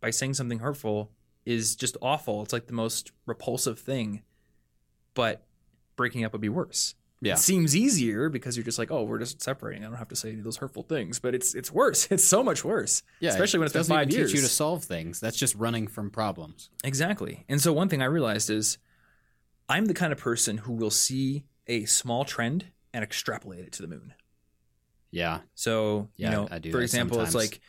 [0.00, 1.10] by saying something hurtful
[1.44, 2.42] is just awful.
[2.42, 4.22] It's like the most repulsive thing.
[5.14, 5.44] But
[5.96, 6.94] breaking up would be worse.
[7.22, 7.32] Yeah.
[7.34, 9.84] It seems easier because you're just like, oh, we're just separating.
[9.84, 11.18] I don't have to say those hurtful things.
[11.18, 12.06] But it's it's worse.
[12.10, 13.02] It's so much worse.
[13.20, 14.32] Yeah, Especially when it's it been doesn't five even years.
[14.32, 15.18] teach you to solve things.
[15.20, 16.68] That's just running from problems.
[16.84, 17.44] Exactly.
[17.48, 18.76] And so one thing I realized is
[19.68, 23.82] I'm the kind of person who will see a small trend and extrapolate it to
[23.82, 24.12] the moon.
[25.10, 27.60] Yeah, So, Yeah, you know, I do for example, it's like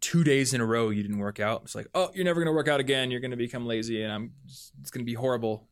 [0.00, 1.62] two days in a row you didn't work out.
[1.64, 3.10] It's like, oh, you're never going to work out again.
[3.10, 5.68] You're going to become lazy and I'm it's going to be horrible.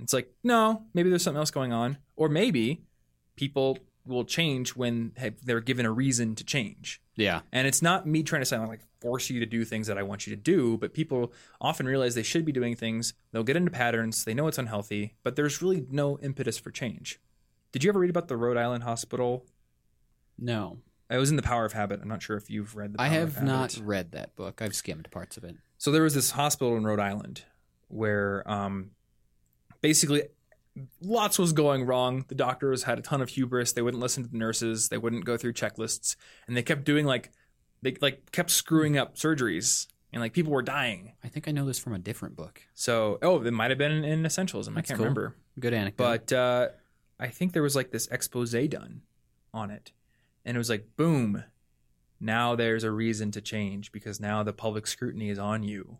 [0.00, 1.98] It's like, no, maybe there's something else going on.
[2.16, 2.84] Or maybe
[3.34, 5.12] people will change when
[5.42, 7.00] they're given a reason to change.
[7.16, 9.98] yeah, And it's not me trying to say like force you to do things that
[9.98, 13.14] I want you to do, but people often realize they should be doing things.
[13.32, 14.24] They'll get into patterns.
[14.24, 17.20] They know it's unhealthy, but there's really no impetus for change.
[17.72, 19.44] Did you ever read about the Rhode Island hospital?
[20.38, 20.78] no,
[21.08, 22.00] It was in The Power of Habit.
[22.02, 24.60] I'm not sure if you've read the Power I have not read that book.
[24.60, 25.56] I've skimmed parts of it.
[25.78, 27.44] So there was this hospital in Rhode Island
[27.88, 28.90] where um,
[29.80, 30.24] basically
[31.00, 32.24] lots was going wrong.
[32.28, 33.72] The doctors had a ton of hubris.
[33.72, 34.88] They wouldn't listen to the nurses.
[34.88, 36.16] They wouldn't go through checklists,
[36.46, 37.30] and they kept doing like
[37.82, 41.12] they like kept screwing up surgeries, and like people were dying.
[41.22, 42.62] I think I know this from a different book.
[42.74, 44.72] So oh, it might have been in Essentialism.
[44.72, 44.98] I can't cool.
[44.98, 46.04] remember, Good anecdote.
[46.28, 46.68] but uh,
[47.18, 49.02] I think there was like this expose done
[49.54, 49.92] on it,
[50.46, 51.44] and it was like boom.
[52.18, 55.98] Now there's a reason to change because now the public scrutiny is on you.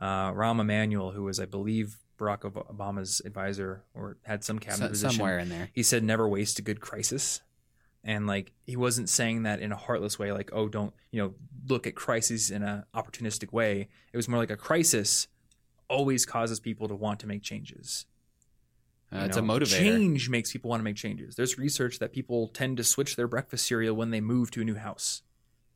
[0.00, 4.88] Uh, Rahm Emanuel, who was, I believe, Barack Obama's advisor or had some cabinet So-
[4.88, 5.70] position, somewhere in there.
[5.72, 7.40] he said never waste a good crisis.
[8.04, 11.34] And like he wasn't saying that in a heartless way, like, oh, don't, you know,
[11.68, 13.88] look at crises in an opportunistic way.
[14.12, 15.28] It was more like a crisis
[15.88, 18.06] always causes people to want to make changes.
[19.12, 19.78] Uh, it's know, a motivator.
[19.78, 21.34] Change makes people want to make changes.
[21.34, 24.64] There's research that people tend to switch their breakfast cereal when they move to a
[24.64, 25.22] new house.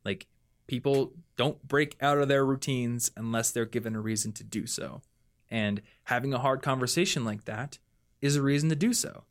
[0.05, 0.27] Like
[0.67, 5.01] people don't break out of their routines unless they're given a reason to do so.
[5.49, 7.79] And having a hard conversation like that
[8.21, 9.23] is a reason to do so.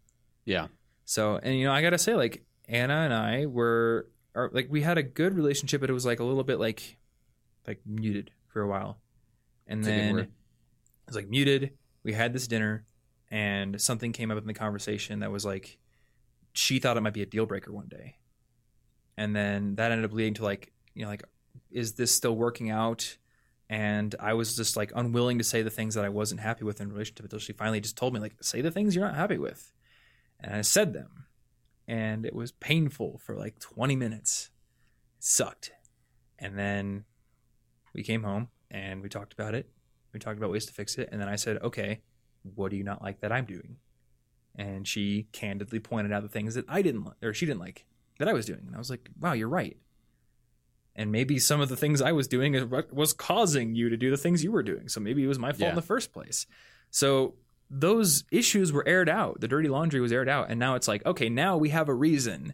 [0.45, 0.66] Yeah.
[1.05, 4.83] So, and you know, I gotta say, like Anna and I were, are, like, we
[4.83, 6.97] had a good relationship, but it was like a little bit like,
[7.66, 8.99] like muted for a while,
[9.66, 10.31] and That's then it
[11.07, 11.73] was like muted.
[12.03, 12.85] We had this dinner,
[13.33, 15.79] and something came up in the conversation that was like,
[16.53, 18.19] she thought it might be a deal breaker one day,
[19.17, 21.25] and then that ended up leading to like, you know, like,
[21.73, 23.17] is this still working out?
[23.69, 26.81] And I was just like unwilling to say the things that I wasn't happy with
[26.81, 29.39] in relationship until she finally just told me like, say the things you're not happy
[29.39, 29.73] with
[30.43, 31.27] and I said them,
[31.87, 34.51] and it was painful for like 20 minutes.
[35.19, 35.73] It sucked.
[36.39, 37.05] And then
[37.95, 39.71] we came home and we talked about it.
[40.13, 41.09] We talked about ways to fix it.
[41.13, 42.01] And then I said, okay,
[42.55, 43.77] what do you not like that I'm doing?
[44.56, 47.86] And she candidly pointed out the things that I didn't like, or she didn't like
[48.19, 48.62] that I was doing.
[48.66, 49.77] And I was like, wow, you're right.
[50.94, 54.16] And maybe some of the things I was doing was causing you to do the
[54.19, 54.89] things you were doing.
[54.89, 55.69] So maybe it was my fault Yeah.
[55.70, 56.47] in the first place.
[56.90, 57.35] So
[57.70, 59.40] those issues were aired out.
[59.40, 60.51] The dirty laundry was aired out.
[60.51, 62.52] And now it's like, okay, now we have a reason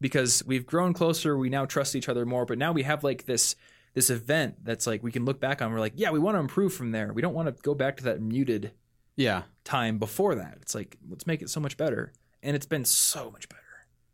[0.00, 1.36] because we've grown closer.
[1.36, 2.46] We now trust each other more.
[2.46, 3.56] But now we have like this
[3.92, 5.72] this event that's like we can look back on.
[5.72, 7.12] We're like, yeah, we want to improve from there.
[7.12, 8.70] We don't want to go back to that muted
[9.16, 9.42] Yeah.
[9.64, 10.58] time before that.
[10.62, 12.12] It's like, let's make it so much better.
[12.42, 13.60] And it's been so much better.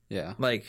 [0.09, 0.35] Yeah.
[0.39, 0.64] Like,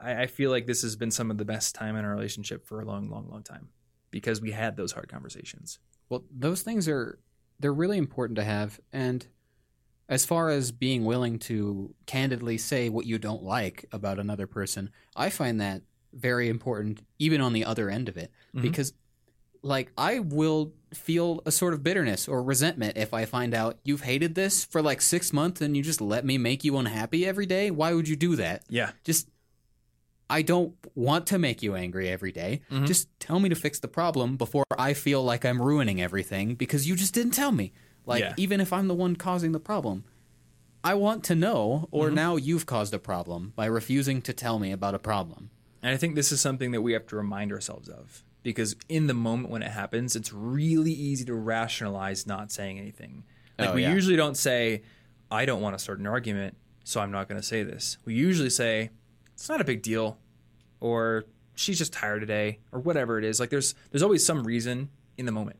[0.00, 2.64] I, I feel like this has been some of the best time in our relationship
[2.66, 3.68] for a long, long, long time
[4.10, 5.78] because we had those hard conversations.
[6.08, 7.18] Well, those things are
[7.60, 9.26] they're really important to have and
[10.08, 14.90] as far as being willing to candidly say what you don't like about another person,
[15.16, 15.82] I find that
[16.12, 18.62] very important even on the other end of it Mhm.
[18.62, 18.92] because
[19.64, 24.02] like I will feel a sort of bitterness or resentment if I find out you've
[24.02, 27.46] hated this for like 6 months and you just let me make you unhappy every
[27.46, 27.70] day.
[27.70, 28.62] Why would you do that?
[28.68, 28.92] Yeah.
[29.02, 29.28] Just
[30.30, 32.62] I don't want to make you angry every day.
[32.70, 32.86] Mhm.
[32.86, 36.88] Just tell me to fix the problem before I feel like I'm ruining everything because
[36.88, 37.72] you just didn't tell me.
[38.06, 38.34] Like Yeah.
[38.36, 40.04] even if I'm the one causing the problem,
[40.82, 42.14] I want to know or Mm-hmm.
[42.14, 45.50] now you've caused a problem by refusing to tell me about a problem.
[45.82, 49.08] And I think this is something that we have to remind ourselves of because in
[49.08, 53.24] the moment when it happens, it's really easy to rationalize not saying anything.
[53.58, 53.92] Like Oh, we yeah.
[53.92, 54.82] usually don't say,
[55.32, 57.98] I don't want to start an argument, so I'm not going to say this.
[58.04, 58.90] We usually say,
[59.32, 60.18] it's not a big deal
[60.78, 61.24] or
[61.56, 63.40] she's just tired today or whatever it is.
[63.40, 65.56] Like there's there's always some reason in the moment.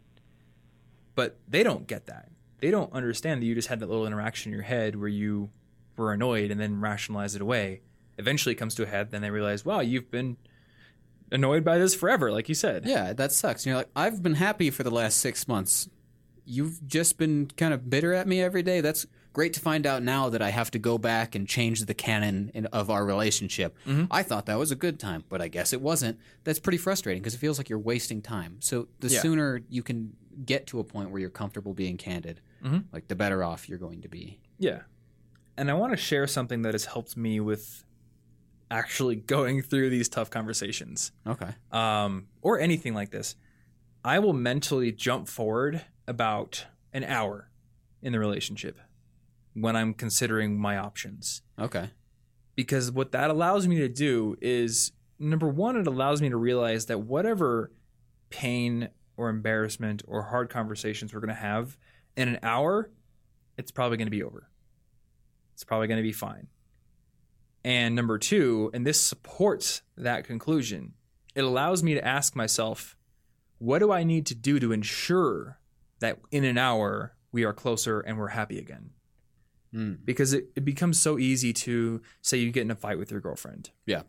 [1.14, 2.28] But they don't get that.
[2.60, 5.50] they don't understand that you just had that little interaction in your head where you
[5.96, 7.80] were annoyed and then rationalized it away.
[8.18, 10.36] Eventually it comes to a head, then they realize, wow, you've been
[11.32, 12.84] annoyed by this forever, like you said.
[12.86, 13.62] Yeah, that sucks.
[13.62, 15.88] And you're like, I've been happy for the last six months.
[16.44, 18.80] You've just been kind of bitter at me every day.
[18.80, 21.94] That's great to find out now that I have to go back and change the
[21.94, 23.76] canon in, of our relationship.
[23.86, 24.06] Mhm.
[24.10, 26.18] I thought that was a good time, but I guess it wasn't.
[26.44, 28.58] That's pretty frustrating because it feels like you're wasting time.
[28.60, 29.20] So the Yeah.
[29.22, 30.12] sooner you can
[30.44, 32.84] get to a point where you're comfortable being candid, Mhm.
[32.92, 34.38] like the better off you're going to be.
[34.58, 34.82] Yeah.
[35.56, 37.84] And I want to share something that has helped me with
[38.74, 41.12] actually going through these tough conversations.
[41.26, 41.50] Okay.
[41.72, 43.36] um, or anything like this,
[44.04, 47.50] I will mentally jump forward about an hour
[48.02, 48.78] in the relationship
[49.54, 51.42] when I'm considering my options.
[51.58, 51.90] Okay.
[52.54, 56.86] Because what that allows me to do is number one, it allows me to realize
[56.86, 57.72] that whatever
[58.30, 61.78] pain or embarrassment or hard conversations we're going to have
[62.16, 62.90] in an hour,
[63.56, 64.48] it's probably going to be over.
[65.54, 66.48] It's probably going to be fine.
[67.64, 70.94] And number two, and this supports that conclusion,
[71.34, 72.96] it allows me to ask myself,
[73.58, 75.58] what do I need to do to ensure
[76.00, 78.90] that in an hour we are closer and we're happy again?
[79.74, 79.98] Mm.
[80.04, 83.20] because it, it becomes so easy to say you get in a fight with your
[83.20, 83.70] girlfriend.
[83.86, 84.02] Yeah.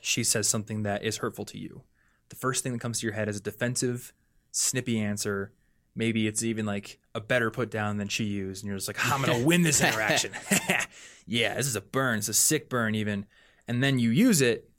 [0.00, 1.82] She says something that is hurtful to you.
[2.30, 4.14] The first thing that comes to your head is a defensive,
[4.50, 5.52] snippy answer.
[5.94, 8.96] Maybe it's even like a better put down than she used, and you're just like,
[9.04, 10.32] ah, I'm gonna win this interaction.
[11.26, 13.26] yeah, this is a burn, it's a sick burn, even.
[13.68, 14.70] And then you use it,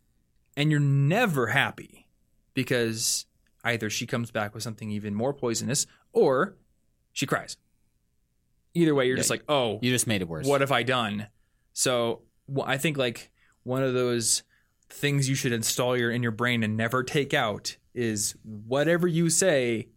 [0.57, 2.07] and you're never happy
[2.53, 3.25] because
[3.63, 6.55] either she comes back with something even more poisonous or
[7.13, 7.57] she cries.
[8.73, 10.45] Either way, you're Yeah, just like, oh, You just made it worse.
[10.47, 11.27] what have I done?
[11.73, 12.21] So
[12.53, 13.29] wh- I think like
[13.63, 14.43] one of those
[14.89, 19.29] things you should install your in your brain and never take out is whatever you
[19.29, 19.89] say,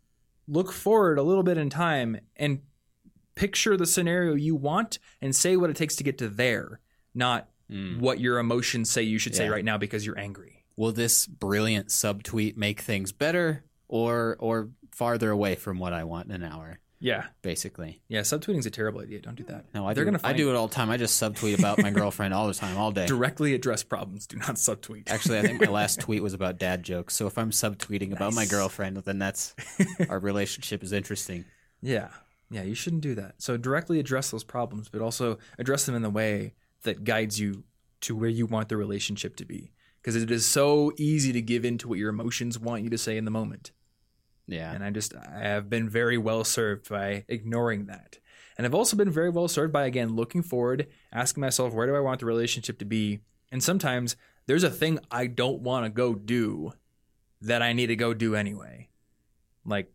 [0.46, 2.60] look forward a little bit in time and
[3.34, 6.80] picture the scenario you want and say what it takes to get to there,
[7.14, 7.98] not Mm.
[8.00, 10.66] what your emotions say you should say right now because you're angry.
[10.76, 16.28] Will this brilliant subtweet make things better or or farther away from what I want
[16.28, 16.78] in an hour?
[17.04, 17.26] Yeah.
[17.42, 18.00] Basically.
[18.08, 19.20] Yeah, subtweeting's a terrible idea.
[19.20, 19.66] Don't do that.
[19.74, 20.12] No, I They're do.
[20.12, 20.88] gonna I do it all the time.
[20.88, 23.04] I just subtweet about my girlfriend all the time, all day.
[23.04, 25.10] Directly address problems, do not subtweet.
[25.10, 27.14] Actually, I think my last tweet was about dad jokes.
[27.14, 29.54] So if I'm subtweeting about my girlfriend, then that's
[30.08, 31.44] our relationship is interesting.
[31.82, 32.08] Yeah.
[32.50, 33.34] Yeah, you shouldn't do that.
[33.36, 36.54] So directly address those problems, but also address them in the way
[36.84, 37.64] that guides you
[38.00, 39.72] to where you want the relationship to be.
[40.00, 42.98] Because it is so easy to give in to what your emotions want you to
[42.98, 43.72] say in the moment.
[44.46, 44.72] Yeah.
[44.72, 48.18] And I just I have been very well served by ignoring that.
[48.56, 51.96] And I've also been very well served by again looking forward, asking myself where do
[51.96, 53.20] I want the relationship to be?
[53.50, 54.16] And sometimes
[54.46, 56.72] there's a thing I don't want to go do
[57.40, 58.88] that I need to go do anyway.
[59.64, 59.92] Like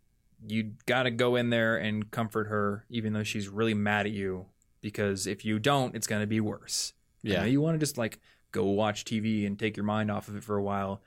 [0.48, 4.12] you got to go in there and comfort her even though she's really mad at
[4.14, 4.48] you
[4.82, 6.94] because if you don't it's going to be worse.
[7.22, 7.44] Yeah.
[7.44, 8.20] you want to just like
[8.52, 11.02] go watch TV and take your mind off of it for a while.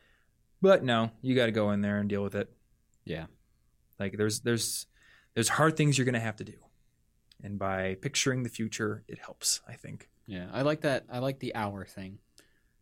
[0.60, 2.52] But no, you got to go in there and deal with it.
[3.04, 3.26] Yeah.
[3.98, 4.86] Like there's there's
[5.34, 6.58] there's hard things you're gonna have to do,
[7.42, 9.60] and by picturing the future, it helps.
[9.68, 10.08] I think.
[10.26, 10.48] Yeah.
[10.52, 11.04] I like that.
[11.10, 12.18] I like the hour thing.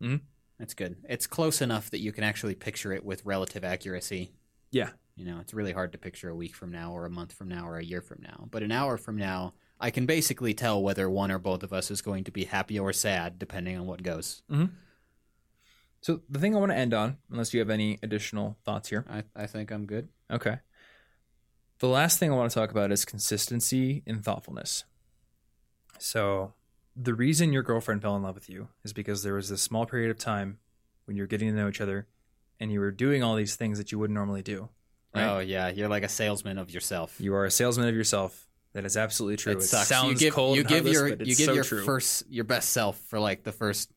[0.01, 0.21] Mhm.
[0.59, 0.97] That's good.
[1.09, 4.31] It's close enough that you can actually picture it with relative accuracy.
[4.71, 7.33] Yeah, You know, it's really hard to picture a week from now or a month
[7.33, 8.47] from now or a year from now.
[8.49, 11.91] But an hour from now, I can basically tell whether one or both of us
[11.91, 14.43] is going to be happy or sad depending on what goes.
[16.01, 19.05] So the thing I want to end on, unless you have any additional thoughts here.
[19.09, 20.09] I, I think I'm good.
[20.31, 20.57] Okay.
[21.79, 24.83] The last thing I want to talk about is consistency and thoughtfulness.
[25.99, 26.53] So
[26.95, 29.85] the reason your girlfriend fell in love with you is because there was this small
[29.85, 30.57] period of time
[31.05, 32.07] when you were getting to know each other,
[32.59, 34.69] and you were doing all these things that you wouldn't normally do.
[35.13, 35.25] Right?
[35.25, 37.19] Oh yeah, you're like a salesman of yourself.
[37.19, 38.47] You are a salesman of yourself.
[38.73, 39.53] That is absolutely true.
[39.53, 39.89] It sucks.
[39.89, 40.55] sounds you give, cold.
[40.55, 41.83] You and give your you give so your true.
[41.83, 43.91] first your best self for like the first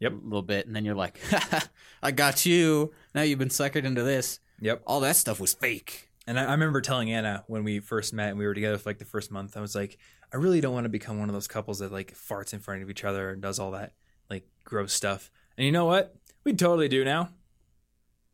[0.00, 0.12] Yep.
[0.12, 1.18] A little bit, and then you're like,
[2.02, 2.92] I got you.
[3.14, 4.40] Now you've been suckered into this.
[4.60, 4.82] Yep.
[4.86, 6.10] All that stuff was fake.
[6.26, 8.90] And I, I remember telling Anna when we first met and we were together for
[8.90, 9.98] like the first month, I was like,
[10.32, 12.82] I really don't want to become one of those couples that like farts in front
[12.82, 13.92] of each other and does all that
[14.28, 15.30] like gross stuff.
[15.56, 16.14] And you know what?
[16.44, 17.30] We totally do now.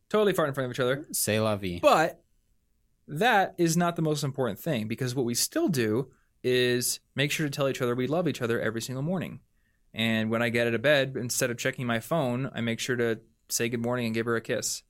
[0.09, 1.07] Totally fart in front of each other.
[1.13, 1.81] Say la vie.
[1.81, 2.23] But
[3.09, 6.11] that is not the most important thing because what we still do
[6.43, 9.41] is make sure to tell each other we love each other every single morning.
[9.95, 12.97] And when I get out of bed, instead of checking my phone, I make sure
[12.97, 14.83] to say good morning and give her a kiss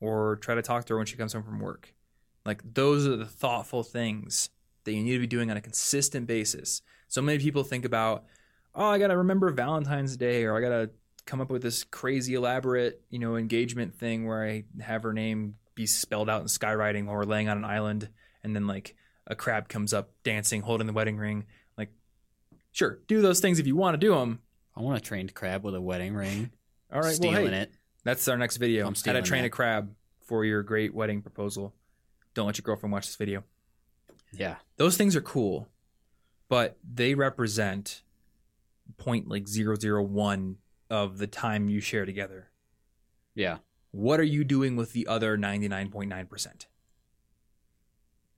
[0.00, 1.94] or try to talk to her when she comes home from work.
[2.44, 4.50] Like those are the thoughtful things
[4.84, 6.82] that you need to be doing on a consistent basis.
[7.08, 8.24] So many people think about,
[8.74, 10.90] oh, I got to remember Valentine's Day or I got to
[11.26, 15.56] come up with this crazy elaborate, you know, engagement thing where I have her name
[15.74, 18.08] be spelled out in skywriting while we're laying on an island
[18.42, 21.44] and then like a crab comes up dancing, holding the wedding ring.
[21.76, 21.90] Like,
[22.72, 24.40] sure, do those things if you want to do them.
[24.78, 26.52] I want a trained crab with a wedding ring.
[26.92, 27.72] All right, stealing well, hey, it.
[28.04, 28.82] that's our next video.
[28.82, 29.48] I'm How to stealing train that.
[29.48, 31.74] a crab for your great wedding proposal.
[32.34, 33.42] Don't let your girlfriend watch this video.
[34.32, 34.56] Yeah.
[34.76, 35.68] Those things are cool,
[36.48, 38.02] but they represent
[38.98, 42.48] point like zero zero one of the time you share together.
[43.34, 43.58] Yeah.
[43.90, 46.66] What are you doing with the other 99.9%?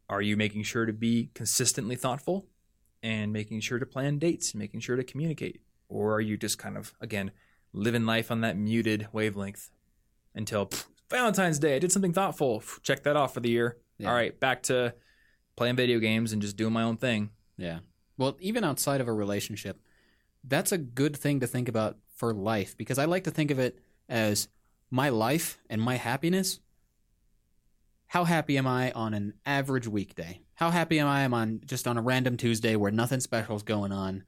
[0.08, 2.46] Are you making sure to be consistently thoughtful
[3.02, 5.60] and making sure to plan dates and making sure to communicate?
[5.90, 7.32] Or are you just kind of, again,
[7.72, 9.70] living life on that muted wavelength
[10.34, 11.76] until pff, Valentine's Day?
[11.76, 12.60] I did something thoughtful.
[12.60, 13.76] Pff, Check that off for the year.
[13.98, 14.08] Yeah.
[14.08, 14.94] All right, back to
[15.56, 17.30] playing video games and just doing my own thing.
[17.58, 17.80] Yeah.
[18.16, 19.80] Well, even outside of a relationship,
[20.44, 23.58] that's a good thing to think about for life because I like to think of
[23.58, 24.48] it as
[24.90, 26.60] my life and my happiness.
[28.06, 30.40] How happy am I on an average weekday?
[30.54, 33.92] How happy am I on just on a random Tuesday where nothing special is going
[33.92, 34.24] on?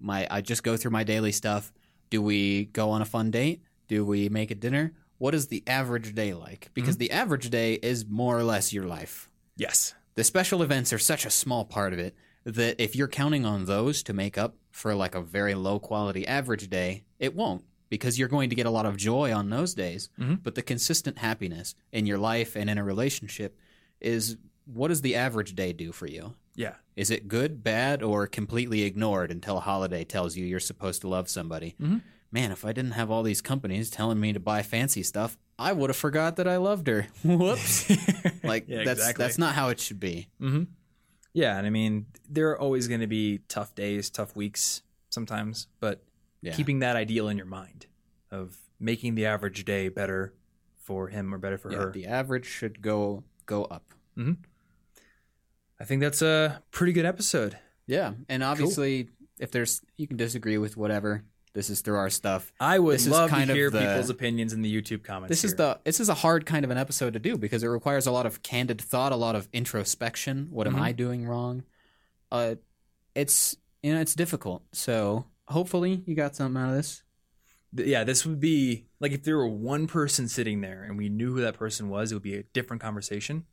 [0.00, 1.72] My I just go through my daily stuff.
[2.10, 3.62] Do we go on a fun date?
[3.88, 4.92] Do we make a dinner?
[5.18, 6.70] What is the average day like?
[6.74, 9.94] Because the average day is more or less your life Yes.
[10.14, 12.14] the special events are such a small part of it
[12.44, 16.26] that if you're counting on those to make up for like a very low quality
[16.26, 19.74] average day, it won't because you're going to get a lot of joy on those
[19.74, 20.08] days.
[20.18, 20.42] Mhm.
[20.42, 23.58] But the consistent happiness in your life and in a relationship
[24.00, 24.36] is
[24.72, 26.34] what does the average day do for you?
[26.54, 26.74] Yeah.
[26.96, 31.08] Is it good, bad, or completely ignored until a holiday tells you you're supposed to
[31.08, 31.74] love somebody?
[31.80, 32.02] Mhm.
[32.32, 35.72] Man, if I didn't have all these companies telling me to buy fancy stuff, I
[35.72, 37.08] would have forgot that I loved her.
[37.24, 37.88] Whoops.
[38.44, 39.24] Like Yeah, that's exactly.
[39.24, 40.28] that's not how it should be.
[40.38, 40.64] hmm
[41.32, 45.66] Yeah, and I mean, there are always going to be tough days, tough weeks sometimes,
[45.80, 46.02] but
[46.42, 46.52] Yeah.
[46.54, 47.86] keeping that ideal in your mind
[48.30, 50.32] of making the average day better
[50.76, 51.90] for him or better for yeah, her.
[51.90, 53.92] the average should go go up.
[55.80, 57.56] I think that's a pretty good episode.
[57.86, 59.08] Yeah, and obviously,
[59.38, 61.24] if there's you can disagree with whatever.
[61.52, 62.52] This is through our stuff.
[62.60, 65.30] I would This is love to hear the- people's opinions in the YouTube comments.
[65.30, 67.66] This is the this is a hard kind of an episode to do because it
[67.66, 70.46] requires a lot of candid thought, a lot of introspection.
[70.50, 70.74] What Mhm.
[70.74, 71.64] am I doing wrong?
[72.30, 72.54] Uh,
[73.16, 74.62] it's you know it's difficult.
[74.72, 77.02] So hopefully you got something out of this.
[77.72, 81.32] Yeah, this would be like if there were one person sitting there and we knew
[81.34, 83.46] who that person was, it would be a different conversation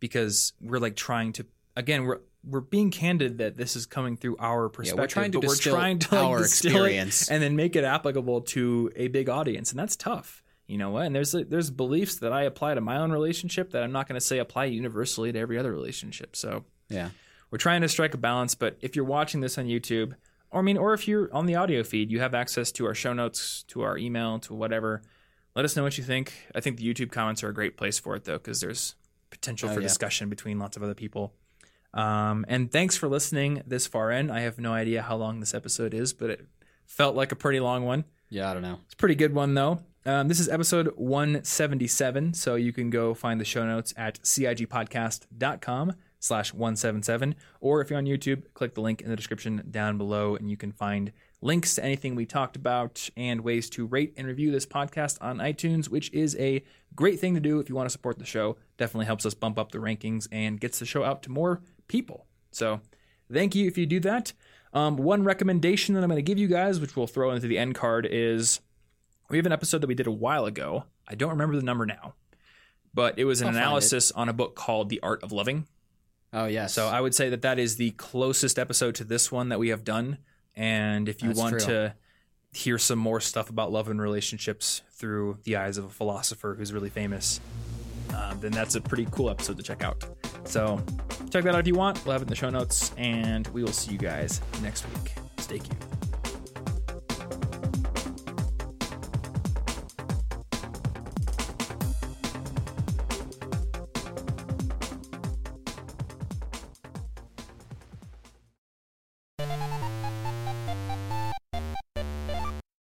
[0.00, 1.46] because we're like trying to
[1.76, 5.48] again we're we're being candid that this is coming through our perspective, trying to but
[5.48, 7.28] we're trying to like, our experience.
[7.28, 10.42] and then make it applicable to a big audience, and that's tough.
[10.66, 11.06] You know what?
[11.06, 14.18] And there's there's beliefs that I apply to my own relationship that I'm not going
[14.18, 16.36] to say apply universally to every other relationship.
[16.36, 17.10] So Yeah,
[17.50, 20.14] we're trying to strike a balance, but if you're watching this on YouTube,
[20.50, 22.94] or I mean, or if you're on the audio feed, you have access to our
[22.94, 25.02] show notes, to our email, to whatever.
[25.54, 26.32] Let us know what you think.
[26.54, 28.94] I think the YouTube comments are a great place for it, though, because there's
[29.30, 29.86] potential Oh, for yeah.
[29.88, 31.32] discussion between lots of other people.
[31.94, 34.30] Um, and thanks for listening this far in.
[34.30, 36.46] I have no idea how long this episode is, but it
[36.86, 38.04] felt like a pretty long one.
[38.28, 38.50] yeah.
[38.50, 38.80] I don't know.
[38.84, 39.80] It's a pretty good one, though.
[40.04, 45.92] Um, this is episode 177, so you can go find the show notes at cigpodcast.com
[46.20, 47.34] slash 177.
[47.60, 50.56] Or if you're on YouTube, click the link in the description down below, and you
[50.56, 54.66] can find links to anything we talked about and ways to rate and review this
[54.66, 56.62] podcast on iTunes, which is a
[56.94, 58.56] great thing to do if you want to support the show.
[58.78, 62.26] Definitely helps us bump up the rankings and gets the show out to more people.
[62.50, 62.80] So
[63.32, 64.32] thank you if you do that.
[64.72, 67.58] Um, one recommendation that I'm going to give you guys, which we'll throw into the
[67.58, 68.60] end card, is
[69.30, 70.84] we have an episode that we did a while ago.
[71.08, 72.14] I don't remember the number now,
[72.92, 75.66] but it was an I'll analysis on a book called The Art of Loving.
[76.32, 76.74] Oh yes.
[76.74, 79.68] So I would say that that is the closest episode to this one that we
[79.68, 80.18] have done.
[80.56, 81.68] And if you That's want true.
[81.68, 81.94] to
[82.52, 86.72] hear some more stuff about love and relationships through the eyes of a philosopher who's
[86.72, 87.40] really famous,
[88.14, 90.04] um, then that's a pretty cool episode to check out.
[90.44, 90.82] So
[91.30, 92.04] check that out if you want.
[92.04, 95.12] We'll have it in the show notes, and we will see you guys next week.
[95.38, 96.05] Stay cute.